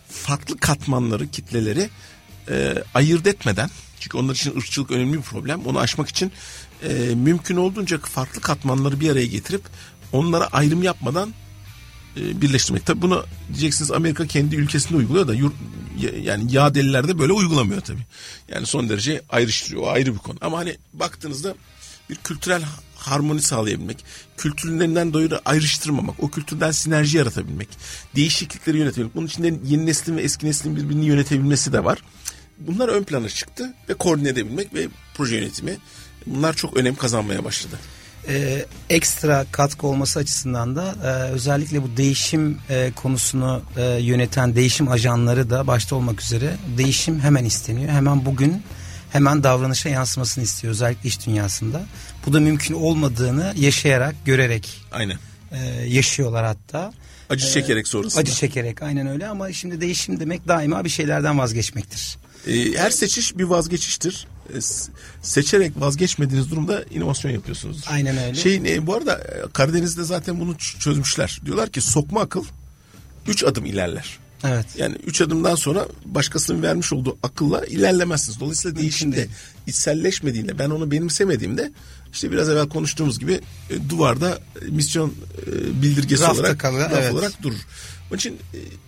farklı 0.08 0.56
katmanları, 0.56 1.28
kitleleri 1.28 1.88
e, 2.48 2.74
ayırt 2.94 3.26
etmeden 3.26 3.70
çünkü 4.00 4.18
onlar 4.18 4.34
için 4.34 4.56
ırkçılık 4.56 4.90
önemli 4.90 5.16
bir 5.16 5.22
problem. 5.22 5.66
Onu 5.66 5.78
aşmak 5.78 6.08
için 6.08 6.32
e, 6.82 7.14
mümkün 7.14 7.56
olduğunca 7.56 7.98
farklı 7.98 8.40
katmanları 8.40 9.00
bir 9.00 9.10
araya 9.10 9.26
getirip 9.26 9.62
onlara 10.12 10.46
ayrım 10.46 10.82
yapmadan 10.82 11.34
birleştirmek. 12.16 12.86
Tabi 12.86 13.02
bunu 13.02 13.24
diyeceksiniz 13.48 13.90
Amerika 13.90 14.26
kendi 14.26 14.56
ülkesinde 14.56 14.96
uyguluyor 14.96 15.28
da 15.28 15.34
yurt, 15.34 15.54
yani 16.22 16.52
yağ 16.52 16.74
delilerde 16.74 17.18
böyle 17.18 17.32
uygulamıyor 17.32 17.80
tabi. 17.80 17.98
Yani 18.48 18.66
son 18.66 18.88
derece 18.88 19.22
ayrıştırıyor. 19.28 19.82
O 19.82 19.88
ayrı 19.88 20.14
bir 20.14 20.18
konu. 20.18 20.38
Ama 20.40 20.58
hani 20.58 20.76
baktığınızda 20.92 21.54
bir 22.10 22.14
kültürel 22.14 22.62
harmoni 22.96 23.42
sağlayabilmek, 23.42 24.04
kültürlerinden 24.36 25.12
dolayı 25.12 25.30
ayrıştırmamak, 25.44 26.22
o 26.22 26.30
kültürden 26.30 26.70
sinerji 26.70 27.18
yaratabilmek, 27.18 27.68
değişiklikleri 28.16 28.78
yönetebilmek. 28.78 29.14
Bunun 29.16 29.26
içinde 29.26 29.54
yeni 29.64 29.86
neslin 29.86 30.16
ve 30.16 30.22
eski 30.22 30.46
neslin 30.46 30.76
birbirini 30.76 31.04
yönetebilmesi 31.04 31.72
de 31.72 31.84
var. 31.84 31.98
Bunlar 32.58 32.88
ön 32.88 33.04
plana 33.04 33.28
çıktı 33.28 33.74
ve 33.88 33.94
koordine 33.94 34.28
edebilmek 34.28 34.74
ve 34.74 34.88
proje 35.14 35.36
yönetimi 35.36 35.76
bunlar 36.26 36.54
çok 36.54 36.76
önem 36.76 36.94
kazanmaya 36.94 37.44
başladı 37.44 37.78
e, 38.28 38.64
ekstra 38.90 39.46
katkı 39.52 39.86
olması 39.86 40.18
açısından 40.18 40.76
da 40.76 40.94
e, 41.04 41.32
özellikle 41.32 41.82
bu 41.82 41.96
değişim 41.96 42.58
e, 42.70 42.92
konusunu 42.96 43.62
e, 43.76 43.82
yöneten 43.82 44.54
değişim 44.54 44.88
ajanları 44.88 45.50
da 45.50 45.66
başta 45.66 45.96
olmak 45.96 46.22
üzere 46.22 46.56
değişim 46.78 47.20
hemen 47.20 47.44
isteniyor. 47.44 47.92
Hemen 47.92 48.26
bugün 48.26 48.62
hemen 49.12 49.42
davranışa 49.42 49.88
yansımasını 49.88 50.44
istiyor 50.44 50.70
özellikle 50.70 51.08
iş 51.08 51.26
dünyasında. 51.26 51.82
Bu 52.26 52.32
da 52.32 52.40
mümkün 52.40 52.74
olmadığını 52.74 53.52
yaşayarak, 53.56 54.14
görerek 54.24 54.82
Aynen. 54.92 55.18
E, 55.52 55.58
yaşıyorlar 55.86 56.44
hatta. 56.44 56.92
Acı 57.30 57.50
çekerek 57.50 57.88
sonrasında. 57.88 58.20
Acı 58.20 58.32
çekerek 58.32 58.82
aynen 58.82 59.06
öyle 59.06 59.28
ama 59.28 59.52
şimdi 59.52 59.80
değişim 59.80 60.20
demek 60.20 60.48
daima 60.48 60.84
bir 60.84 60.90
şeylerden 60.90 61.38
vazgeçmektir. 61.38 62.18
E, 62.46 62.72
her 62.72 62.90
seçiş 62.90 63.38
bir 63.38 63.44
vazgeçiştir. 63.44 64.26
E, 64.54 64.58
seçerek 65.22 65.72
vazgeçmediğiniz 65.76 66.50
durumda 66.50 66.84
inovasyon 66.90 67.32
yapıyorsunuz. 67.32 67.84
Aynen 67.88 68.18
öyle. 68.18 68.34
Şey, 68.34 68.56
e, 68.56 68.86
bu 68.86 68.94
arada 68.94 69.18
e, 69.18 69.52
Karadeniz'de 69.52 70.04
zaten 70.04 70.40
bunu 70.40 70.56
çözmüşler. 70.58 71.40
Diyorlar 71.44 71.68
ki 71.68 71.80
sokma 71.80 72.20
akıl 72.20 72.44
üç 73.26 73.44
adım 73.44 73.66
ilerler. 73.66 74.18
Evet. 74.44 74.66
Yani 74.78 74.96
üç 75.06 75.20
adımdan 75.20 75.54
sonra 75.54 75.86
başkasının 76.04 76.62
vermiş 76.62 76.92
olduğu 76.92 77.18
akılla 77.22 77.66
ilerlemezsiniz. 77.66 78.40
Dolayısıyla 78.40 78.76
değişimde 78.76 79.28
içselleşmediğinde 79.66 80.58
ben 80.58 80.70
onu 80.70 80.90
benimsemediğimde 80.90 81.72
işte 82.12 82.32
biraz 82.32 82.48
evvel 82.48 82.68
konuştuğumuz 82.68 83.18
gibi 83.18 83.40
e, 83.70 83.88
duvarda 83.88 84.38
e, 84.62 84.64
misyon 84.64 85.14
e, 85.46 85.82
bildirgesi 85.82 86.22
Rafta 86.22 86.40
olarak 86.40 86.60
kalır, 86.60 86.80
raf 86.80 86.92
evet. 86.92 87.12
olarak 87.12 87.42
durur. 87.42 87.58
Onun 88.10 88.18
için 88.18 88.38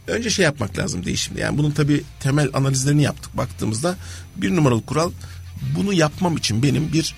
e, 0.07 0.11
önce 0.11 0.31
şey 0.31 0.45
yapmak 0.45 0.79
lazım 0.79 1.05
değişimde. 1.05 1.41
Yani 1.41 1.59
bunun 1.59 1.71
tabii 1.71 2.03
temel 2.21 2.49
analizlerini 2.53 3.03
yaptık 3.03 3.37
baktığımızda 3.37 3.97
bir 4.37 4.57
numaralı 4.57 4.87
kural 4.87 5.13
bunu 5.77 5.93
yapmam 5.93 6.37
için 6.37 6.63
benim 6.63 6.93
bir 6.93 7.15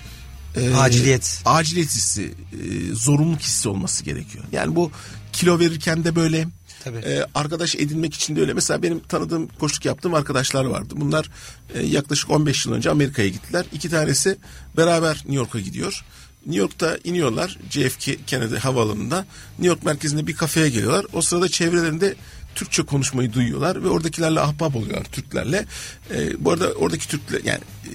e, 0.55 0.73
aciliyet 0.73 1.41
aciliyet 1.45 1.89
hissi, 1.89 2.23
e, 2.23 2.95
zorunluluk 2.95 3.41
hissi 3.41 3.69
olması 3.69 4.03
gerekiyor. 4.03 4.43
Yani 4.51 4.75
bu 4.75 4.91
kilo 5.33 5.59
verirken 5.59 6.03
de 6.03 6.15
böyle 6.15 6.47
Tabii. 6.83 6.97
E, 6.97 7.25
arkadaş 7.35 7.75
edinmek 7.75 8.13
için 8.13 8.35
de 8.35 8.41
öyle. 8.41 8.53
Mesela 8.53 8.83
benim 8.83 8.99
tanıdığım 8.99 9.47
koşluk 9.47 9.85
yaptığım 9.85 10.13
arkadaşlar 10.13 10.65
vardı. 10.65 10.93
Bunlar 10.97 11.29
e, 11.73 11.83
yaklaşık 11.83 12.29
15 12.29 12.65
yıl 12.65 12.73
önce 12.73 12.89
Amerika'ya 12.89 13.27
gittiler. 13.27 13.65
İki 13.73 13.89
tanesi 13.89 14.37
beraber 14.77 15.15
New 15.15 15.35
York'a 15.35 15.59
gidiyor. 15.59 16.03
New 16.45 16.61
York'ta 16.61 16.97
iniyorlar 17.03 17.57
JFK 17.69 18.27
Kennedy 18.27 18.55
havaalanında. 18.55 19.25
New 19.51 19.67
York 19.67 19.85
merkezinde 19.85 20.27
bir 20.27 20.35
kafeye 20.35 20.69
geliyorlar. 20.69 21.05
O 21.13 21.21
sırada 21.21 21.49
çevrelerinde 21.49 22.15
Türkçe 22.55 22.83
konuşmayı 22.83 23.33
duyuyorlar 23.33 23.83
ve 23.83 23.87
oradakilerle 23.87 24.39
ahbap 24.39 24.75
oluyorlar 24.75 25.03
Türklerle. 25.03 25.65
E, 26.11 26.45
bu 26.45 26.51
arada 26.51 26.71
oradaki 26.71 27.07
Türkler 27.07 27.41
yani 27.43 27.61
e, 27.85 27.91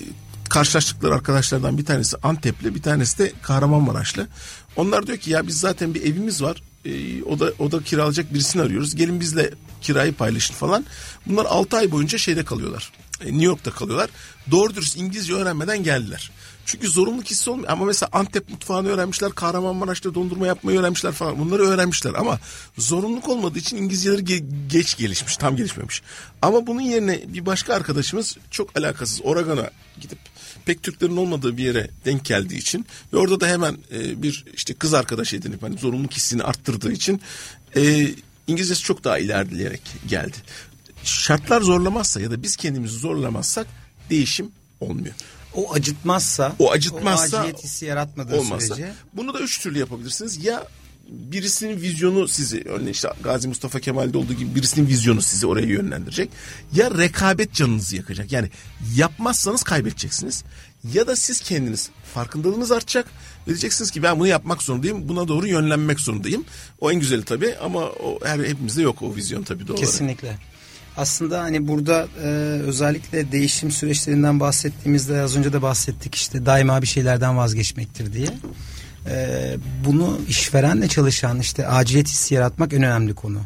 karşılaştıkları 0.48 1.14
arkadaşlardan 1.14 1.78
bir 1.78 1.84
tanesi 1.84 2.16
Antepli 2.22 2.74
bir 2.74 2.82
tanesi 2.82 3.18
de 3.18 3.32
Kahramanmaraşlı. 3.42 4.28
Onlar 4.76 5.06
diyor 5.06 5.18
ki 5.18 5.30
ya 5.30 5.46
biz 5.46 5.60
zaten 5.60 5.94
bir 5.94 6.02
evimiz 6.02 6.42
var. 6.42 6.62
E, 6.84 7.22
o 7.22 7.40
da 7.40 7.52
o 7.58 7.72
da 7.72 7.82
kiralayacak 7.82 8.34
birisini 8.34 8.62
arıyoruz. 8.62 8.94
Gelin 8.94 9.20
bizle 9.20 9.50
kirayı 9.82 10.14
paylaşın 10.14 10.54
falan. 10.54 10.84
Bunlar 11.26 11.44
6 11.44 11.76
ay 11.76 11.90
boyunca 11.90 12.18
şeyde 12.18 12.44
kalıyorlar. 12.44 12.92
E, 13.20 13.26
New 13.26 13.44
York'ta 13.44 13.70
kalıyorlar. 13.70 14.10
Doğru 14.50 14.74
dürüst 14.74 14.96
İngilizce 14.96 15.34
öğrenmeden 15.34 15.82
geldiler. 15.82 16.30
Çünkü 16.66 16.88
zorunluluk 16.88 17.26
hissi 17.26 17.50
olmuyor. 17.50 17.68
Ama 17.68 17.84
mesela 17.84 18.08
Antep 18.12 18.50
mutfağını 18.50 18.88
öğrenmişler. 18.88 19.32
Kahramanmaraş'ta 19.32 20.14
dondurma 20.14 20.46
yapmayı 20.46 20.80
öğrenmişler 20.80 21.12
falan. 21.12 21.38
Bunları 21.38 21.62
öğrenmişler 21.62 22.14
ama 22.14 22.38
zorunluluk 22.78 23.28
olmadığı 23.28 23.58
için 23.58 23.76
İngilizceleri 23.76 24.22
ge- 24.22 24.68
geç 24.68 24.96
gelişmiş. 24.96 25.36
Tam 25.36 25.56
gelişmemiş. 25.56 26.02
Ama 26.42 26.66
bunun 26.66 26.80
yerine 26.80 27.20
bir 27.28 27.46
başka 27.46 27.74
arkadaşımız 27.74 28.36
çok 28.50 28.78
alakasız 28.78 29.20
Oregon'a 29.24 29.70
gidip 30.00 30.18
pek 30.66 30.82
Türklerin 30.82 31.16
olmadığı 31.16 31.56
bir 31.56 31.64
yere 31.64 31.90
denk 32.04 32.24
geldiği 32.24 32.58
için 32.58 32.86
ve 33.12 33.16
orada 33.16 33.40
da 33.40 33.46
hemen 33.46 33.78
e, 33.92 34.22
bir 34.22 34.44
işte 34.54 34.74
kız 34.74 34.94
arkadaş 34.94 35.34
edinip 35.34 35.62
hani 35.62 35.78
zorunluluk 35.78 36.12
hissini 36.12 36.42
arttırdığı 36.42 36.92
için 36.92 37.20
e, 37.76 38.08
İngilizcesi 38.46 38.82
çok 38.82 39.04
daha 39.04 39.18
ilerleyerek 39.18 39.82
geldi. 40.08 40.36
Şartlar 41.04 41.60
zorlamazsa 41.60 42.20
ya 42.20 42.30
da 42.30 42.42
biz 42.42 42.56
kendimizi 42.56 42.98
zorlamazsak 42.98 43.66
değişim 44.10 44.50
olmuyor. 44.80 45.14
O 45.54 45.72
acıtmazsa, 45.72 46.56
o 46.58 46.70
acıtmazsa, 46.70 47.36
o 47.36 47.40
aciliyet 47.40 47.64
hissi 47.64 47.84
yaratmadığı 47.84 48.36
olmazsa, 48.36 48.74
sürece. 48.74 48.92
Bunu 49.12 49.34
da 49.34 49.40
üç 49.40 49.60
türlü 49.60 49.78
yapabilirsiniz. 49.78 50.44
Ya 50.44 50.66
birisinin 51.08 51.80
vizyonu 51.80 52.28
sizi 52.28 52.62
örneğin 52.66 52.92
işte 52.92 53.08
Gazi 53.22 53.48
Mustafa 53.48 53.80
Kemal'de 53.80 54.18
olduğu 54.18 54.32
gibi 54.32 54.54
birisinin 54.54 54.88
vizyonu 54.88 55.22
sizi 55.22 55.46
oraya 55.46 55.66
yönlendirecek. 55.66 56.30
Ya 56.74 56.90
rekabet 56.90 57.52
canınızı 57.52 57.96
yakacak. 57.96 58.32
Yani 58.32 58.50
yapmazsanız 58.96 59.62
kaybedeceksiniz. 59.62 60.44
Ya 60.94 61.06
da 61.06 61.16
siz 61.16 61.40
kendiniz 61.40 61.90
farkındalığınız 62.14 62.72
artacak 62.72 63.06
ve 63.46 63.50
diyeceksiniz 63.50 63.90
ki 63.90 64.02
ben 64.02 64.18
bunu 64.18 64.26
yapmak 64.26 64.62
zorundayım. 64.62 65.08
Buna 65.08 65.28
doğru 65.28 65.46
yönlenmek 65.46 66.00
zorundayım. 66.00 66.44
O 66.80 66.92
en 66.92 67.00
güzeli 67.00 67.24
tabii 67.24 67.54
ama 67.62 67.80
o 67.80 68.18
her 68.24 68.38
hepimizde 68.38 68.82
yok 68.82 69.02
o 69.02 69.16
vizyon 69.16 69.42
tabii 69.42 69.68
doğru. 69.68 69.76
Kesinlikle. 69.76 70.38
Aslında 70.96 71.42
hani 71.42 71.68
burada 71.68 72.08
e, 72.22 72.26
özellikle 72.66 73.32
değişim 73.32 73.70
süreçlerinden 73.70 74.40
bahsettiğimizde 74.40 75.20
az 75.20 75.36
önce 75.36 75.52
de 75.52 75.62
bahsettik 75.62 76.14
işte 76.14 76.46
daima 76.46 76.82
bir 76.82 76.86
şeylerden 76.86 77.36
vazgeçmektir 77.36 78.12
diye. 78.12 78.28
E, 79.08 79.56
bunu 79.84 80.20
işverenle 80.28 80.88
çalışan 80.88 81.40
işte 81.40 81.66
aciliyet 81.66 82.08
hissi 82.08 82.34
yaratmak 82.34 82.72
en 82.72 82.82
önemli 82.82 83.14
konu. 83.14 83.40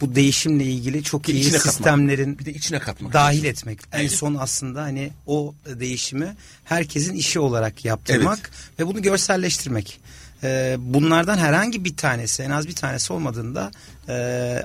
Bu 0.00 0.14
değişimle 0.14 0.64
ilgili 0.64 1.02
çok 1.02 1.28
iyi 1.28 1.40
içine 1.40 1.58
sistemlerin 1.58 2.24
katmak. 2.24 2.38
bir 2.38 2.44
de 2.44 2.54
içine 2.54 2.78
katmak. 2.78 3.12
Dahil 3.12 3.44
etmek. 3.44 3.78
En 3.92 4.08
son 4.08 4.34
aslında 4.34 4.82
hani 4.82 5.10
o 5.26 5.54
değişimi 5.66 6.36
herkesin 6.64 7.14
işi 7.14 7.40
olarak 7.40 7.84
yaptırmak 7.84 8.38
evet. 8.38 8.80
ve 8.80 8.86
bunu 8.86 9.02
görselleştirmek. 9.02 10.00
Ee, 10.42 10.76
bunlardan 10.78 11.38
herhangi 11.38 11.84
bir 11.84 11.96
tanesi 11.96 12.42
en 12.42 12.50
az 12.50 12.68
bir 12.68 12.74
tanesi 12.74 13.12
olmadığında 13.12 13.70
e, 14.08 14.62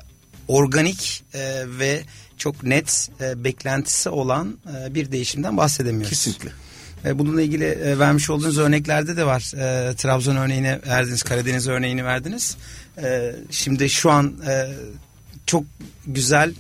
organik 0.48 1.24
e, 1.34 1.64
ve 1.80 2.02
çok 2.38 2.64
net 2.64 3.10
e, 3.22 3.44
beklentisi 3.44 4.10
olan 4.10 4.58
e, 4.76 4.96
bir 4.96 5.12
değişimden 5.12 5.58
bahsedemiyoruz. 5.58 6.10
Kesinlikle. 6.10 6.52
E, 7.06 7.20
bununla 7.20 7.42
ilgili 7.42 7.66
e, 7.66 8.00
vermiş 8.00 8.30
olduğunuz 8.30 8.58
örneklerde 8.58 9.18
de 9.18 9.26
var. 9.26 9.54
E, 9.56 9.96
Trabzon 9.96 10.36
örneğini 10.36 10.80
verdiniz, 10.88 11.24
Karadeniz 11.24 11.68
örneğini 11.68 12.06
verdiniz. 12.06 12.58
Şimdi 13.52 13.90
şu 13.90 14.12
an 14.12 14.34
çok 15.46 15.64
güzel 16.08 16.54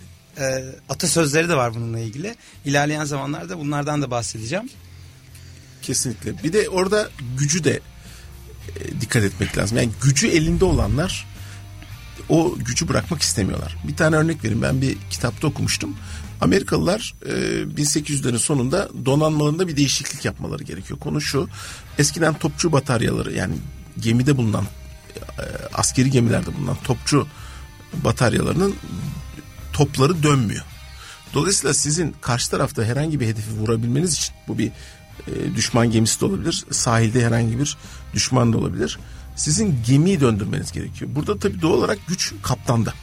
atasözleri 0.89 1.49
de 1.49 1.55
var 1.55 1.75
bununla 1.75 1.99
ilgili. 1.99 2.35
İlerleyen 2.65 3.05
zamanlarda 3.05 3.59
bunlardan 3.59 4.01
da 4.01 4.11
bahsedeceğim. 4.11 4.69
Kesinlikle. 5.81 6.43
Bir 6.43 6.53
de 6.53 6.69
orada 6.69 7.09
gücü 7.37 7.63
de 7.63 7.79
dikkat 9.01 9.23
etmek 9.23 9.57
lazım. 9.57 9.77
Yani 9.77 9.89
gücü 10.01 10.27
elinde 10.27 10.65
olanlar 10.65 11.27
o 12.29 12.55
gücü 12.59 12.87
bırakmak 12.87 13.21
istemiyorlar. 13.21 13.77
Bir 13.87 13.95
tane 13.95 14.15
örnek 14.15 14.43
vereyim. 14.43 14.61
Ben 14.61 14.81
bir 14.81 14.97
kitapta 15.09 15.47
okumuştum. 15.47 15.97
Amerikalılar 16.41 17.13
e, 17.25 17.31
1800'lerin 17.77 18.37
sonunda 18.37 18.89
donanmalarında 19.05 19.67
bir 19.67 19.77
değişiklik 19.77 20.25
yapmaları 20.25 20.63
gerekiyor. 20.63 20.99
Konu 20.99 21.21
şu. 21.21 21.49
Eskiden 21.97 22.33
topçu 22.33 22.71
bataryaları 22.71 23.33
yani 23.33 23.55
gemide 23.99 24.37
bulunan 24.37 24.63
e, 24.63 25.43
askeri 25.73 26.11
gemilerde 26.11 26.57
bulunan 26.57 26.77
topçu 26.83 27.27
bataryalarının 27.93 28.75
topları 29.73 30.23
dönmüyor. 30.23 30.63
Dolayısıyla 31.33 31.73
sizin 31.73 32.15
karşı 32.21 32.51
tarafta 32.51 32.83
herhangi 32.83 33.19
bir 33.19 33.27
hedefi 33.27 33.51
vurabilmeniz 33.51 34.13
için 34.13 34.35
bu 34.47 34.57
bir 34.57 34.71
e, 35.27 35.55
düşman 35.55 35.91
gemisi 35.91 36.21
de 36.21 36.25
olabilir, 36.25 36.65
sahilde 36.71 37.25
herhangi 37.25 37.59
bir 37.59 37.77
düşman 38.13 38.53
da 38.53 38.57
olabilir. 38.57 38.99
Sizin 39.35 39.79
gemiyi 39.87 40.19
döndürmeniz 40.19 40.71
gerekiyor. 40.71 41.11
Burada 41.15 41.39
tabii 41.39 41.61
doğal 41.61 41.73
olarak 41.73 42.07
güç 42.07 42.33
kaptanda. 42.43 42.93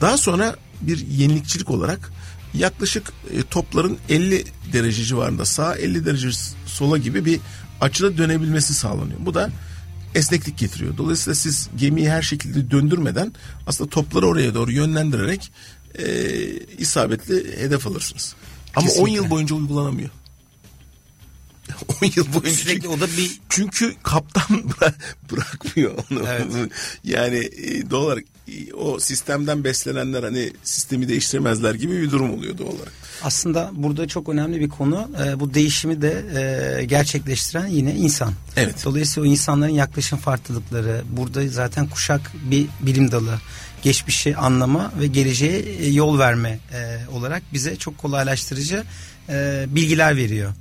Daha 0.00 0.18
sonra 0.18 0.56
bir 0.80 1.06
yenilikçilik 1.06 1.70
olarak 1.70 2.12
yaklaşık 2.58 3.12
e, 3.30 3.42
topların 3.42 3.98
50 4.08 4.44
derece 4.72 5.04
civarında 5.04 5.44
sağ 5.44 5.76
50 5.76 6.06
derece 6.06 6.28
sola 6.66 6.98
gibi 6.98 7.24
bir 7.24 7.40
açıda 7.80 8.18
dönebilmesi 8.18 8.74
sağlanıyor. 8.74 9.18
Bu 9.20 9.34
da 9.34 9.50
esneklik 10.14 10.58
getiriyor. 10.58 10.96
Dolayısıyla 10.96 11.34
siz 11.34 11.68
gemiyi 11.76 12.10
her 12.10 12.22
şekilde 12.22 12.70
döndürmeden 12.70 13.32
aslında 13.66 13.90
topları 13.90 14.26
oraya 14.26 14.54
doğru 14.54 14.72
yönlendirerek 14.72 15.52
e, 15.98 16.06
isabetli 16.78 17.58
hedef 17.58 17.86
alırsınız. 17.86 18.34
Ama 18.76 18.86
Kesinlikle. 18.86 19.12
10 19.12 19.14
yıl 19.14 19.30
boyunca 19.30 19.54
uygulanamıyor. 19.56 20.10
10 22.02 22.06
yıl 22.16 22.32
boyunca 22.32 22.50
Sürekli 22.50 22.80
çünkü, 22.82 22.88
o 22.88 23.00
da 23.00 23.06
bir 23.06 23.40
çünkü 23.48 23.94
kaptan 24.02 24.42
bıra- 24.58 24.94
bırakmıyor 25.32 25.92
onu. 26.10 26.22
Evet. 26.28 26.46
Yani 27.04 27.36
e, 27.36 27.90
doğal 27.90 28.02
olarak 28.04 28.24
e, 28.48 28.72
o 28.72 28.98
sistemden 29.00 29.64
beslenenler 29.64 30.22
hani 30.22 30.52
sistemi 30.64 31.08
değiştiremezler 31.08 31.74
gibi 31.74 32.02
bir 32.02 32.10
durum 32.10 32.34
oluyor 32.34 32.58
doğal 32.58 32.68
olarak. 32.68 32.92
aslında 33.22 33.70
burada 33.72 34.08
çok 34.08 34.28
önemli 34.28 34.60
bir 34.60 34.68
konu. 34.68 35.10
E, 35.24 35.40
bu 35.40 35.54
değişimi 35.54 36.02
de 36.02 36.24
e, 36.80 36.84
gerçekleştiren 36.84 37.66
yine 37.66 37.94
insan. 37.94 38.32
Evet. 38.56 38.74
Dolayısıyla 38.84 39.28
o 39.28 39.32
insanların 39.32 39.72
yaklaşım 39.72 40.18
farklılıkları, 40.18 41.02
burada 41.10 41.48
zaten 41.48 41.88
kuşak 41.88 42.32
bir 42.50 42.66
bilim 42.80 43.10
dalı. 43.10 43.40
Geçmişi 43.82 44.36
anlama 44.36 44.92
ve 45.00 45.06
geleceğe 45.06 45.58
e, 45.58 45.88
yol 45.90 46.18
verme 46.18 46.58
e, 46.72 46.98
olarak 47.12 47.42
bize 47.52 47.76
çok 47.76 47.98
kolaylaştırıcı 47.98 48.84
e, 49.28 49.66
bilgiler 49.68 50.16
veriyor. 50.16 50.52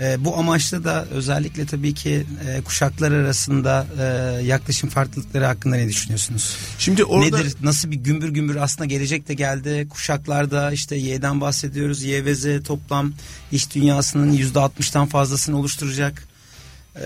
E, 0.00 0.24
bu 0.24 0.36
amaçla 0.36 0.84
da 0.84 1.06
özellikle 1.10 1.66
tabii 1.66 1.94
ki 1.94 2.26
e, 2.48 2.60
kuşaklar 2.62 3.12
arasında 3.12 3.86
e, 4.00 4.04
yaklaşım 4.44 4.90
farklılıkları 4.90 5.44
hakkında 5.44 5.76
ne 5.76 5.88
düşünüyorsunuz? 5.88 6.56
Şimdi 6.78 7.04
orada 7.04 7.38
Nedir? 7.38 7.54
Nasıl 7.62 7.90
bir 7.90 7.96
gümbür 7.96 8.28
gümbür 8.28 8.56
aslında 8.56 8.84
gelecek 8.84 9.28
de 9.28 9.34
geldi. 9.34 9.88
Kuşaklarda 9.90 10.72
işte 10.72 10.96
Y'den 10.96 11.40
bahsediyoruz. 11.40 12.02
Y 12.02 12.24
ve 12.24 12.34
Z 12.34 12.62
toplam 12.64 13.12
iş 13.52 13.74
dünyasının 13.74 14.32
yüzde 14.32 14.60
altmıştan 14.60 15.06
fazlasını 15.06 15.58
oluşturacak. 15.58 16.28
Ee, 16.96 17.00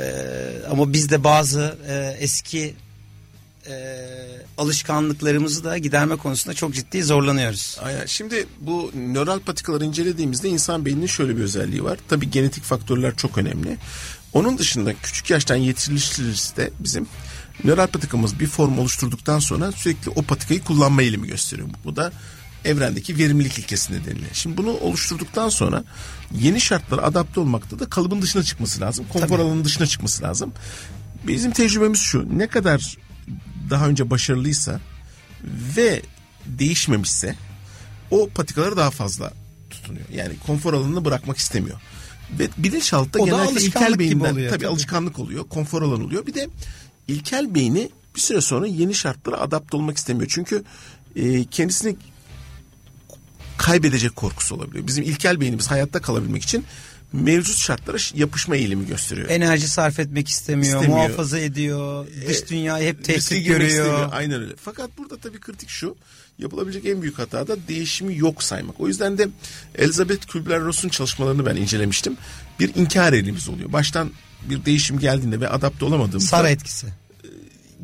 ama 0.70 0.92
biz 0.92 1.10
de 1.10 1.24
bazı 1.24 1.78
e, 1.88 2.16
eski 2.20 2.74
e, 3.68 4.06
alışkanlıklarımızı 4.58 5.64
da 5.64 5.78
giderme 5.78 6.16
konusunda 6.16 6.54
çok 6.54 6.74
ciddi 6.74 7.02
zorlanıyoruz. 7.02 7.78
Aynen. 7.82 8.06
Şimdi 8.06 8.46
bu 8.60 8.92
nöral 8.94 9.40
patikaları 9.40 9.84
incelediğimizde 9.84 10.48
insan 10.48 10.84
beyninin 10.84 11.06
şöyle 11.06 11.36
bir 11.36 11.42
özelliği 11.42 11.84
var. 11.84 11.98
Tabii 12.08 12.30
genetik 12.30 12.64
faktörler 12.64 13.16
çok 13.16 13.38
önemli. 13.38 13.76
Onun 14.32 14.58
dışında 14.58 14.94
küçük 14.94 15.30
yaştan 15.30 15.56
yetiştirilirse 15.56 16.70
bizim 16.80 17.06
nöral 17.64 17.86
patikamız 17.86 18.40
bir 18.40 18.46
form 18.46 18.78
oluşturduktan 18.78 19.38
sonra 19.38 19.72
sürekli 19.72 20.10
o 20.10 20.22
patikayı 20.22 20.64
kullanma 20.64 21.02
eğilimi 21.02 21.26
gösteriyor. 21.26 21.68
Bu 21.84 21.96
da 21.96 22.12
evrendeki 22.64 23.18
verimlilik 23.18 23.58
ilkesi 23.58 23.92
nedeniyle. 23.92 24.26
Şimdi 24.32 24.56
bunu 24.56 24.70
oluşturduktan 24.70 25.48
sonra 25.48 25.84
yeni 26.40 26.60
şartlara 26.60 27.02
adapte 27.02 27.40
olmakta 27.40 27.78
da 27.78 27.90
kalıbın 27.90 28.22
dışına 28.22 28.42
çıkması 28.42 28.80
lazım. 28.80 29.06
Konfor 29.12 29.28
Tabii. 29.28 29.42
alanının 29.42 29.64
dışına 29.64 29.86
çıkması 29.86 30.22
lazım. 30.22 30.52
Bizim 31.26 31.50
tecrübemiz 31.50 32.00
şu. 32.00 32.38
Ne 32.38 32.46
kadar 32.46 32.96
daha 33.70 33.88
önce 33.88 34.10
başarılıysa 34.10 34.80
ve 35.76 36.02
değişmemişse 36.46 37.36
o 38.10 38.28
patikaları 38.28 38.76
daha 38.76 38.90
fazla 38.90 39.32
tutunuyor. 39.70 40.06
Yani 40.12 40.34
konfor 40.46 40.74
alanını 40.74 41.04
bırakmak 41.04 41.38
istemiyor. 41.38 41.80
Ve 42.38 42.48
bilinçaltı 42.58 43.18
genellikle 43.18 43.62
ilkel 43.62 43.98
beyinden 43.98 44.32
oluyor, 44.32 44.50
tabii, 44.50 44.60
tabii. 44.60 44.72
alışkanlık 44.72 45.18
oluyor. 45.18 45.48
Konfor 45.48 45.82
alanı 45.82 46.04
oluyor. 46.04 46.26
Bir 46.26 46.34
de 46.34 46.48
ilkel 47.08 47.54
beyni 47.54 47.90
bir 48.16 48.20
süre 48.20 48.40
sonra 48.40 48.66
yeni 48.66 48.94
şartlara 48.94 49.40
adapte 49.40 49.76
olmak 49.76 49.96
istemiyor. 49.96 50.30
Çünkü 50.34 50.64
e, 51.16 51.44
kendisini 51.44 51.96
kaybedecek 53.58 54.16
korkusu 54.16 54.54
olabiliyor. 54.54 54.86
Bizim 54.86 55.04
ilkel 55.04 55.40
beynimiz 55.40 55.70
hayatta 55.70 56.00
kalabilmek 56.00 56.42
için 56.42 56.64
mevcut 57.12 57.56
şartlara 57.56 57.96
yapışma 58.14 58.56
eğilimi 58.56 58.86
gösteriyor. 58.86 59.28
Enerji 59.30 59.68
sarf 59.68 59.98
etmek 60.00 60.28
istemiyor, 60.28 60.74
İstemiyor. 60.74 60.98
muhafaza 60.98 61.38
ediyor, 61.38 62.06
dış 62.28 62.50
dünyayı 62.50 62.88
hep 62.88 63.04
tehdit 63.04 63.46
görüyor. 63.46 64.08
Aynen 64.12 64.40
öyle. 64.40 64.52
Fakat 64.56 64.90
burada 64.98 65.16
tabii 65.16 65.40
kritik 65.40 65.68
şu. 65.68 65.96
Yapılabilecek 66.38 66.86
en 66.86 67.02
büyük 67.02 67.18
hata 67.18 67.48
da 67.48 67.56
değişimi 67.68 68.16
yok 68.18 68.42
saymak. 68.42 68.80
O 68.80 68.88
yüzden 68.88 69.18
de 69.18 69.28
Elizabeth 69.74 70.26
Kübler-Ross'un 70.26 70.88
çalışmalarını 70.88 71.46
ben 71.46 71.56
incelemiştim. 71.56 72.16
Bir 72.60 72.74
inkar 72.74 73.12
eğilimimiz 73.12 73.48
oluyor. 73.48 73.72
Baştan 73.72 74.10
bir 74.50 74.64
değişim 74.64 74.98
geldiğinde 74.98 75.40
ve 75.40 75.48
adapte 75.48 75.84
olamadığımızda 75.84 76.28
Sara 76.28 76.50
etkisi. 76.50 76.86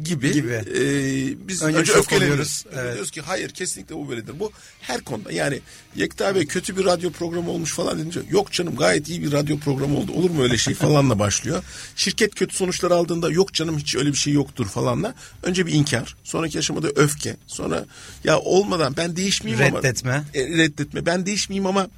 Gibi, 0.05 0.33
Gibi. 0.33 0.53
e, 0.53 1.49
biz 1.49 1.63
Önce 1.63 1.79
önce, 1.79 1.93
öfkeleniyoruz. 1.93 2.65
Evet. 2.75 2.95
Diyoruz 2.95 3.11
ki 3.11 3.21
hayır 3.21 3.51
kesinlikle 3.51 3.95
bu 3.95 4.09
böyledir. 4.09 4.41
Bu 4.41 4.53
her 4.81 5.01
konuda 5.01 5.33
yani 5.33 5.61
Yekta 5.97 6.35
Bey 6.35 6.47
kötü 6.47 6.77
bir 6.77 6.85
radyo 6.85 7.11
programı 7.11 7.51
olmuş 7.51 7.73
falan 7.73 7.99
deyince 7.99 8.21
yok 8.31 8.53
canım 8.53 8.77
gayet 8.77 9.09
iyi 9.09 9.23
bir 9.23 9.33
radyo 9.33 9.59
programı 9.59 9.99
oldu. 9.99 10.13
Olur 10.13 10.31
mu 10.31 10.43
öyle 10.43 10.59
şey 10.59 10.75
falanla 10.75 11.19
başlıyor. 11.19 11.65
Şirket 11.97 12.35
kötü 12.35 12.57
sonuçlar 12.57 12.91
aldığında 12.91 13.31
yok 13.31 13.55
canım 13.55 13.79
hiç 13.79 13.97
öyle 13.97 14.09
bir 14.13 14.17
şey 14.19 14.33
yoktur 14.33 14.67
falanla. 14.67 15.15
Önce 15.43 15.67
bir 15.67 15.73
inkar 15.73 16.17
sonraki 16.25 16.59
aşamada 16.59 16.89
öfke 16.97 17.37
sonra 17.47 17.85
ya 18.25 18.39
olmadan 18.41 18.97
ben 18.97 19.17
değişmeyeyim 19.17 19.67
ama. 19.67 19.79
Reddetme. 19.79 20.25
E, 20.35 20.49
reddetme 20.49 21.07
ben 21.07 21.27
değişmeyeyim 21.27 21.67
ama 21.67 21.89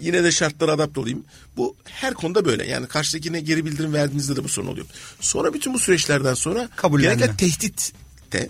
yine 0.00 0.24
de 0.24 0.32
şartlara 0.32 0.72
adapte 0.72 1.00
olayım. 1.00 1.24
Bu 1.56 1.76
her 1.84 2.14
konuda 2.14 2.44
böyle. 2.44 2.66
Yani 2.66 2.86
karşıdakine 2.86 3.40
geri 3.40 3.64
bildirim 3.64 3.92
verdiğinizde 3.92 4.36
de 4.36 4.44
bu 4.44 4.48
sorun 4.48 4.66
oluyor. 4.66 4.86
Sonra 5.20 5.54
bütün 5.54 5.74
bu 5.74 5.78
süreçlerden 5.78 6.34
sonra 6.34 6.68
genellikle 7.02 7.26
tehditte 7.36 8.48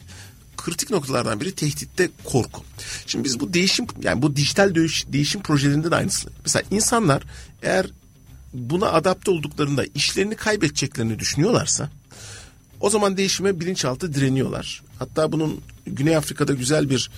kritik 0.56 0.90
noktalardan 0.90 1.40
biri 1.40 1.52
tehditte 1.52 2.10
korku. 2.24 2.64
Şimdi 3.06 3.24
biz 3.24 3.40
bu 3.40 3.54
değişim 3.54 3.86
yani 4.02 4.22
bu 4.22 4.36
dijital 4.36 4.74
değiş- 4.74 5.12
değişim 5.12 5.42
projelerinde 5.42 5.90
de 5.90 5.96
aynısı. 5.96 6.28
Mesela 6.44 6.62
insanlar 6.70 7.22
eğer 7.62 7.86
buna 8.52 8.86
adapte 8.86 9.30
olduklarında 9.30 9.84
işlerini 9.94 10.36
kaybedeceklerini 10.36 11.18
düşünüyorlarsa 11.18 11.90
o 12.80 12.90
zaman 12.90 13.16
değişime 13.16 13.60
bilinçaltı 13.60 14.14
direniyorlar. 14.14 14.82
Hatta 14.98 15.32
bunun 15.32 15.60
Güney 15.86 16.16
Afrika'da 16.16 16.52
güzel 16.52 16.90
bir 16.90 17.10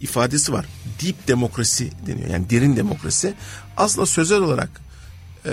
ifadesi 0.00 0.52
var. 0.52 0.66
Deep 1.02 1.28
demokrasi 1.28 1.90
deniyor. 2.06 2.28
Yani 2.28 2.50
derin 2.50 2.76
demokrasi. 2.76 3.34
Aslında 3.76 4.06
sözel 4.06 4.38
olarak 4.38 4.80
e, 5.46 5.52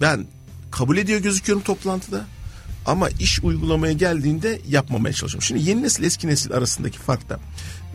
ben 0.00 0.26
kabul 0.70 0.96
ediyor 0.96 1.20
gözüküyorum 1.20 1.64
toplantıda. 1.64 2.24
Ama 2.86 3.08
iş 3.08 3.40
uygulamaya 3.40 3.92
geldiğinde 3.92 4.60
yapmamaya 4.68 5.12
çalışıyorum. 5.12 5.46
Şimdi 5.46 5.70
yeni 5.70 5.82
nesil 5.82 6.04
eski 6.04 6.26
nesil 6.26 6.52
arasındaki 6.52 6.98
fark 6.98 7.28
da 7.28 7.40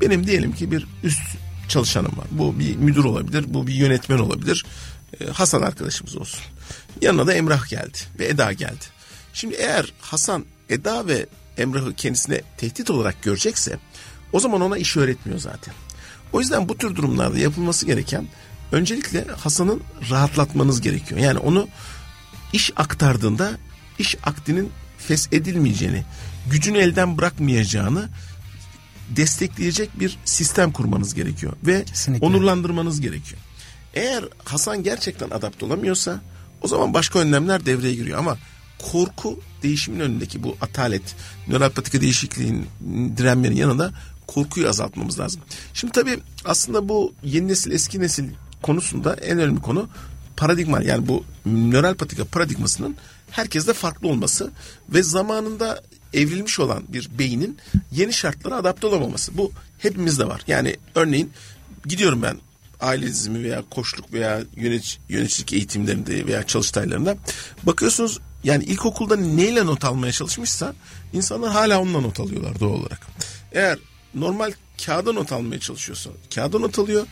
benim 0.02 0.28
diyelim 0.28 0.52
ki 0.52 0.72
bir 0.72 0.88
üst 1.04 1.22
çalışanım 1.68 2.18
var. 2.18 2.28
Bu 2.32 2.60
bir 2.60 2.76
müdür 2.76 3.04
olabilir, 3.04 3.46
bu 3.48 3.68
bir 3.68 3.74
yönetmen 3.74 4.18
olabilir. 4.18 4.66
E, 5.22 5.26
Hasan 5.26 5.62
arkadaşımız 5.62 6.16
olsun. 6.16 6.40
Yanına 7.02 7.28
da 7.28 7.34
Emrah 7.34 7.70
geldi 7.70 7.98
ve 8.20 8.26
Eda 8.26 8.54
geldi. 8.54 8.86
Şimdi 9.34 9.56
eğer 9.56 9.94
Hasan 10.02 10.46
Eda 10.70 11.08
ve 11.08 11.26
Emrah'ı 11.58 11.94
kendisine 11.94 12.42
tehdit 12.58 12.90
olarak 12.90 13.24
görecekse 13.24 13.80
o 14.34 14.40
zaman 14.40 14.62
ona 14.62 14.78
iş 14.78 14.98
öğretmiyor 14.98 15.40
zaten. 15.40 15.74
O 16.34 16.40
yüzden 16.40 16.70
bu 16.70 16.78
tür 16.78 16.96
durumlarda 16.96 17.40
yapılması 17.40 17.86
gereken 17.86 18.28
öncelikle 18.72 19.26
Hasan'ın 19.38 19.82
rahatlatmanız 20.10 20.82
gerekiyor. 20.82 21.22
Yani 21.22 21.40
onu 21.40 21.68
iş 22.54 22.72
aktardığında 22.76 23.52
iş 24.00 24.16
akdinin 24.24 24.72
feshedilmeyeceğini, 24.98 26.04
gücünü 26.52 26.78
elden 26.78 27.18
bırakmayacağını 27.18 28.10
destekleyecek 29.10 30.00
bir 30.00 30.18
sistem 30.26 30.72
kurmanız 30.72 31.14
gerekiyor 31.14 31.54
ve 31.64 31.86
Kesinlikle. 31.86 32.26
onurlandırmanız 32.26 33.02
gerekiyor. 33.02 33.42
Eğer 33.94 34.24
Hasan 34.46 34.84
gerçekten 34.84 35.30
adapte 35.30 35.66
olamıyorsa 35.66 36.22
o 36.62 36.68
zaman 36.68 36.94
başka 36.94 37.20
önlemler 37.20 37.66
devreye 37.66 37.96
giriyor 37.96 38.20
ama 38.20 38.38
korku 38.92 39.40
değişimin 39.64 40.00
önündeki 40.00 40.44
bu 40.44 40.58
atalet, 40.62 41.16
nöral 41.48 41.70
patika 41.70 42.02
değişikliğin 42.02 42.66
direnmenin 43.18 43.56
yanında 43.56 43.92
korkuyu 44.28 44.70
azaltmamız 44.70 45.20
lazım. 45.20 45.42
Şimdi 45.74 45.94
tabii 45.94 46.20
aslında 46.46 46.90
bu 46.90 47.14
yeni 47.24 47.48
nesil 47.48 47.72
eski 47.72 48.00
nesil 48.00 48.26
konusunda 48.62 49.14
en 49.14 49.40
önemli 49.40 49.62
konu 49.62 49.90
paradigma 50.38 50.82
yani 50.82 51.08
bu 51.08 51.24
nöral 51.46 51.96
patika 51.96 52.26
paradigmasının 52.26 52.96
herkeste 53.32 53.74
farklı 53.74 54.08
olması 54.08 54.52
ve 54.90 55.04
zamanında 55.04 55.84
evrilmiş 56.14 56.60
olan 56.60 56.84
bir 56.88 57.10
beynin 57.20 57.58
yeni 57.92 58.14
şartlara 58.14 58.56
adapte 58.56 58.88
olamaması. 58.88 59.38
Bu 59.38 59.52
hepimizde 59.78 60.28
var. 60.28 60.42
Yani 60.48 60.76
örneğin 60.96 61.32
gidiyorum 61.86 62.22
ben 62.22 62.38
aile 62.82 63.08
dizimi 63.08 63.44
veya 63.44 63.64
koçluk 63.70 64.14
veya 64.14 64.42
yönetici, 64.56 64.98
yöneticilik 65.10 65.54
eğitimlerinde 65.54 66.28
veya 66.28 66.44
çalıştaylarında 66.44 67.18
bakıyorsunuz 67.64 68.20
yani 68.44 68.64
ilkokulda 68.64 69.16
neyle 69.16 69.66
not 69.66 69.86
almaya 69.86 70.12
çalışmışsa 70.12 70.74
insanlar 71.14 71.52
hala 71.52 71.82
onunla 71.82 72.00
not 72.00 72.20
alıyorlar 72.20 72.60
doğal 72.60 72.70
olarak. 72.70 73.08
Eğer 73.52 73.78
normal 74.20 74.52
kağıda 74.86 75.12
not 75.14 75.32
almaya 75.32 75.60
çalışıyorsa 75.60 76.10
kağıda 76.36 76.60
not 76.60 76.80
alıyor. 76.80 77.08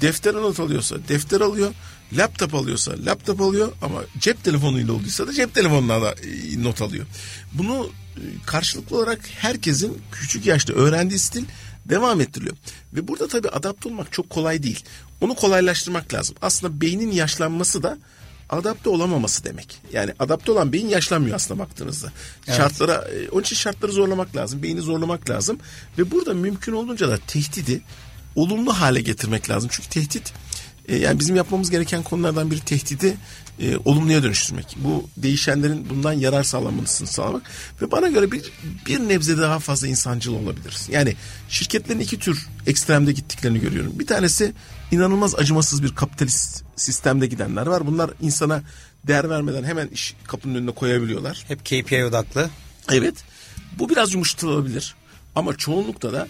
Deftere 0.00 0.36
not 0.36 0.60
alıyorsa 0.60 0.96
defter 1.08 1.40
alıyor. 1.40 1.74
Laptop 2.12 2.54
alıyorsa 2.54 2.92
laptop 3.06 3.40
alıyor 3.40 3.72
ama 3.82 4.02
cep 4.18 4.44
telefonuyla 4.44 4.92
olduysa 4.92 5.26
da 5.26 5.32
cep 5.32 5.54
telefonuna 5.54 6.02
da 6.02 6.12
e, 6.12 6.62
not 6.62 6.82
alıyor. 6.82 7.06
Bunu 7.52 7.90
e, 8.16 8.22
karşılıklı 8.46 8.96
olarak 8.96 9.20
herkesin 9.38 10.02
küçük 10.12 10.46
yaşta 10.46 10.72
öğrendiği 10.72 11.18
stil 11.18 11.44
devam 11.84 12.20
ettiriliyor. 12.20 12.56
Ve 12.92 13.08
burada 13.08 13.28
tabii 13.28 13.48
adapte 13.48 13.88
olmak 13.88 14.12
çok 14.12 14.30
kolay 14.30 14.62
değil. 14.62 14.84
Onu 15.20 15.34
kolaylaştırmak 15.34 16.14
lazım. 16.14 16.36
Aslında 16.42 16.80
beynin 16.80 17.10
yaşlanması 17.10 17.82
da 17.82 17.98
adapte 18.50 18.90
olamaması 18.90 19.44
demek. 19.44 19.82
Yani 19.92 20.12
adapte 20.18 20.52
olan 20.52 20.72
beyin 20.72 20.88
yaşlanmıyor 20.88 21.36
aslında 21.36 21.60
baktığınızda. 21.60 22.12
Şartlara 22.46 22.94
e, 22.94 23.28
onun 23.28 23.42
için 23.42 23.56
şartları 23.56 23.92
zorlamak 23.92 24.36
lazım. 24.36 24.62
Beyni 24.62 24.80
zorlamak 24.80 25.30
lazım 25.30 25.58
ve 25.98 26.10
burada 26.10 26.34
mümkün 26.34 26.72
olduğunca 26.72 27.08
da 27.08 27.18
tehdidi 27.26 27.82
olumlu 28.36 28.72
hale 28.72 29.00
getirmek 29.00 29.50
lazım. 29.50 29.70
Çünkü 29.72 29.88
tehdit 29.88 30.32
e, 30.88 30.96
yani 30.96 31.18
bizim 31.18 31.36
yapmamız 31.36 31.70
gereken 31.70 32.02
konulardan 32.02 32.50
biri 32.50 32.60
tehdidi 32.60 33.16
e, 33.60 33.76
olumluya 33.84 34.22
dönüştürmek. 34.22 34.76
Bu 34.76 35.08
değişenlerin 35.16 35.90
bundan 35.90 36.12
yarar 36.12 36.42
sağlamasını 36.42 37.08
sağlamak 37.08 37.42
ve 37.82 37.90
bana 37.90 38.08
göre 38.08 38.32
bir 38.32 38.52
bir 38.86 39.00
nebze 39.00 39.38
daha 39.38 39.58
fazla 39.58 39.88
insancıl 39.88 40.34
olabiliriz. 40.34 40.88
Yani 40.90 41.16
şirketlerin 41.48 42.00
iki 42.00 42.18
tür 42.18 42.46
ekstremde 42.66 43.12
gittiklerini 43.12 43.60
görüyorum. 43.60 43.98
Bir 43.98 44.06
tanesi 44.06 44.52
inanılmaz 44.92 45.34
acımasız 45.34 45.82
bir 45.82 45.94
kapitalist 45.94 46.64
sistemde 46.76 47.26
gidenler 47.26 47.66
var. 47.66 47.86
Bunlar 47.86 48.10
insana 48.20 48.62
değer 49.06 49.30
vermeden 49.30 49.64
hemen 49.64 49.88
iş 49.88 50.14
kapının 50.26 50.54
önüne 50.54 50.70
koyabiliyorlar. 50.70 51.44
Hep 51.48 51.64
KPI 51.64 52.04
odaklı. 52.04 52.50
Evet. 52.92 53.14
Bu 53.78 53.88
biraz 53.88 54.12
yumuşatılabilir. 54.12 54.94
Ama 55.36 55.56
çoğunlukta 55.56 56.12
da 56.12 56.28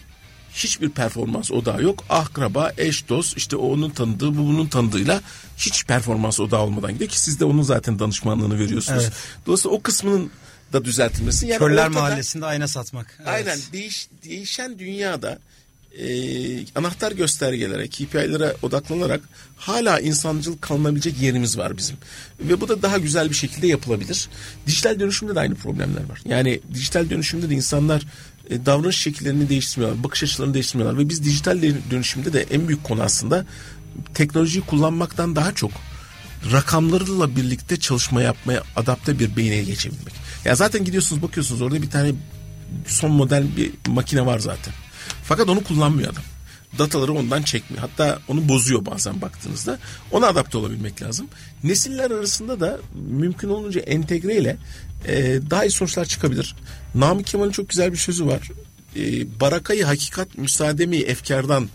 hiçbir 0.53 0.91
performans 0.91 1.51
odağı 1.51 1.83
yok. 1.83 2.05
Akraba, 2.09 2.73
eş, 2.77 3.09
dost 3.09 3.37
işte 3.37 3.57
onun 3.57 3.91
tanıdığı, 3.91 4.39
bu 4.39 4.47
bunun 4.47 4.67
tanıdığıyla 4.67 5.21
hiç 5.61 5.85
performans 5.85 6.41
odağı 6.41 6.61
olmadan 6.61 6.93
gidiyor 6.93 7.11
ki 7.11 7.21
siz 7.21 7.41
de 7.41 7.45
onun 7.45 7.63
zaten 7.63 7.99
danışmanlığını 7.99 8.59
veriyorsunuz. 8.59 9.03
Evet. 9.03 9.13
Dolayısıyla 9.47 9.77
o 9.77 9.83
kısmının 9.83 10.31
da 10.73 10.85
düzeltilmesi. 10.85 11.47
Yani 11.47 11.59
Körler 11.59 11.87
ortada- 11.87 12.01
Mahallesi'nde 12.01 12.47
ayna 12.47 12.69
satmak. 12.69 13.17
Evet. 13.19 13.29
Aynen 13.29 13.59
değiş, 13.73 14.09
değişen 14.25 14.79
dünyada 14.79 15.39
e, 15.99 16.07
anahtar 16.75 17.13
göstergelere, 17.13 17.89
KPI'lere 17.89 18.57
odaklanarak 18.63 19.21
hala 19.57 20.01
insancıl 20.01 20.59
kalınabilecek 20.59 21.21
yerimiz 21.21 21.59
var 21.59 21.77
bizim. 21.77 21.97
Ve 22.41 22.61
bu 22.61 22.69
da 22.69 22.83
daha 22.83 22.99
güzel 22.99 23.31
bir 23.31 23.35
şekilde 23.35 23.67
yapılabilir. 23.67 24.29
Dijital 24.67 25.01
dönüşümde 25.01 25.35
de 25.35 25.41
aynı 25.41 25.55
problemler 25.55 26.05
var. 26.09 26.21
Yani 26.25 26.61
dijital 26.75 27.11
dönüşümde 27.11 27.51
de 27.51 27.55
insanlar 27.55 28.03
e, 28.51 28.67
davranış 28.67 28.97
şekillerini 28.99 29.49
değiştirmiyorlar, 29.49 30.05
bakış 30.05 30.23
açılarını 30.23 30.55
değiştirmiyorlar. 30.55 30.99
Ve 30.99 31.09
biz 31.09 31.25
dijital 31.25 31.63
de- 31.63 31.91
dönüşümde 31.91 32.33
de 32.33 32.47
en 32.51 32.69
büyük 32.69 32.85
konu 32.85 33.03
aslında 33.03 33.47
teknolojiyi 34.15 34.65
kullanmaktan 34.65 35.37
daha 35.37 35.55
çok 35.55 35.71
rakamlarla 36.53 37.37
birlikte 37.37 37.77
çalışma 37.77 38.23
yapmaya 38.23 38.63
adapte 38.77 39.19
bir 39.19 39.37
beyne 39.37 39.63
geçebilmek. 39.63 40.15
Ya 40.45 40.55
zaten 40.55 40.85
gidiyorsunuz 40.85 41.23
bakıyorsunuz 41.23 41.63
orada 41.63 41.83
bir 41.83 41.91
tane 41.91 42.13
son 42.87 43.11
model 43.11 43.57
bir 43.57 43.73
makine 43.87 44.27
var 44.27 44.39
zaten. 44.39 44.75
Fakat 45.25 45.49
onu 45.49 45.65
kullanmıyor 45.65 46.13
adam. 46.13 46.23
Dataları 46.79 47.13
ondan 47.13 47.43
çekmiyor. 47.43 47.83
Hatta 47.83 48.19
onu 48.29 48.49
bozuyor 48.49 48.87
bazen 48.87 49.21
baktığınızda. 49.23 49.79
Ona 50.13 50.27
adapte 50.27 50.59
olabilmek 50.59 51.03
lazım. 51.03 51.27
Nesiller 51.65 52.11
arasında 52.11 52.61
da 52.61 52.79
mümkün 53.11 53.49
olunca 53.49 53.81
entegre 53.81 54.37
ile 54.37 54.57
e, 55.07 55.41
daha 55.51 55.65
iyi 55.65 55.71
sonuçlar 55.71 56.05
çıkabilir. 56.05 56.57
Namık 56.95 57.27
Kemal'in 57.27 57.51
çok 57.51 57.69
güzel 57.69 57.93
bir 57.93 57.97
sözü 57.97 58.27
var. 58.27 58.51
E, 58.97 59.01
barakayı 59.41 59.85
hakikat 59.85 60.39
müsaademi 60.39 60.97
efkardan 60.97 61.69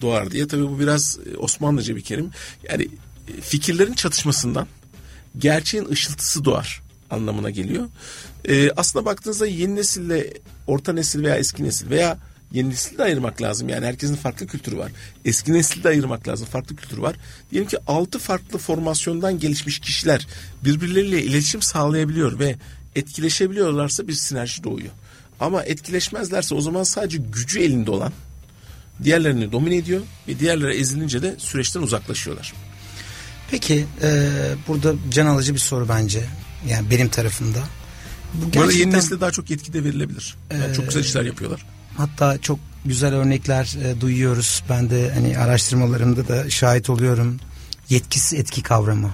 doğar 0.00 0.30
diye. 0.30 0.48
Tabii 0.48 0.62
bu 0.62 0.80
biraz 0.80 1.18
e, 1.32 1.36
Osmanlıca 1.36 1.96
bir 1.96 2.02
kelim. 2.02 2.30
Yani 2.68 2.88
e, 3.28 3.40
fikirlerin 3.40 3.94
çatışmasından 3.94 4.66
gerçeğin 5.38 5.88
ışıltısı 5.88 6.44
doğar 6.44 6.82
anlamına 7.10 7.50
geliyor. 7.50 7.88
Ee, 8.48 8.70
aslında 8.76 9.04
baktığınızda 9.04 9.46
yeni 9.46 9.76
nesille 9.76 10.32
orta 10.66 10.92
nesil 10.92 11.22
veya 11.22 11.36
eski 11.36 11.64
nesil 11.64 11.90
veya 11.90 12.18
yeni 12.52 12.70
nesili 12.70 12.98
de 12.98 13.02
ayırmak 13.02 13.42
lazım. 13.42 13.68
Yani 13.68 13.86
herkesin 13.86 14.14
farklı 14.14 14.46
kültürü 14.46 14.78
var. 14.78 14.92
Eski 15.24 15.52
nesli 15.52 15.84
de 15.84 15.88
ayırmak 15.88 16.28
lazım. 16.28 16.46
Farklı 16.46 16.76
kültürü 16.76 17.02
var. 17.02 17.16
Diyelim 17.50 17.68
ki 17.68 17.78
altı 17.86 18.18
farklı 18.18 18.58
formasyondan 18.58 19.38
gelişmiş 19.38 19.78
kişiler 19.78 20.26
birbirleriyle 20.64 21.22
iletişim 21.22 21.62
sağlayabiliyor 21.62 22.38
ve 22.38 22.56
etkileşebiliyorlarsa 22.96 24.08
bir 24.08 24.12
sinerji 24.12 24.64
doğuyor. 24.64 24.90
Ama 25.40 25.62
etkileşmezlerse 25.62 26.54
o 26.54 26.60
zaman 26.60 26.82
sadece 26.82 27.18
gücü 27.18 27.60
elinde 27.60 27.90
olan 27.90 28.12
diğerlerini 29.04 29.52
domine 29.52 29.76
ediyor 29.76 30.00
ve 30.28 30.38
diğerleri 30.38 30.76
ezilince 30.76 31.22
de 31.22 31.34
süreçten 31.38 31.82
uzaklaşıyorlar. 31.82 32.52
Peki 33.50 33.84
e, 34.02 34.28
burada 34.68 34.94
can 35.10 35.26
alıcı 35.26 35.54
bir 35.54 35.58
soru 35.58 35.88
bence. 35.88 36.24
Yani 36.68 36.90
benim 36.90 37.08
tarafımda. 37.08 37.58
Bu 38.34 38.40
Bu 38.54 38.60
arada 38.60 38.60
yeni 38.60 38.68
gerçekten- 38.78 38.92
nesile 38.98 39.20
daha 39.20 39.30
çok 39.30 39.50
yetki 39.50 39.72
de 39.72 39.84
verilebilir. 39.84 40.36
Yani 40.52 40.74
çok 40.76 40.84
güzel 40.86 41.00
işler 41.00 41.22
yapıyorlar. 41.24 41.66
Hatta 41.96 42.38
çok 42.38 42.58
güzel 42.84 43.14
örnekler 43.14 43.76
e, 43.84 44.00
duyuyoruz. 44.00 44.62
Ben 44.70 44.90
de 44.90 45.10
hani 45.14 45.38
araştırmalarımda 45.38 46.28
da 46.28 46.50
şahit 46.50 46.90
oluyorum. 46.90 47.40
Yetkisiz 47.90 48.38
etki 48.40 48.62
kavramı. 48.62 49.10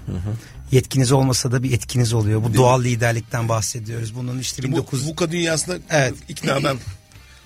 Yetkiniz 0.73 1.13
olmasa 1.13 1.53
da 1.53 1.63
bir 1.63 1.73
etkiniz 1.73 2.13
oluyor. 2.13 2.43
Bu 2.45 2.55
doğal 2.55 2.85
liderlikten 2.85 3.49
bahsediyoruz. 3.49 4.15
Bunun 4.15 4.39
işte 4.39 4.63
Bu 4.63 4.67
19 4.77 5.07
VUCA 5.09 5.33
dünyasında 5.33 5.79
Evet. 5.91 6.15
iknadan 6.29 6.79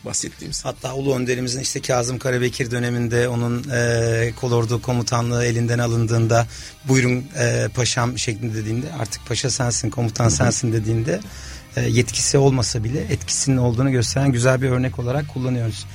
bahsettiğimiz. 0.09 0.65
Hatta 0.65 0.95
Ulu 0.95 1.17
Önderimizin 1.17 1.61
işte 1.61 1.81
Kazım 1.81 2.19
Karabekir 2.19 2.71
döneminde 2.71 3.29
onun 3.29 3.65
e, 3.73 4.33
kolordu 4.37 4.83
komutanlığı 4.83 5.45
elinden 5.45 5.79
alındığında 5.79 6.47
buyurun 6.85 7.25
e, 7.39 7.69
paşam 7.75 8.19
şeklinde 8.19 8.55
dediğinde 8.55 8.87
artık 9.01 9.27
paşa 9.27 9.51
sensin 9.51 9.91
komutan 9.91 10.29
sensin 10.29 10.73
dediğinde 10.73 11.21
e, 11.77 11.81
yetkisi 11.81 12.39
olmasa 12.39 12.85
bile 12.85 13.01
etkisinin 13.01 13.57
olduğunu 13.57 13.91
gösteren 13.91 14.33
güzel 14.33 14.63
bir 14.63 14.71
örnek 14.71 14.99
olarak 14.99 15.29
kullanıyoruz. 15.29 15.87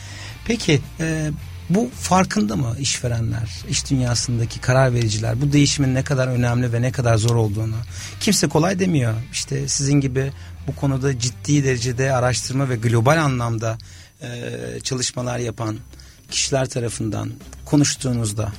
Peki 0.48 0.82
e, 1.00 1.32
bu 1.70 1.90
farkında 2.00 2.56
mı 2.56 2.76
işverenler, 2.80 3.50
iş 3.70 3.90
dünyasındaki 3.92 4.60
karar 4.60 4.94
vericiler 4.94 5.42
bu 5.42 5.54
değişimin 5.54 5.96
ne 5.96 6.04
kadar 6.04 6.28
önemli 6.28 6.74
ve 6.74 6.82
ne 6.82 6.92
kadar 6.92 7.18
zor 7.18 7.36
olduğunu? 7.36 7.76
Kimse 8.20 8.48
kolay 8.48 8.80
demiyor. 8.80 9.14
İşte 9.32 9.68
sizin 9.68 9.94
gibi 10.02 10.32
bu 10.68 10.76
konuda 10.76 11.20
ciddi 11.20 11.64
derecede 11.64 12.14
araştırma 12.14 12.70
ve 12.70 12.76
global 12.76 13.18
anlamda 13.18 13.78
çalışmalar 14.84 15.40
yapan 15.40 15.78
kişiler 16.32 16.70
tarafından 16.70 17.32
konuştuğunuzda 17.66 18.52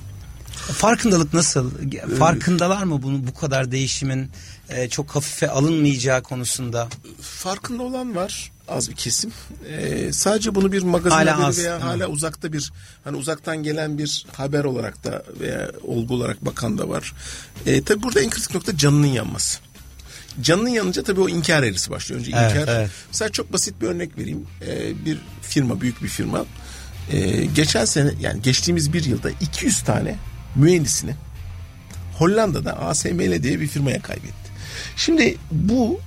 farkındalık 0.54 1.34
nasıl? 1.34 1.70
Farkındalar 2.18 2.82
mı 2.82 3.02
bunu 3.02 3.26
bu 3.26 3.34
kadar 3.34 3.70
değişimin 3.70 4.30
e, 4.68 4.88
çok 4.88 5.10
hafife 5.10 5.50
alınmayacağı 5.50 6.22
konusunda? 6.22 6.88
Farkında 7.20 7.82
olan 7.82 8.16
var 8.16 8.52
az 8.68 8.90
bir 8.90 8.94
kesim. 8.94 9.32
Ee, 9.68 10.12
sadece 10.12 10.54
bunu 10.54 10.72
bir 10.72 10.82
magazin 10.82 11.16
Hala 11.16 11.34
haberi 11.34 11.46
az, 11.46 11.58
veya 11.58 11.76
mi? 11.76 11.82
hala 11.82 12.06
uzakta 12.06 12.52
bir 12.52 12.72
hani 13.04 13.16
uzaktan 13.16 13.62
gelen 13.62 13.98
bir 13.98 14.26
haber 14.32 14.64
olarak 14.64 15.04
da 15.04 15.22
veya 15.40 15.70
olgu 15.82 16.14
olarak 16.14 16.44
bakan 16.44 16.78
da 16.78 16.88
var. 16.88 17.12
Ee, 17.66 17.82
tabii 17.82 18.02
burada 18.02 18.20
en 18.20 18.30
kritik 18.30 18.54
nokta 18.54 18.76
canının 18.76 19.06
yanması. 19.06 19.58
Canının 20.42 20.68
yanınca 20.68 21.02
tabii 21.02 21.20
o 21.20 21.28
inkar 21.28 21.62
eğrisi 21.62 21.90
başlıyor. 21.90 22.20
Önce 22.20 22.32
Evet, 22.36 22.50
inkar. 22.56 22.76
evet. 22.76 22.90
Mesela 23.08 23.28
çok 23.28 23.52
basit 23.52 23.80
bir 23.82 23.86
örnek 23.86 24.18
vereyim. 24.18 24.46
Ee, 24.66 25.04
bir 25.04 25.18
firma, 25.42 25.80
büyük 25.80 26.02
bir 26.02 26.08
firma. 26.08 26.44
Ee, 27.12 27.44
geçen 27.44 27.84
sene 27.84 28.10
yani 28.20 28.42
geçtiğimiz 28.42 28.92
bir 28.92 29.04
yılda 29.04 29.30
200 29.40 29.82
tane 29.82 30.16
mühendisini 30.56 31.14
Hollanda'da 32.18 32.78
ASML 32.80 33.42
diye 33.42 33.60
bir 33.60 33.66
firmaya 33.66 34.02
kaybetti. 34.02 34.34
Şimdi 34.96 35.36
bu 35.52 36.00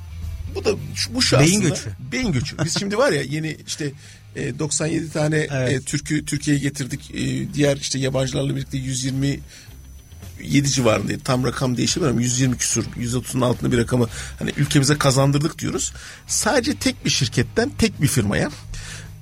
bu 0.56 0.66
da 0.66 0.74
bu 1.14 1.22
şu 1.22 1.40
Beyin 1.40 1.60
aslında 1.60 1.70
göçü. 1.70 1.90
beyin 2.12 2.32
göçü. 2.32 2.56
Biz 2.66 2.80
şimdi 2.80 2.98
var 2.98 3.12
ya 3.12 3.22
yeni 3.22 3.58
işte 3.68 3.92
E, 4.36 4.60
97 4.60 5.12
tane 5.12 5.48
Evet. 5.52 5.72
e, 5.74 5.82
Türk'ü 5.82 6.26
Türkiye'ye 6.26 6.62
getirdik. 6.64 7.12
E, 7.16 7.54
diğer 7.54 7.78
işte 7.78 8.00
yabancılarla 8.00 8.56
birlikte 8.56 8.78
120 8.78 9.40
7 10.44 10.72
civarındaydı. 10.72 11.24
Tam 11.24 11.44
rakam 11.44 11.78
değişmiyor 11.78 12.12
ama 12.12 12.22
120 12.22 12.58
küsur, 12.58 12.84
130'un 12.84 13.42
altında 13.42 13.72
bir 13.72 13.78
rakamı 13.78 14.08
hani 14.40 14.54
ülkemize 14.58 14.98
kazandırdık 14.98 15.60
diyoruz. 15.60 15.94
Sadece 16.28 16.76
tek 16.76 17.06
bir 17.06 17.10
şirketten, 17.10 17.72
tek 17.78 18.02
bir 18.02 18.08
firmaya 18.08 18.50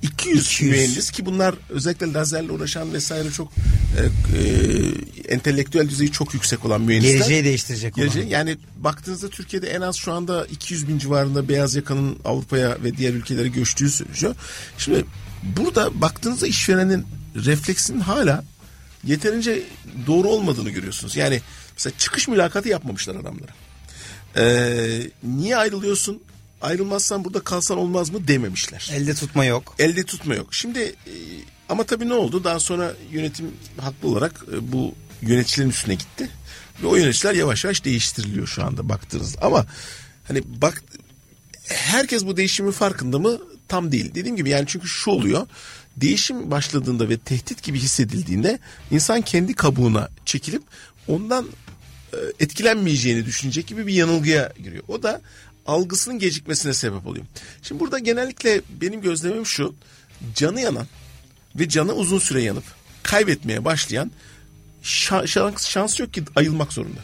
200, 0.02 0.46
200. 0.46 0.72
mühendis 0.72 1.10
ki 1.10 1.26
bunlar 1.26 1.54
özellikle 1.68 2.12
lazerle 2.12 2.52
uğraşan 2.52 2.92
vesaire 2.92 3.30
çok 3.30 3.52
e, 3.52 4.02
e, 4.38 5.34
entelektüel 5.34 5.88
düzeyi 5.88 6.12
çok 6.12 6.34
yüksek 6.34 6.64
olan 6.64 6.80
mühendisler. 6.80 7.18
Geleceği 7.18 7.44
değiştirecek 7.44 7.98
olan. 7.98 8.06
Geleceği, 8.06 8.32
yani 8.32 8.56
baktığınızda 8.76 9.28
Türkiye'de 9.28 9.70
en 9.70 9.80
az 9.80 9.96
şu 9.96 10.12
anda 10.12 10.46
200 10.46 10.88
bin 10.88 10.98
civarında 10.98 11.48
beyaz 11.48 11.74
yakanın 11.74 12.18
Avrupa'ya 12.24 12.78
ve 12.84 12.96
diğer 12.96 13.12
ülkelere 13.12 13.48
göçtüğü 13.48 13.90
söyleniyor. 13.90 14.34
Şimdi 14.78 15.04
burada 15.42 16.00
baktığınızda 16.00 16.46
işverenin 16.46 17.04
refleksinin 17.34 18.00
hala 18.00 18.44
yeterince 19.06 19.62
doğru 20.06 20.28
olmadığını 20.28 20.70
görüyorsunuz. 20.70 21.16
Yani 21.16 21.40
mesela 21.72 21.98
çıkış 21.98 22.28
mülakatı 22.28 22.68
yapmamışlar 22.68 23.14
adamlara. 23.14 23.52
Ee, 24.36 25.10
niye 25.22 25.56
ayrılıyorsun? 25.56 26.22
Ayrılmazsan 26.62 27.24
burada 27.24 27.40
kalsan 27.40 27.78
olmaz 27.78 28.10
mı 28.10 28.28
dememişler. 28.28 28.90
Elde 28.94 29.14
tutma 29.14 29.44
yok. 29.44 29.74
Elde 29.78 30.02
tutma 30.02 30.34
yok. 30.34 30.54
Şimdi 30.54 30.80
e, 30.80 31.14
ama 31.68 31.84
tabii 31.84 32.08
ne 32.08 32.14
oldu? 32.14 32.44
Daha 32.44 32.60
sonra 32.60 32.94
yönetim 33.12 33.50
haklı 33.80 34.08
olarak 34.08 34.44
e, 34.52 34.72
bu 34.72 34.94
yöneticilerin 35.22 35.70
üstüne 35.70 35.94
gitti. 35.94 36.30
Ve 36.82 36.86
o 36.86 36.96
yöneticiler 36.96 37.34
yavaş 37.34 37.64
yavaş 37.64 37.84
değiştiriliyor 37.84 38.46
şu 38.46 38.64
anda 38.64 38.88
baktığınız. 38.88 39.36
Ama 39.40 39.66
hani 40.28 40.42
bak 40.46 40.82
herkes 41.68 42.26
bu 42.26 42.36
değişimin 42.36 42.70
farkında 42.70 43.18
mı? 43.18 43.38
Tam 43.68 43.92
değil. 43.92 44.14
Dediğim 44.14 44.36
gibi 44.36 44.50
yani 44.50 44.64
çünkü 44.66 44.88
şu 44.88 45.10
oluyor. 45.10 45.46
Değişim 45.96 46.50
başladığında 46.50 47.08
ve 47.08 47.18
tehdit 47.18 47.62
gibi 47.62 47.78
hissedildiğinde 47.78 48.58
insan 48.90 49.20
kendi 49.20 49.54
kabuğuna 49.54 50.08
çekilip 50.24 50.62
ondan 51.08 51.46
e, 52.12 52.18
etkilenmeyeceğini 52.40 53.26
düşünecek 53.26 53.66
gibi 53.66 53.86
bir 53.86 53.94
yanılgıya 53.94 54.52
giriyor. 54.64 54.84
O 54.88 55.02
da 55.02 55.20
algısının 55.66 56.18
gecikmesine 56.18 56.74
sebep 56.74 57.06
oluyor. 57.06 57.26
Şimdi 57.62 57.80
burada 57.80 57.98
genellikle 57.98 58.60
benim 58.80 59.00
gözlemim 59.00 59.46
şu. 59.46 59.74
Canı 60.34 60.60
yanan 60.60 60.86
ve 61.56 61.68
canı 61.68 61.92
uzun 61.92 62.18
süre 62.18 62.42
yanıp 62.42 62.64
kaybetmeye 63.02 63.64
başlayan 63.64 64.10
şa- 64.82 65.28
şans, 65.28 65.68
şans 65.68 66.00
yok 66.00 66.14
ki 66.14 66.24
ayılmak 66.36 66.72
zorunda. 66.72 67.00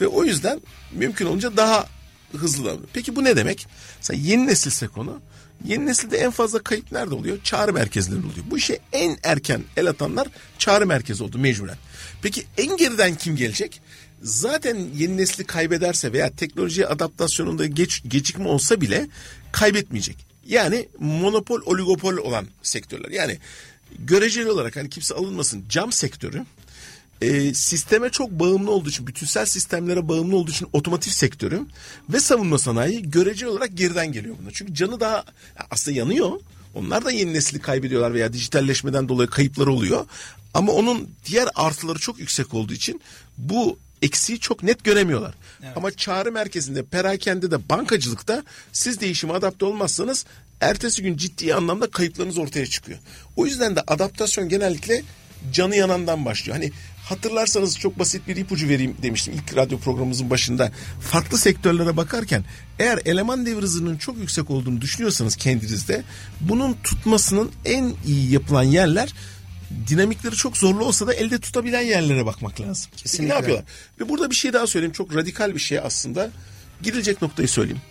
Ve 0.00 0.06
o 0.06 0.24
yüzden 0.24 0.60
mümkün 0.92 1.26
olunca 1.26 1.56
daha 1.56 1.86
hızlı 2.32 2.64
davranıyor. 2.64 2.88
Peki 2.92 3.16
bu 3.16 3.24
ne 3.24 3.36
demek? 3.36 3.66
Mesela 3.98 4.20
yeni 4.22 4.46
nesilse 4.46 4.86
konu. 4.86 5.20
Yeni 5.64 5.86
nesilde 5.86 6.18
en 6.18 6.30
fazla 6.30 6.58
kayıp 6.58 6.92
nerede 6.92 7.14
oluyor? 7.14 7.38
Çağrı 7.44 7.72
merkezleri 7.72 8.18
oluyor. 8.18 8.46
Bu 8.50 8.58
işe 8.58 8.78
en 8.92 9.18
erken 9.22 9.62
el 9.76 9.86
atanlar 9.86 10.28
çağrı 10.58 10.86
merkezi 10.86 11.24
oldu 11.24 11.38
mecburen. 11.38 11.76
Peki 12.22 12.44
en 12.58 12.76
geriden 12.76 13.14
kim 13.14 13.36
gelecek? 13.36 13.80
Zaten 14.22 14.76
yeni 14.96 15.16
nesli 15.16 15.44
kaybederse 15.44 16.12
veya 16.12 16.30
teknolojiye 16.30 16.86
adaptasyonunda 16.86 17.66
geç, 17.66 18.02
gecikme 18.08 18.48
olsa 18.48 18.80
bile 18.80 19.08
kaybetmeyecek. 19.52 20.26
Yani 20.46 20.88
monopol 20.98 21.60
oligopol 21.66 22.16
olan 22.16 22.46
sektörler. 22.62 23.10
Yani 23.10 23.38
göreceli 23.98 24.50
olarak 24.50 24.76
hani 24.76 24.90
kimse 24.90 25.14
alınmasın 25.14 25.64
cam 25.68 25.92
sektörü 25.92 26.44
e, 27.20 27.54
sisteme 27.54 28.10
çok 28.10 28.30
bağımlı 28.30 28.70
olduğu 28.70 28.88
için, 28.88 29.06
bütünsel 29.06 29.46
sistemlere 29.46 30.08
bağımlı 30.08 30.36
olduğu 30.36 30.50
için 30.50 30.68
otomotiv 30.72 31.10
sektörü 31.10 31.60
ve 32.08 32.20
savunma 32.20 32.58
sanayi 32.58 33.10
göreceli 33.10 33.48
olarak 33.48 33.76
geriden 33.76 34.12
geliyor 34.12 34.36
buna. 34.42 34.50
Çünkü 34.52 34.74
canı 34.74 35.00
daha 35.00 35.24
aslında 35.70 35.98
yanıyor. 35.98 36.40
Onlar 36.74 37.04
da 37.04 37.10
yeni 37.10 37.34
nesli 37.34 37.58
kaybediyorlar 37.58 38.14
veya 38.14 38.32
dijitalleşmeden 38.32 39.08
dolayı 39.08 39.28
kayıpları 39.28 39.72
oluyor. 39.72 40.06
Ama 40.54 40.72
onun 40.72 41.08
diğer 41.26 41.48
artıları 41.54 41.98
çok 41.98 42.18
yüksek 42.18 42.54
olduğu 42.54 42.72
için 42.72 43.00
bu 43.38 43.78
eksiği 44.02 44.40
çok 44.40 44.62
net 44.62 44.84
göremiyorlar. 44.84 45.34
Ama 45.76 45.90
çağrı 45.90 46.32
merkezinde, 46.32 46.82
perakende 46.82 47.50
de 47.50 47.68
bankacılıkta 47.68 48.42
siz 48.72 49.00
değişime 49.00 49.32
adapte 49.32 49.64
olmazsanız 49.64 50.24
ertesi 50.60 51.02
gün 51.02 51.16
ciddi 51.16 51.54
anlamda 51.54 51.90
kayıplarınız 51.90 52.38
ortaya 52.38 52.66
çıkıyor. 52.66 52.98
O 53.36 53.46
yüzden 53.46 53.76
de 53.76 53.80
adaptasyon 53.86 54.48
genellikle 54.48 55.02
canı 55.52 55.76
yanandan 55.76 56.24
başlıyor. 56.24 56.56
Hani 56.56 56.72
hatırlarsanız 57.04 57.78
çok 57.78 57.98
basit 57.98 58.28
bir 58.28 58.36
ipucu 58.36 58.68
vereyim 58.68 58.96
demiştim 59.02 59.34
ilk 59.34 59.56
radyo 59.56 59.78
programımızın 59.78 60.30
başında. 60.30 60.72
Farklı 61.00 61.38
sektörlere 61.38 61.96
bakarken 61.96 62.44
eğer 62.78 62.98
eleman 63.04 63.46
devir 63.46 63.62
hızının 63.62 63.96
çok 63.96 64.18
yüksek 64.18 64.50
olduğunu 64.50 64.80
düşünüyorsanız 64.80 65.36
kendinizde 65.36 66.02
bunun 66.40 66.76
tutmasının 66.84 67.50
en 67.64 67.94
iyi 68.06 68.32
yapılan 68.32 68.62
yerler 68.62 69.14
dinamikleri 69.88 70.34
çok 70.34 70.56
zorlu 70.56 70.84
olsa 70.84 71.06
da 71.06 71.14
elde 71.14 71.38
tutabilen 71.38 71.82
yerlere 71.82 72.26
bakmak 72.26 72.60
lazım. 72.60 72.86
Peki 72.90 73.02
Kesinlikle. 73.02 73.34
ne 73.34 73.38
yapıyorlar? 73.38 73.66
Ve 74.00 74.08
burada 74.08 74.30
bir 74.30 74.34
şey 74.34 74.52
daha 74.52 74.66
söyleyeyim. 74.66 74.92
Çok 74.92 75.14
radikal 75.14 75.54
bir 75.54 75.60
şey 75.60 75.78
aslında. 75.78 76.30
Gidilecek 76.82 77.22
noktayı 77.22 77.48
söyleyeyim. 77.48 77.82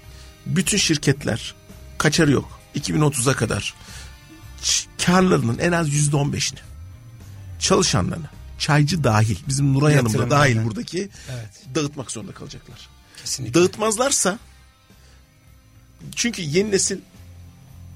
Bütün 0.45 0.77
şirketler 0.77 1.55
kaçarı 1.97 2.31
yok. 2.31 2.59
2030'a 2.75 3.33
kadar 3.33 3.73
karlarının 5.05 5.59
en 5.59 5.71
az 5.71 5.93
yüzde 5.93 6.15
on 6.15 6.33
beşini 6.33 6.59
çalışanlarına 7.59 8.42
çaycı 8.59 9.03
dahil 9.03 9.37
bizim 9.47 9.73
Nuray 9.73 9.95
Hanım 9.95 10.13
da 10.13 10.29
dahil 10.29 10.51
aynen. 10.51 10.65
buradaki 10.65 11.09
Evet. 11.31 11.75
dağıtmak 11.75 12.11
zorunda 12.11 12.31
kalacaklar. 12.31 12.89
Kesinlikle. 13.17 13.53
Dağıtmazlarsa 13.53 14.39
çünkü 16.15 16.41
yeni 16.41 16.71
nesil 16.71 16.97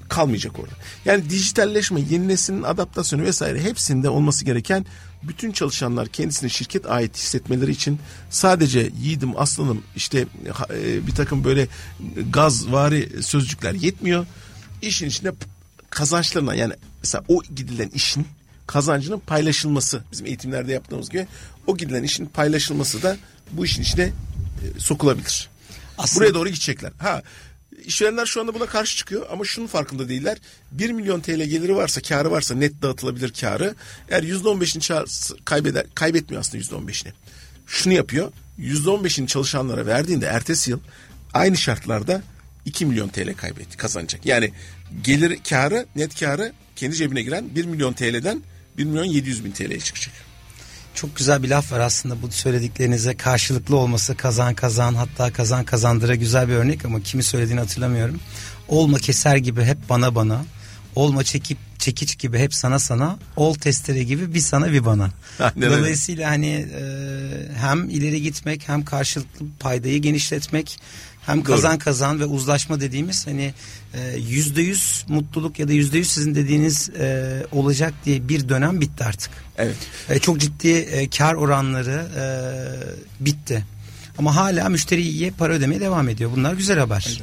kalmayacak 0.09 0.59
orada. 0.59 0.73
Yani 1.05 1.29
dijitalleşme, 1.29 2.01
yeni 2.09 2.27
neslin 2.27 2.63
adaptasyonu 2.63 3.23
vesaire 3.23 3.63
hepsinde 3.63 4.09
olması 4.09 4.45
gereken 4.45 4.85
bütün 5.23 5.51
çalışanlar 5.51 6.07
kendisine 6.07 6.49
şirket 6.49 6.91
ait 6.91 7.17
hissetmeleri 7.17 7.71
için 7.71 7.99
sadece 8.29 8.91
yiğidim 9.01 9.39
aslanım 9.39 9.83
işte 9.95 10.25
e, 10.69 11.07
bir 11.07 11.15
takım 11.15 11.43
böyle 11.43 11.67
gazvari 12.29 13.23
sözcükler 13.23 13.73
yetmiyor. 13.73 14.25
İşin 14.81 15.07
içinde 15.07 15.33
kazançlarına 15.89 16.55
yani 16.55 16.73
mesela 17.03 17.23
o 17.27 17.43
gidilen 17.43 17.89
işin 17.89 18.27
kazancının 18.67 19.19
paylaşılması 19.19 20.03
bizim 20.11 20.25
eğitimlerde 20.25 20.73
yaptığımız 20.73 21.09
gibi 21.09 21.27
o 21.67 21.77
gidilen 21.77 22.03
işin 22.03 22.25
paylaşılması 22.25 23.03
da 23.03 23.17
bu 23.51 23.65
işin 23.65 23.81
içine 23.81 24.03
e, 24.03 24.13
sokulabilir. 24.79 25.49
Aslında- 25.97 26.19
Buraya 26.25 26.33
doğru 26.33 26.49
gidecekler. 26.49 26.91
Ha 26.97 27.21
işverenler 27.85 28.25
şu 28.25 28.41
anda 28.41 28.53
buna 28.53 28.65
karşı 28.65 28.97
çıkıyor 28.97 29.25
ama 29.31 29.45
şunun 29.45 29.67
farkında 29.67 30.09
değiller. 30.09 30.37
1 30.71 30.89
milyon 30.91 31.21
TL 31.21 31.43
geliri 31.43 31.75
varsa, 31.75 32.01
karı 32.01 32.31
varsa 32.31 32.55
net 32.55 32.81
dağıtılabilir 32.81 33.33
karı. 33.41 33.75
Eğer 34.09 34.23
%15'ini 34.23 34.79
ça- 34.81 35.37
kaybeder, 35.45 35.85
kaybetmiyor 35.95 36.41
aslında 36.41 36.57
%15'ini. 36.57 37.09
Şunu 37.67 37.93
yapıyor. 37.93 38.31
%15'ini 38.59 39.27
çalışanlara 39.27 39.85
verdiğinde 39.85 40.25
ertesi 40.25 40.71
yıl 40.71 40.79
aynı 41.33 41.57
şartlarda 41.57 42.21
2 42.65 42.85
milyon 42.85 43.07
TL 43.09 43.33
kaybetti, 43.35 43.77
kazanacak. 43.77 44.25
Yani 44.25 44.51
gelir 45.03 45.39
karı, 45.49 45.85
net 45.95 46.19
karı 46.19 46.53
kendi 46.75 46.95
cebine 46.95 47.21
giren 47.21 47.55
1 47.55 47.65
milyon 47.65 47.93
TL'den 47.93 48.41
1 48.77 48.85
milyon 48.85 49.05
700 49.05 49.45
bin 49.45 49.51
TL'ye 49.51 49.79
çıkacak. 49.79 50.13
Çok 50.93 51.15
güzel 51.15 51.43
bir 51.43 51.49
laf 51.49 51.71
var 51.71 51.79
aslında 51.79 52.21
bu 52.21 52.31
söylediklerinize 52.31 53.17
karşılıklı 53.17 53.75
olması 53.75 54.17
kazan 54.17 54.55
kazan 54.55 54.95
hatta 54.95 55.33
kazan 55.33 55.65
kazandıra 55.65 56.15
güzel 56.15 56.47
bir 56.47 56.53
örnek 56.53 56.85
ama 56.85 56.99
kimi 56.99 57.23
söylediğini 57.23 57.59
hatırlamıyorum. 57.59 58.19
Olma 58.67 58.97
keser 58.97 59.37
gibi 59.37 59.63
hep 59.63 59.77
bana 59.89 60.15
bana. 60.15 60.45
Olma 60.95 61.23
çekip 61.23 61.57
çekiç 61.79 62.19
gibi 62.19 62.39
hep 62.39 62.53
sana 62.53 62.79
sana. 62.79 63.19
Ol 63.35 63.53
testere 63.53 64.03
gibi 64.03 64.33
bir 64.33 64.39
sana 64.39 64.71
bir 64.71 64.85
bana. 64.85 65.11
Aynen. 65.39 65.61
Dolayısıyla 65.61 66.29
hani 66.29 66.67
e, 66.79 66.83
hem 67.55 67.89
ileri 67.89 68.21
gitmek 68.21 68.67
hem 68.67 68.85
karşılıklı 68.85 69.45
paydayı 69.59 70.01
genişletmek 70.01 70.79
hem 71.27 71.37
Doğru. 71.37 71.43
kazan 71.43 71.77
kazan 71.77 72.19
ve 72.19 72.25
uzlaşma 72.25 72.79
dediğimiz 72.81 73.27
hani 73.27 73.53
e, 73.93 74.17
yüzde 74.17 74.61
yüz 74.61 75.05
mutluluk 75.07 75.59
ya 75.59 75.67
da 75.67 75.73
yüzde 75.73 75.97
yüz 75.97 76.11
sizin 76.11 76.35
dediğiniz 76.35 76.89
e, 76.89 77.45
olacak 77.51 77.93
diye 78.05 78.29
bir 78.29 78.49
dönem 78.49 78.81
bitti 78.81 79.03
artık. 79.03 79.31
Evet. 79.57 79.75
E, 80.09 80.19
çok 80.19 80.39
ciddi 80.39 80.69
e, 80.69 81.09
kar 81.09 81.33
oranları 81.33 82.07
e, 82.17 82.25
bitti. 83.25 83.65
Ama 84.17 84.35
hala 84.35 84.69
müşteri 84.69 85.01
iyiye 85.01 85.31
para 85.31 85.53
ödemeye 85.53 85.81
devam 85.81 86.09
ediyor. 86.09 86.31
Bunlar 86.35 86.53
güzel 86.53 86.79
haber. 86.79 87.21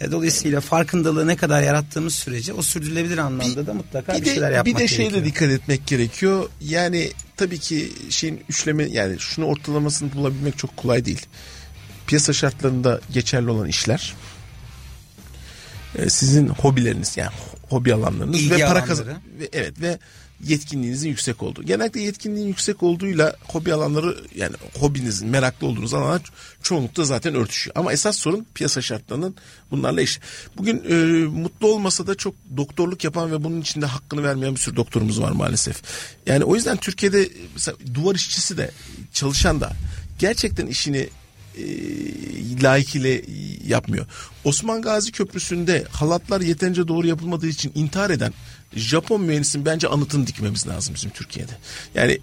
E, 0.00 0.12
dolayısıyla 0.12 0.60
farkındalığı 0.60 1.26
ne 1.26 1.36
kadar 1.36 1.62
yarattığımız 1.62 2.14
sürece 2.14 2.52
o 2.52 2.62
sürdürülebilir 2.62 3.18
anlamda 3.18 3.66
da 3.66 3.74
mutlaka 3.74 4.14
bir, 4.14 4.20
bir 4.20 4.26
de, 4.26 4.32
şeyler 4.32 4.50
yapmak 4.50 4.66
bir 4.66 4.80
de 4.80 4.86
gerekiyor. 4.86 5.10
şeyle 5.10 5.24
dikkat 5.24 5.48
etmek 5.48 5.86
gerekiyor. 5.86 6.48
Yani 6.60 7.10
tabii 7.36 7.58
ki 7.58 7.92
şeyin 8.10 8.40
üçleme 8.48 8.84
yani 8.84 9.18
şunu 9.18 9.44
ortalamasını 9.44 10.12
bulabilmek 10.12 10.58
çok 10.58 10.76
kolay 10.76 11.04
değil. 11.04 11.26
Piyasa 12.06 12.32
şartlarında 12.32 13.00
geçerli 13.12 13.50
olan 13.50 13.68
işler 13.68 14.14
e, 15.98 16.10
sizin 16.10 16.48
hobileriniz 16.48 17.16
yani 17.16 17.30
hobi 17.68 17.94
alanlarınız 17.94 18.40
İlgi 18.40 18.50
ve 18.50 18.66
para 18.66 18.84
kazan 18.84 19.06
ve 19.06 19.48
evet 19.52 19.80
ve 19.80 19.98
yetkinliğinizin 20.44 21.08
yüksek 21.08 21.42
olduğu. 21.42 21.62
Genellikle 21.62 22.00
yetkinliğin 22.00 22.46
yüksek 22.46 22.82
olduğuyla 22.82 23.36
hobi 23.48 23.74
alanları 23.74 24.16
yani 24.34 24.56
hobinizin 24.78 25.28
meraklı 25.28 25.66
olduğunuz 25.66 25.94
alanlar 25.94 26.22
çoğunlukla 26.62 27.04
zaten 27.04 27.34
örtüşüyor. 27.34 27.76
Ama 27.76 27.92
esas 27.92 28.16
sorun 28.16 28.46
piyasa 28.54 28.82
şartlarının 28.82 29.34
bunlarla 29.70 30.00
eş. 30.00 30.20
Bugün 30.56 30.84
e, 30.88 30.94
mutlu 31.26 31.68
olmasa 31.68 32.06
da 32.06 32.14
çok 32.14 32.34
doktorluk 32.56 33.04
yapan 33.04 33.32
ve 33.32 33.44
bunun 33.44 33.60
içinde 33.60 33.86
hakkını 33.86 34.22
vermeyen 34.22 34.54
bir 34.54 34.60
sürü 34.60 34.76
doktorumuz 34.76 35.20
var 35.20 35.30
maalesef. 35.30 35.82
Yani 36.26 36.44
o 36.44 36.54
yüzden 36.54 36.76
Türkiye'de 36.76 37.28
mesela 37.52 37.76
duvar 37.94 38.14
işçisi 38.14 38.58
de 38.58 38.70
çalışan 39.12 39.60
da 39.60 39.72
gerçekten 40.18 40.66
işini 40.66 41.08
e, 41.58 42.62
layıkıyla 42.62 43.20
yapmıyor. 43.66 44.06
Osman 44.44 44.82
Gazi 44.82 45.12
Köprüsü'nde 45.12 45.84
halatlar 45.90 46.40
yeterince 46.40 46.88
doğru 46.88 47.06
yapılmadığı 47.06 47.46
için 47.46 47.72
intihar 47.74 48.10
eden 48.10 48.32
Japon 48.76 49.22
mühendisin 49.22 49.64
bence 49.64 49.88
anıtını 49.88 50.26
dikmemiz 50.26 50.66
lazım 50.66 50.94
bizim 50.94 51.10
Türkiye'de. 51.10 51.52
Yani 51.94 52.12
e, 52.12 52.20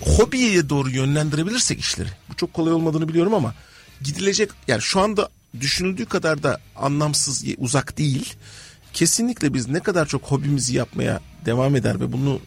hobiye 0.00 0.68
doğru 0.68 0.90
yönlendirebilirsek 0.90 1.80
işleri. 1.80 2.08
Bu 2.28 2.36
çok 2.36 2.54
kolay 2.54 2.72
olmadığını 2.72 3.08
biliyorum 3.08 3.34
ama 3.34 3.54
gidilecek 4.02 4.50
yani 4.68 4.82
şu 4.82 5.00
anda 5.00 5.28
düşünüldüğü 5.60 6.06
kadar 6.06 6.42
da 6.42 6.60
anlamsız 6.76 7.44
uzak 7.58 7.98
değil. 7.98 8.34
Kesinlikle 8.92 9.54
biz 9.54 9.68
ne 9.68 9.80
kadar 9.80 10.06
çok 10.06 10.22
hobimizi 10.22 10.76
yapmaya 10.76 11.20
devam 11.46 11.76
eder 11.76 12.00
ve 12.00 12.12
bunu 12.12 12.40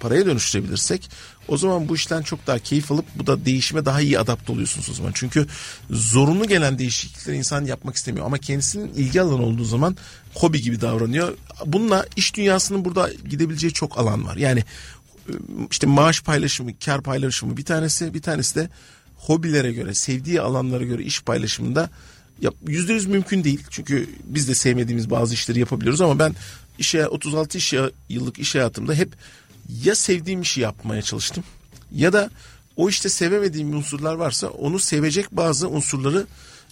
paraya 0.00 0.26
dönüştürebilirsek 0.26 1.10
o 1.48 1.56
zaman 1.56 1.88
bu 1.88 1.96
işten 1.96 2.22
çok 2.22 2.46
daha 2.46 2.58
keyif 2.58 2.92
alıp 2.92 3.04
bu 3.14 3.26
da 3.26 3.44
değişime 3.44 3.84
daha 3.84 4.00
iyi 4.00 4.18
adapte 4.18 4.52
oluyorsunuz 4.52 4.90
o 4.90 4.92
zaman. 4.92 5.12
Çünkü 5.14 5.46
zorunlu 5.90 6.48
gelen 6.48 6.78
değişiklikleri 6.78 7.36
insan 7.36 7.64
yapmak 7.64 7.96
istemiyor 7.96 8.26
ama 8.26 8.38
kendisinin 8.38 8.94
ilgi 8.94 9.20
alanı 9.20 9.42
olduğu 9.42 9.64
zaman 9.64 9.96
hobi 10.34 10.62
gibi 10.62 10.80
davranıyor. 10.80 11.36
Bununla 11.66 12.06
iş 12.16 12.34
dünyasının 12.34 12.84
burada 12.84 13.10
gidebileceği 13.30 13.72
çok 13.72 13.98
alan 13.98 14.26
var. 14.26 14.36
Yani 14.36 14.64
işte 15.70 15.86
maaş 15.86 16.22
paylaşımı, 16.22 16.78
kar 16.84 17.02
paylaşımı 17.02 17.56
bir 17.56 17.64
tanesi, 17.64 18.14
bir 18.14 18.22
tanesi 18.22 18.54
de 18.54 18.68
hobilere 19.16 19.72
göre, 19.72 19.94
sevdiği 19.94 20.40
alanlara 20.40 20.84
göre 20.84 21.02
iş 21.02 21.22
paylaşımında 21.22 21.90
yüzde 22.66 22.92
yüz 22.92 23.06
mümkün 23.06 23.44
değil. 23.44 23.60
Çünkü 23.70 24.08
biz 24.24 24.48
de 24.48 24.54
sevmediğimiz 24.54 25.10
bazı 25.10 25.34
işleri 25.34 25.58
yapabiliyoruz 25.58 26.00
ama 26.00 26.18
ben 26.18 26.34
işe 26.78 27.06
36 27.06 27.58
iş 27.58 27.74
yıllık 28.08 28.38
iş 28.38 28.54
hayatımda 28.54 28.94
hep 28.94 29.12
ya 29.84 29.94
sevdiğim 29.94 30.42
işi 30.42 30.60
yapmaya 30.60 31.02
çalıştım 31.02 31.44
ya 31.92 32.12
da 32.12 32.30
o 32.76 32.88
işte 32.88 33.08
sevemediğim 33.08 33.76
unsurlar 33.76 34.14
varsa 34.14 34.48
onu 34.48 34.78
sevecek 34.78 35.32
bazı 35.32 35.68
unsurları 35.68 36.26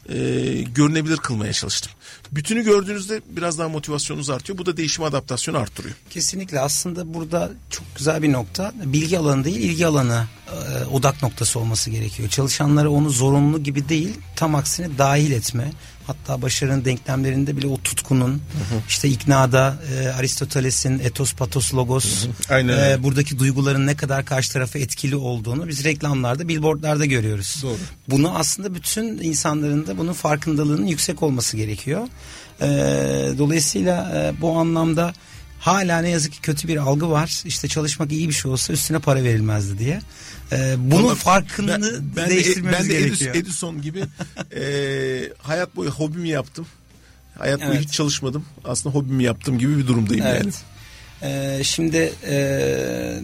e, 0.09 0.15
görünebilir 0.63 1.17
kılmaya 1.17 1.53
çalıştım. 1.53 1.93
Bütünü 2.33 2.65
gördüğünüzde 2.65 3.23
biraz 3.31 3.59
daha 3.59 3.69
motivasyonunuz 3.69 4.31
artıyor. 4.31 4.59
Bu 4.59 4.67
da 4.67 4.77
değişim 4.77 5.05
adaptasyonu 5.05 5.59
arttırıyor. 5.59 5.95
Kesinlikle 6.11 6.61
aslında 6.61 7.15
burada 7.15 7.51
çok 7.71 7.85
güzel 7.97 8.23
bir 8.23 8.33
nokta. 8.33 8.73
Bilgi 8.85 9.19
alanı 9.19 9.45
değil 9.45 9.57
ilgi 9.57 9.87
alanı 9.87 10.27
e, 10.53 10.85
odak 10.85 11.23
noktası 11.23 11.59
olması 11.59 11.91
gerekiyor. 11.91 12.29
Çalışanlara 12.29 12.91
onu 12.91 13.11
zorunlu 13.11 13.63
gibi 13.63 13.89
değil 13.89 14.15
tam 14.37 14.55
aksine 14.55 14.99
dahil 14.99 15.33
etme. 15.33 15.73
Hatta 16.07 16.43
başarının 16.43 16.85
denklemlerinde 16.85 17.57
bile 17.57 17.67
o 17.67 17.77
tutkunun 17.83 18.31
hı 18.31 18.35
hı. 18.35 18.81
işte 18.89 19.09
iknada 19.09 19.77
e, 19.95 20.09
Aristoteles'in 20.09 20.99
etos 20.99 21.35
patos 21.35 21.75
logos 21.75 22.25
hı 22.25 22.29
hı. 22.29 22.55
Aynen 22.55 22.91
e, 22.91 23.03
buradaki 23.03 23.39
duyguların 23.39 23.87
ne 23.87 23.97
kadar 23.97 24.25
karşı 24.25 24.53
tarafa 24.53 24.79
etkili 24.79 25.17
olduğunu 25.17 25.69
biz 25.69 25.85
reklamlarda 25.85 26.49
billboardlarda 26.49 27.05
görüyoruz. 27.05 27.61
Doğru. 27.63 27.79
Bunu 28.09 28.39
aslında 28.39 28.75
bütün 28.75 29.19
insanların 29.23 29.87
da 29.87 29.99
bunun 29.99 30.13
farkındalığının 30.13 30.87
yüksek 30.87 31.23
olması 31.23 31.57
gerekiyor. 31.57 32.09
E, 32.61 32.67
dolayısıyla 33.39 34.13
e, 34.17 34.41
bu 34.41 34.59
anlamda 34.59 35.13
hala 35.63 36.01
ne 36.01 36.09
yazık 36.11 36.33
ki 36.33 36.41
kötü 36.41 36.69
bir 36.69 36.77
algı 36.77 37.11
var. 37.11 37.43
İşte 37.45 37.69
çalışmak 37.69 38.13
iyi 38.13 38.29
bir 38.29 38.35
şey 38.35 38.51
olsa 38.51 38.73
üstüne 38.73 38.99
para 38.99 39.25
verilmezdi 39.25 39.79
diye. 39.79 40.01
Ee, 40.53 40.75
bunun 40.79 41.03
Ama 41.03 41.15
farkını 41.15 41.69
ben, 41.69 42.17
ben 42.17 42.31
değiştirmemiz 42.31 42.79
de, 42.79 42.83
ben 42.83 42.89
de 42.89 43.01
gerekiyor. 43.01 43.35
Edison 43.35 43.83
gibi 43.83 44.05
e, 44.57 44.63
hayat 45.39 45.77
boyu 45.77 45.91
hobimi 45.91 46.29
yaptım. 46.29 46.67
Hayat 47.39 47.61
boyu 47.61 47.71
evet. 47.71 47.85
hiç 47.85 47.93
çalışmadım. 47.93 48.45
Aslında 48.65 48.95
hobimi 48.95 49.25
yaptım 49.25 49.59
gibi 49.59 49.79
bir 49.79 49.87
durumdayım 49.87 50.27
evet. 50.27 50.45
yani. 50.45 50.53
Ee, 51.23 51.65
şimdi 51.65 52.13
e, 52.27 53.21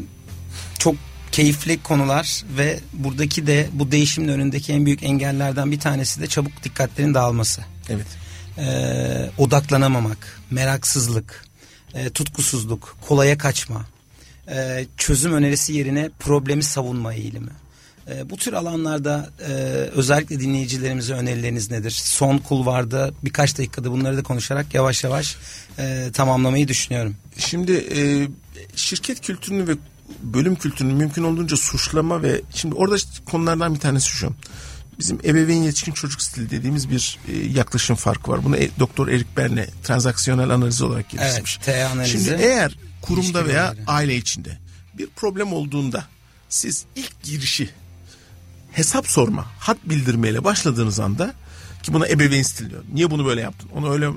çok 0.79 0.95
keyifli 1.33 1.83
konular 1.83 2.43
ve 2.57 2.81
buradaki 2.93 3.47
de 3.47 3.69
bu 3.73 3.91
değişimin 3.91 4.29
önündeki 4.29 4.73
en 4.73 4.87
büyük 4.87 5.03
engellerden 5.03 5.73
bir 5.73 5.81
tanesi 5.81 6.21
de 6.21 6.27
çabuk 6.27 6.65
dikkatlerin 6.65 7.15
dağılması. 7.15 7.63
Evet. 7.89 8.07
Ee, 8.59 9.31
odaklanamamak, 9.39 10.41
meraksızlık, 10.51 11.48
e, 11.95 12.11
tutkusuzluk, 12.11 12.97
kolaya 13.09 13.39
kaçma, 13.39 13.87
e, 14.51 14.87
çözüm 14.97 15.33
önerisi 15.33 15.73
yerine 15.73 16.11
problemi 16.19 16.63
savunma 16.63 17.15
eğilimi. 17.15 17.51
E, 18.11 18.31
bu 18.31 18.37
tür 18.37 18.53
alanlarda 18.53 19.31
e, 19.41 19.53
özellikle 19.95 20.41
dinleyicilerimize 20.41 21.15
önerileriniz 21.15 21.71
nedir? 21.71 21.91
Son 21.91 22.39
kulvarda 22.39 23.11
birkaç 23.25 23.59
dakikada 23.59 23.91
bunları 23.91 24.17
da 24.17 24.23
konuşarak 24.23 24.75
yavaş 24.75 25.05
yavaş 25.05 25.37
e, 25.79 26.11
tamamlamayı 26.13 26.69
düşünüyorum. 26.69 27.17
Şimdi 27.39 27.73
e, 27.73 28.29
şirket 28.77 29.21
kültürünü 29.21 29.69
ve 29.69 29.73
bölüm 30.23 30.55
kültürünü 30.55 30.93
mümkün 30.93 31.23
olduğunca 31.23 31.57
suçlama 31.57 32.23
ve 32.23 32.41
şimdi 32.55 32.75
orada 32.75 32.97
konulardan 33.31 33.75
bir 33.75 33.81
tanesi 33.81 34.09
şu 34.09 34.33
bizim 34.99 35.19
ebeveyn 35.25 35.63
yetişkin 35.63 35.93
çocuk 35.93 36.23
stili 36.23 36.51
dediğimiz 36.51 36.91
bir 36.91 37.19
e, 37.29 37.37
yaklaşım 37.37 37.97
farkı 37.97 38.31
var. 38.31 38.45
Bunu 38.45 38.57
e, 38.57 38.71
Doktor 38.79 39.09
Erik 39.09 39.37
Berne 39.37 39.67
transaksiyonel 39.85 40.51
analiz 40.51 40.83
olarak 40.83 41.11
geliştirmiş. 41.11 41.57
Evet, 41.57 41.67
T 41.67 41.85
analizi. 41.85 42.25
Şimdi 42.25 42.43
eğer 42.43 42.79
kurumda 43.03 43.47
veya 43.47 43.65
yani. 43.65 43.79
aile 43.87 44.17
içinde 44.17 44.59
bir 44.99 45.07
problem 45.07 45.53
olduğunda 45.53 46.05
siz 46.49 46.85
ilk 46.97 47.23
girişi 47.23 47.71
hesap 48.73 49.09
sorma, 49.09 49.47
hat 49.59 49.79
bildirmeyle 49.85 50.45
başladığınız 50.45 51.01
anda 51.01 51.35
ki 51.83 51.93
buna 51.93 52.09
ebeveyn 52.09 52.43
stili 52.43 52.71
diyor. 52.71 52.83
Niye 52.93 53.11
bunu 53.11 53.27
böyle 53.27 53.41
yaptın? 53.41 53.71
Onu 53.75 53.93
öyle 53.93 54.11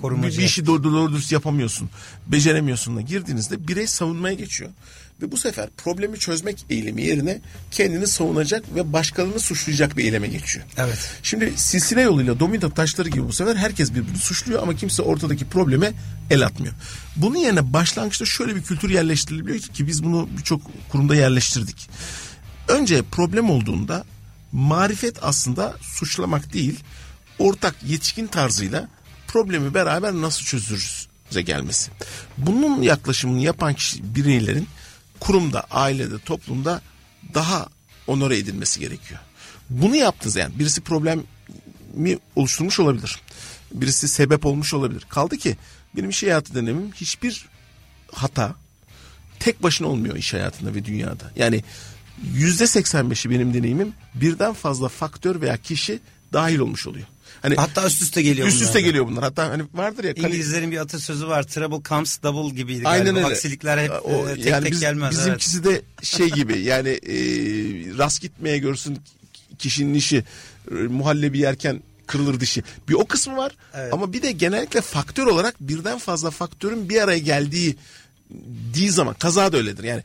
Korumacı. 0.00 0.36
bir, 0.38 0.42
bir 0.42 0.46
işi 0.46 0.66
doğru, 0.66 0.84
doğru 0.84 1.12
dürüst 1.12 1.32
yapamıyorsun. 1.32 1.90
Beceremiyorsun 2.26 2.96
da 2.96 3.00
girdiğinizde 3.00 3.68
birey 3.68 3.86
savunmaya 3.86 4.34
geçiyor. 4.34 4.70
Ve 5.22 5.32
bu 5.32 5.36
sefer 5.36 5.68
problemi 5.76 6.18
çözmek 6.18 6.64
eylemi 6.70 7.02
yerine 7.02 7.40
kendini 7.70 8.06
savunacak 8.06 8.74
ve 8.74 8.92
başkalarını 8.92 9.40
suçlayacak 9.40 9.96
bir 9.96 10.04
eyleme 10.04 10.26
geçiyor. 10.26 10.66
Evet. 10.76 10.98
Şimdi 11.22 11.52
silsile 11.56 12.00
yoluyla 12.00 12.40
domino 12.40 12.70
taşları 12.70 13.08
gibi 13.08 13.28
bu 13.28 13.32
sefer 13.32 13.56
herkes 13.56 13.94
birbirini 13.94 14.18
suçluyor 14.18 14.62
ama 14.62 14.76
kimse 14.76 15.02
ortadaki 15.02 15.44
probleme 15.44 15.92
el 16.30 16.46
atmıyor. 16.46 16.74
Bunun 17.16 17.36
yerine 17.36 17.72
başlangıçta 17.72 18.24
şöyle 18.24 18.56
bir 18.56 18.62
kültür 18.62 18.90
yerleştiriliyor 18.90 19.58
ki 19.58 19.86
biz 19.86 20.04
bunu 20.04 20.28
birçok 20.38 20.62
kurumda 20.88 21.14
yerleştirdik. 21.14 21.90
Önce 22.68 23.02
problem 23.02 23.50
olduğunda 23.50 24.04
marifet 24.52 25.16
aslında 25.22 25.76
suçlamak 25.80 26.52
değil, 26.52 26.80
ortak 27.38 27.74
yetişkin 27.86 28.26
tarzıyla 28.26 28.88
problemi 29.26 29.74
beraber 29.74 30.12
nasıl 30.12 30.44
çözürüz 30.44 31.08
gelmesi. 31.30 31.90
Bunun 32.38 32.82
yaklaşımını 32.82 33.40
yapan 33.40 33.74
kişi 33.74 34.14
bireylerin 34.14 34.68
kurumda, 35.20 35.60
ailede, 35.70 36.18
toplumda 36.18 36.82
daha 37.34 37.68
onore 38.06 38.38
edilmesi 38.38 38.80
gerekiyor. 38.80 39.20
Bunu 39.70 39.96
yaptınız 39.96 40.36
yani 40.36 40.58
birisi 40.58 40.80
problemi 40.80 41.22
oluşturmuş 42.36 42.80
olabilir. 42.80 43.20
Birisi 43.72 44.08
sebep 44.08 44.46
olmuş 44.46 44.74
olabilir. 44.74 45.06
Kaldı 45.08 45.36
ki 45.36 45.56
benim 45.96 46.10
iş 46.10 46.22
hayatı 46.22 46.54
dönemim 46.54 46.92
hiçbir 46.92 47.46
hata 48.12 48.54
tek 49.40 49.62
başına 49.62 49.88
olmuyor 49.88 50.16
iş 50.16 50.34
hayatında 50.34 50.74
ve 50.74 50.84
dünyada. 50.84 51.32
Yani 51.36 51.64
yüzde 52.32 52.66
seksen 52.66 53.10
beşi 53.10 53.30
benim 53.30 53.54
deneyimim 53.54 53.92
birden 54.14 54.54
fazla 54.54 54.88
faktör 54.88 55.40
veya 55.40 55.56
kişi 55.56 56.00
dahil 56.32 56.58
olmuş 56.58 56.86
oluyor. 56.86 57.06
Hani 57.42 57.54
Hatta 57.54 57.86
üst 57.86 58.02
üste 58.02 58.22
geliyor 58.22 58.48
Üst 58.48 58.62
üste 58.62 58.80
geliyor 58.80 59.06
bunlar. 59.06 59.24
Hatta 59.24 59.48
hani 59.48 59.62
vardır 59.74 60.04
ya. 60.04 60.12
İngilizlerin 60.12 60.70
bir 60.70 60.78
atasözü 60.78 61.28
var. 61.28 61.42
Trouble 61.42 61.88
comes 61.88 62.22
double 62.22 62.56
gibiydi. 62.56 62.88
Aynen 62.88 63.16
öyle. 63.16 63.26
Aksilikler 63.26 63.78
hep 63.78 63.90
o, 64.04 64.28
e, 64.28 64.34
tek 64.34 64.46
yani 64.46 64.64
tek 64.64 64.72
biz, 64.72 64.80
gelmez. 64.80 65.10
Bizimkisi 65.10 65.58
evet. 65.64 65.82
de 66.00 66.06
şey 66.06 66.30
gibi 66.30 66.58
yani 66.58 66.88
e, 66.88 67.14
rast 67.98 68.22
gitmeye 68.22 68.58
görsün 68.58 68.98
kişinin 69.58 69.94
işi 69.94 70.24
e, 70.70 70.74
muhallebi 70.74 71.38
yerken 71.38 71.82
kırılır 72.06 72.40
dişi. 72.40 72.62
Bir 72.88 72.94
o 72.94 73.06
kısmı 73.06 73.36
var 73.36 73.52
evet. 73.74 73.92
ama 73.92 74.12
bir 74.12 74.22
de 74.22 74.32
genellikle 74.32 74.80
faktör 74.80 75.26
olarak 75.26 75.54
birden 75.60 75.98
fazla 75.98 76.30
faktörün 76.30 76.88
bir 76.88 77.02
araya 77.02 77.18
geldiği 77.18 77.76
diği 78.74 78.90
zaman 78.90 79.14
kaza 79.14 79.52
da 79.52 79.56
öyledir. 79.56 79.84
Yani 79.84 80.02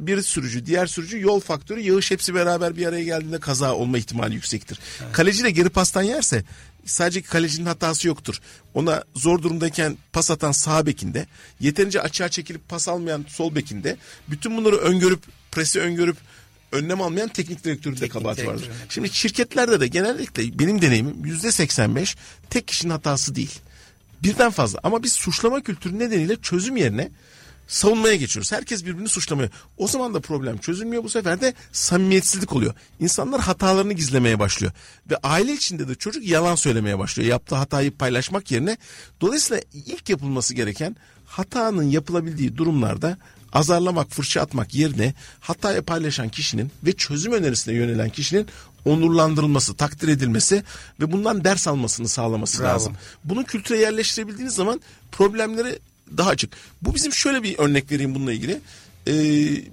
bir 0.00 0.22
sürücü, 0.22 0.66
diğer 0.66 0.86
sürücü, 0.86 1.20
yol 1.20 1.40
faktörü, 1.40 1.80
yağış 1.80 2.10
hepsi 2.10 2.34
beraber 2.34 2.76
bir 2.76 2.86
araya 2.86 3.04
geldiğinde 3.04 3.40
kaza 3.40 3.74
olma 3.74 3.98
ihtimali 3.98 4.34
yüksektir. 4.34 4.78
Evet. 5.02 5.12
Kaleci 5.12 5.44
de 5.44 5.50
geri 5.50 5.68
pastan 5.68 6.02
yerse 6.02 6.44
sadece 6.84 7.22
kalecinin 7.22 7.66
hatası 7.66 8.08
yoktur. 8.08 8.40
Ona 8.74 9.04
zor 9.14 9.42
durumdayken 9.42 9.96
pas 10.12 10.30
atan 10.30 10.52
sağ 10.52 10.86
bekinde, 10.86 11.26
yeterince 11.60 12.00
açığa 12.00 12.28
çekilip 12.28 12.68
pas 12.68 12.88
almayan 12.88 13.24
sol 13.28 13.54
bekinde, 13.54 13.96
bütün 14.28 14.56
bunları 14.56 14.76
öngörüp, 14.76 15.22
presi 15.52 15.80
öngörüp 15.80 16.16
önlem 16.72 17.00
almayan 17.00 17.28
teknik 17.28 17.64
direktöründe 17.64 18.08
kabahat 18.08 18.46
vardır. 18.46 18.66
Evet. 18.66 18.86
Şimdi 18.88 19.08
şirketlerde 19.14 19.80
de 19.80 19.86
genellikle 19.86 20.58
benim 20.58 20.82
deneyimim 20.82 21.24
yüzde 21.24 21.52
85 21.52 22.16
tek 22.50 22.68
kişinin 22.68 22.92
hatası 22.92 23.34
değil. 23.34 23.58
Birden 24.22 24.50
fazla 24.50 24.80
ama 24.82 25.02
biz 25.02 25.12
suçlama 25.12 25.62
kültürü 25.62 25.98
nedeniyle 25.98 26.36
çözüm 26.36 26.76
yerine 26.76 27.10
savunmaya 27.70 28.16
geçiyoruz. 28.16 28.52
Herkes 28.52 28.84
birbirini 28.84 29.08
suçlamıyor. 29.08 29.50
O 29.76 29.88
zaman 29.88 30.14
da 30.14 30.20
problem 30.20 30.58
çözülmüyor. 30.58 31.04
Bu 31.04 31.08
sefer 31.08 31.40
de 31.40 31.54
samimiyetsizlik 31.72 32.52
oluyor. 32.52 32.74
İnsanlar 33.00 33.40
hatalarını 33.40 33.92
gizlemeye 33.92 34.38
başlıyor. 34.38 34.72
Ve 35.10 35.16
aile 35.16 35.52
içinde 35.52 35.88
de 35.88 35.94
çocuk 35.94 36.24
yalan 36.26 36.54
söylemeye 36.54 36.98
başlıyor. 36.98 37.28
Yaptığı 37.28 37.54
hatayı 37.54 37.90
paylaşmak 37.96 38.50
yerine. 38.50 38.76
Dolayısıyla 39.20 39.62
ilk 39.86 40.08
yapılması 40.08 40.54
gereken 40.54 40.96
hatanın 41.26 41.90
yapılabildiği 41.90 42.56
durumlarda 42.56 43.16
azarlamak, 43.52 44.10
fırça 44.10 44.40
atmak 44.40 44.74
yerine 44.74 45.14
hatayı 45.40 45.82
paylaşan 45.82 46.28
kişinin 46.28 46.70
ve 46.82 46.92
çözüm 46.92 47.32
önerisine 47.32 47.74
yönelen 47.74 48.10
kişinin 48.10 48.46
onurlandırılması, 48.84 49.74
takdir 49.74 50.08
edilmesi 50.08 50.62
ve 51.00 51.12
bundan 51.12 51.44
ders 51.44 51.68
almasını 51.68 52.08
sağlaması 52.08 52.62
Bravo. 52.62 52.68
lazım. 52.68 52.96
Bunu 53.24 53.44
kültüre 53.44 53.78
yerleştirebildiğiniz 53.78 54.54
zaman 54.54 54.80
problemleri 55.12 55.78
daha 56.16 56.30
açık. 56.30 56.52
Bu 56.82 56.94
bizim 56.94 57.12
şöyle 57.12 57.42
bir 57.42 57.58
örnek 57.58 57.92
vereyim 57.92 58.14
bununla 58.14 58.32
ilgili. 58.32 58.60
Ee, 59.06 59.12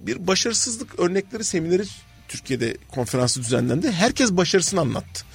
bir 0.08 0.28
başarısızlık 0.28 1.00
örnekleri 1.00 1.44
semineri 1.44 1.84
Türkiye'de 2.28 2.78
konferansı 2.92 3.40
düzenlendi. 3.40 3.92
Herkes 3.92 4.32
başarısını 4.32 4.80
anlattı. 4.80 5.26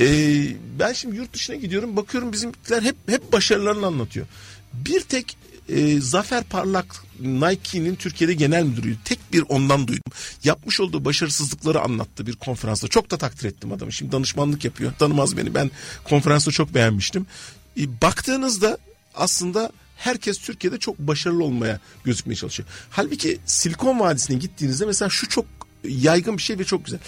Ee, 0.00 0.46
ben 0.78 0.92
şimdi 0.92 1.16
yurt 1.16 1.32
dışına 1.32 1.56
gidiyorum 1.56 1.96
bakıyorum 1.96 2.32
bizimkiler 2.32 2.82
hep 2.82 2.96
hep 3.06 3.32
başarılarını 3.32 3.86
anlatıyor. 3.86 4.26
Bir 4.72 5.00
tek 5.00 5.36
e, 5.68 6.00
Zafer 6.00 6.44
Parlak 6.44 7.04
Nike'nin 7.20 7.94
Türkiye'de 7.94 8.34
genel 8.34 8.62
müdürüydü. 8.62 8.98
Tek 9.04 9.32
bir 9.32 9.44
ondan 9.48 9.88
duydum. 9.88 10.12
Yapmış 10.44 10.80
olduğu 10.80 11.04
başarısızlıkları 11.04 11.80
anlattı 11.80 12.26
bir 12.26 12.36
konferansta. 12.36 12.88
Çok 12.88 13.10
da 13.10 13.18
takdir 13.18 13.48
ettim 13.48 13.72
adamı. 13.72 13.92
Şimdi 13.92 14.12
danışmanlık 14.12 14.64
yapıyor. 14.64 14.92
Tanımaz 14.98 15.36
beni. 15.36 15.54
Ben 15.54 15.70
konferansta 16.04 16.50
çok 16.50 16.74
beğenmiştim. 16.74 17.26
E, 17.80 18.00
baktığınızda 18.02 18.78
aslında 19.14 19.72
herkes 19.96 20.38
Türkiye'de 20.38 20.78
çok 20.78 20.98
başarılı 20.98 21.44
olmaya 21.44 21.80
gözükmeye 22.04 22.36
çalışıyor. 22.36 22.68
Halbuki 22.90 23.38
Silikon 23.46 24.00
Vadisi'ne 24.00 24.36
gittiğinizde 24.36 24.86
mesela 24.86 25.08
şu 25.08 25.28
çok 25.28 25.46
yaygın 25.84 26.36
bir 26.36 26.42
şey 26.42 26.58
ve 26.58 26.64
çok 26.64 26.84
güzel. 26.84 27.00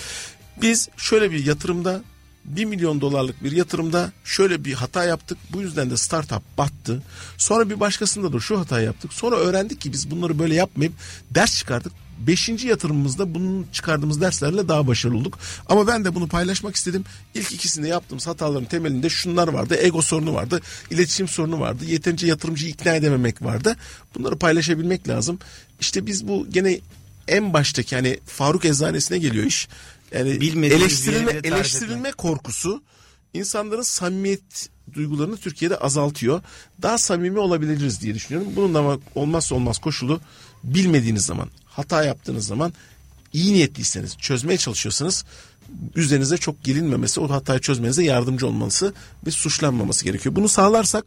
Biz 0.62 0.88
şöyle 0.96 1.30
bir 1.30 1.44
yatırımda 1.44 2.02
1 2.44 2.64
milyon 2.64 3.00
dolarlık 3.00 3.44
bir 3.44 3.52
yatırımda 3.52 4.12
şöyle 4.24 4.64
bir 4.64 4.72
hata 4.72 5.04
yaptık. 5.04 5.38
Bu 5.52 5.60
yüzden 5.60 5.90
de 5.90 5.96
startup 5.96 6.58
battı. 6.58 7.02
Sonra 7.38 7.70
bir 7.70 7.80
başkasında 7.80 8.32
da 8.32 8.40
şu 8.40 8.60
hata 8.60 8.80
yaptık. 8.80 9.12
Sonra 9.12 9.36
öğrendik 9.36 9.80
ki 9.80 9.92
biz 9.92 10.10
bunları 10.10 10.38
böyle 10.38 10.54
yapmayıp 10.54 10.92
ders 11.30 11.58
çıkardık. 11.58 11.92
Beşinci 12.18 12.68
yatırımımızda 12.68 13.34
bunun 13.34 13.66
çıkardığımız 13.72 14.20
derslerle 14.20 14.68
daha 14.68 14.86
başarılı 14.86 15.18
olduk. 15.18 15.38
Ama 15.66 15.86
ben 15.86 16.04
de 16.04 16.14
bunu 16.14 16.28
paylaşmak 16.28 16.76
istedim. 16.76 17.04
İlk 17.34 17.52
ikisinde 17.52 17.88
yaptığımız 17.88 18.26
hataların 18.26 18.64
temelinde 18.64 19.08
şunlar 19.08 19.48
vardı. 19.48 19.76
Ego 19.80 20.02
sorunu 20.02 20.34
vardı. 20.34 20.60
iletişim 20.90 21.28
sorunu 21.28 21.60
vardı. 21.60 21.84
Yeterince 21.84 22.26
yatırımcıyı 22.26 22.72
ikna 22.72 22.94
edememek 22.94 23.42
vardı. 23.42 23.76
Bunları 24.14 24.38
paylaşabilmek 24.38 25.08
lazım. 25.08 25.38
İşte 25.80 26.06
biz 26.06 26.28
bu 26.28 26.46
gene 26.50 26.80
en 27.28 27.52
baştaki 27.52 27.96
hani 27.96 28.20
Faruk 28.26 28.64
Eczanesi'ne 28.64 29.18
geliyor 29.18 29.44
iş. 29.44 29.68
Yani 30.12 30.40
Bilmediğimiz 30.40 30.82
eleştirilme, 30.82 31.32
eleştirilme 31.44 32.12
korkusu 32.12 32.82
insanların 33.34 33.82
samimiyet 33.82 34.68
duygularını 34.92 35.36
Türkiye'de 35.36 35.76
azaltıyor. 35.76 36.42
Daha 36.82 36.98
samimi 36.98 37.38
olabiliriz 37.38 38.00
diye 38.00 38.14
düşünüyorum. 38.14 38.52
Bunun 38.56 38.74
da 38.74 38.78
ama 38.78 38.98
olmazsa 39.14 39.54
olmaz 39.54 39.78
koşulu 39.78 40.20
bilmediğiniz 40.64 41.26
zaman, 41.26 41.48
hata 41.76 42.04
yaptığınız 42.04 42.46
zaman 42.46 42.72
iyi 43.32 43.52
niyetliyseniz, 43.52 44.16
çözmeye 44.16 44.58
çalışıyorsanız 44.58 45.24
üzerinize 45.96 46.36
çok 46.36 46.64
gelinmemesi, 46.64 47.20
o 47.20 47.30
hatayı 47.30 47.60
çözmenize 47.60 48.04
yardımcı 48.04 48.46
olması 48.46 48.94
ve 49.26 49.30
suçlanmaması 49.30 50.04
gerekiyor. 50.04 50.34
Bunu 50.34 50.48
sağlarsak 50.48 51.04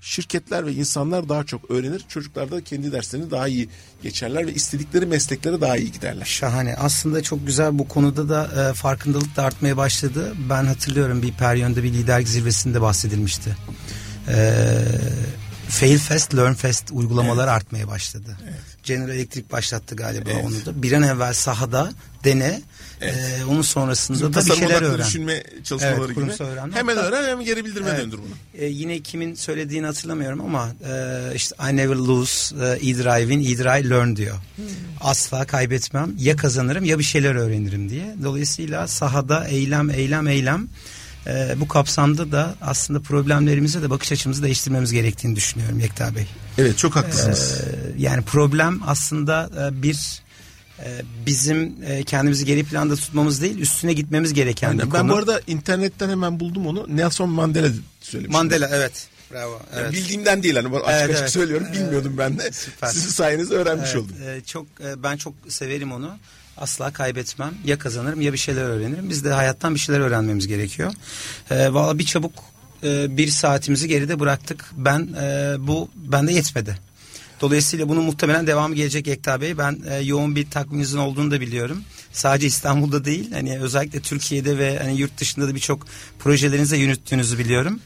şirketler 0.00 0.66
ve 0.66 0.72
insanlar 0.72 1.28
daha 1.28 1.44
çok 1.44 1.70
öğrenir. 1.70 2.04
Çocuklar 2.08 2.50
da 2.50 2.64
kendi 2.64 2.92
derslerini 2.92 3.30
daha 3.30 3.48
iyi 3.48 3.68
geçerler 4.02 4.46
ve 4.46 4.54
istedikleri 4.54 5.06
mesleklere 5.06 5.60
daha 5.60 5.76
iyi 5.76 5.92
giderler. 5.92 6.24
Şahane. 6.24 6.76
Aslında 6.76 7.22
çok 7.22 7.46
güzel 7.46 7.78
bu 7.78 7.88
konuda 7.88 8.28
da 8.28 8.70
e, 8.70 8.74
farkındalık 8.74 9.36
da 9.36 9.42
artmaya 9.42 9.76
başladı. 9.76 10.34
Ben 10.50 10.64
hatırlıyorum 10.64 11.22
bir 11.22 11.32
Peryon'da 11.32 11.82
bir 11.82 11.92
liderlik 11.92 12.28
zirvesinde 12.28 12.80
bahsedilmişti. 12.80 13.56
E, 14.28 14.64
Fail 15.68 15.98
Fast, 15.98 16.34
Learn 16.36 16.52
Fast 16.54 16.90
uygulamalar 16.92 17.48
artmaya 17.48 17.88
başladı. 17.88 18.36
General 18.82 19.10
Electric 19.16 19.50
başlattı 19.52 19.96
galiba 19.96 20.30
Evet. 20.32 20.44
onu 20.44 20.66
da. 20.66 20.82
Bir 20.82 20.92
an 20.92 21.02
evvel 21.02 21.32
sahada 21.32 21.92
dene. 22.24 22.62
E, 23.00 23.12
onun 23.50 23.62
sonrasında 23.62 24.18
Bizim 24.18 24.34
da 24.34 24.40
bir 24.54 24.60
şeyler 24.60 24.82
öğren. 24.82 25.06
düşünme 25.06 25.42
çalışmaları 25.64 26.12
Evet, 26.16 26.38
gibi. 26.38 26.44
öğrenme. 26.48 26.74
Hemen 26.76 26.96
Hatta- 26.96 27.08
öğren 27.08 27.28
hem 27.28 27.44
geri 27.44 27.64
bildirime 27.64 27.90
Evet. 27.90 28.00
döndür 28.00 28.18
bunu. 28.18 28.62
E, 28.62 28.66
yine 28.66 29.00
kimin 29.00 29.34
söylediğini 29.34 29.86
hatırlamıyorum 29.86 30.40
ama 30.40 30.68
e, 30.90 31.34
işte 31.34 31.56
I 31.70 31.76
never 31.76 31.96
lose, 31.96 32.54
e, 32.56 32.78
either 32.80 33.18
I 33.20 33.22
win, 33.22 33.40
either 33.40 33.80
I 33.80 33.90
learn 33.90 34.16
diyor. 34.16 34.36
Asla 35.00 35.44
kaybetmem. 35.44 36.12
Ya 36.18 36.36
kazanırım 36.36 36.84
ya 36.84 36.98
bir 36.98 37.04
şeyler 37.04 37.34
öğrenirim 37.34 37.88
diye. 37.90 38.14
Dolayısıyla 38.24 38.86
sahada 38.88 39.48
eylem, 39.48 39.90
eylem, 39.90 40.28
eylem. 40.28 40.68
E, 41.28 41.60
bu 41.60 41.68
kapsamda 41.68 42.32
da 42.32 42.54
aslında 42.62 43.00
problemlerimize 43.00 43.82
de 43.82 43.90
bakış 43.90 44.12
açımızı 44.12 44.42
değiştirmemiz 44.42 44.92
gerektiğini 44.92 45.36
düşünüyorum 45.36 45.80
Yekta 45.80 46.14
Bey. 46.14 46.26
Evet 46.58 46.78
çok 46.78 46.96
haklısınız. 46.96 47.52
E, 47.60 48.02
yani 48.02 48.22
problem 48.22 48.80
aslında 48.86 49.50
e, 49.68 49.82
bir 49.82 50.22
e, 50.84 51.02
bizim 51.26 51.74
e, 51.86 52.02
kendimizi 52.04 52.44
geri 52.44 52.64
planda 52.64 52.96
tutmamız 52.96 53.42
değil 53.42 53.58
üstüne 53.58 53.92
gitmemiz 53.92 54.34
gereken 54.34 54.68
Aynen. 54.68 54.86
bir 54.88 54.92
Ben 54.94 55.00
konu. 55.00 55.12
bu 55.12 55.16
arada 55.16 55.40
internetten 55.46 56.08
hemen 56.08 56.40
buldum 56.40 56.66
onu. 56.66 56.86
Nelson 56.88 57.30
Mandela 57.30 57.68
söylemiş. 58.00 58.32
Mandela 58.34 58.68
evet. 58.72 59.08
Bravo. 59.32 59.52
Yani 59.52 59.82
Evet. 59.82 59.92
Bildiğimden 59.92 60.42
değil 60.42 60.56
hani 60.56 60.76
açık 60.76 60.88
Evet, 60.90 61.04
açık 61.10 61.20
evet. 61.20 61.30
söylüyorum. 61.30 61.66
Bilmiyordum 61.72 62.14
ben 62.18 62.38
de. 62.38 62.52
Süper. 62.52 62.88
Sizin 62.88 63.08
sayenizde 63.10 63.54
öğrenmiş 63.54 63.90
Evet, 63.92 63.96
oldum. 64.04 64.16
e, 64.26 64.40
çok 64.40 64.66
ben 65.02 65.16
çok 65.16 65.34
severim 65.48 65.92
onu. 65.92 66.10
Asla 66.60 66.92
kaybetmem. 66.92 67.54
Ya 67.64 67.78
kazanırım 67.78 68.20
ya 68.20 68.32
bir 68.32 68.38
şeyler 68.38 68.62
öğrenirim. 68.64 69.10
Biz 69.10 69.24
de 69.24 69.32
hayattan 69.32 69.74
bir 69.74 69.80
şeyler 69.80 70.00
öğrenmemiz 70.00 70.46
gerekiyor. 70.46 70.92
E, 71.50 71.72
Valla 71.72 71.98
bir 71.98 72.04
çabuk 72.04 72.32
e, 72.84 73.16
bir 73.16 73.28
saatimizi 73.28 73.88
geride 73.88 74.20
bıraktık. 74.20 74.64
Ben 74.76 75.08
e, 75.20 75.56
bu 75.58 75.88
bende 75.94 76.32
yetmedi. 76.32 76.78
Dolayısıyla 77.40 77.88
bunun 77.88 78.04
muhtemelen 78.04 78.46
devamı 78.46 78.74
gelecek 78.74 79.08
Ekta 79.08 79.40
Bey. 79.40 79.58
Ben 79.58 79.78
e, 79.90 79.96
yoğun 79.96 80.36
bir 80.36 80.50
takviminizin 80.50 80.98
olduğunu 80.98 81.30
da 81.30 81.40
biliyorum. 81.40 81.82
Sadece 82.12 82.46
İstanbul'da 82.46 83.04
değil, 83.04 83.32
hani 83.32 83.58
özellikle 83.58 84.00
Türkiye'de 84.00 84.58
ve 84.58 84.78
hani 84.78 84.96
yurt 84.98 85.18
dışında 85.18 85.48
da 85.48 85.54
birçok 85.54 85.86
projelerinize 86.18 86.76
yürüttüğünüzü 86.76 87.38
biliyorum. 87.38 87.80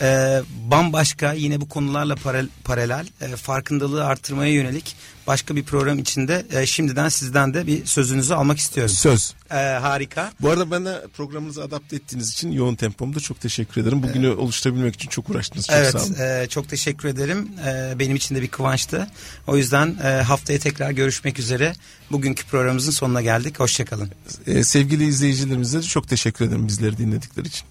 E, 0.00 0.42
bambaşka 0.70 1.32
yine 1.32 1.60
bu 1.60 1.68
konularla 1.68 2.14
paralel, 2.14 2.48
paralel 2.64 3.06
e, 3.20 3.36
farkındalığı 3.36 4.04
artırmaya 4.04 4.52
yönelik 4.52 4.96
başka 5.26 5.56
bir 5.56 5.64
program 5.64 5.98
içinde 5.98 6.46
e, 6.52 6.66
şimdiden 6.66 7.08
sizden 7.08 7.54
de 7.54 7.66
bir 7.66 7.86
sözünüzü 7.86 8.34
almak 8.34 8.58
istiyorum. 8.58 8.94
Söz. 8.94 9.34
E, 9.50 9.54
harika. 9.56 10.32
Bu 10.40 10.50
arada 10.50 10.70
bana 10.70 11.02
programınızı 11.16 11.62
adapte 11.62 11.96
ettiğiniz 11.96 12.32
için 12.32 12.52
yoğun 12.52 12.74
tempomda 12.74 13.20
çok 13.20 13.40
teşekkür 13.40 13.80
ederim. 13.80 14.02
Bugünü 14.02 14.30
oluşturabilmek 14.30 14.94
için 14.94 15.08
çok 15.08 15.30
uğraştınız. 15.30 15.66
Çok 15.66 15.76
sağ 15.76 15.98
olun. 15.98 16.14
Evet, 16.18 16.46
e, 16.46 16.48
çok 16.48 16.68
teşekkür 16.68 17.08
ederim. 17.08 17.48
E, 17.66 17.98
benim 17.98 18.16
için 18.16 18.34
de 18.34 18.42
bir 18.42 18.48
kıvançtı. 18.48 19.08
O 19.46 19.56
yüzden 19.56 19.96
e, 20.04 20.08
haftaya 20.08 20.58
tekrar 20.58 20.90
görüşmek 20.90 21.38
üzere. 21.38 21.72
Bugünkü 22.10 22.46
programımızın 22.46 22.90
sonuna 22.90 23.22
geldik. 23.22 23.60
Hoşçakalın. 23.60 24.10
Ee, 24.46 24.64
sevgili 24.64 25.06
izleyicilerimize 25.06 25.78
de 25.78 25.82
çok 25.82 26.08
teşekkür 26.08 26.44
ederim 26.44 26.68
bizleri 26.68 26.98
dinledikleri 26.98 27.48
için. 27.48 27.66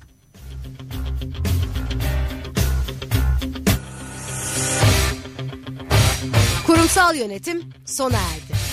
Kurumsal 6.65 7.15
yönetim 7.15 7.63
sona 7.85 8.17
erdi. 8.17 8.64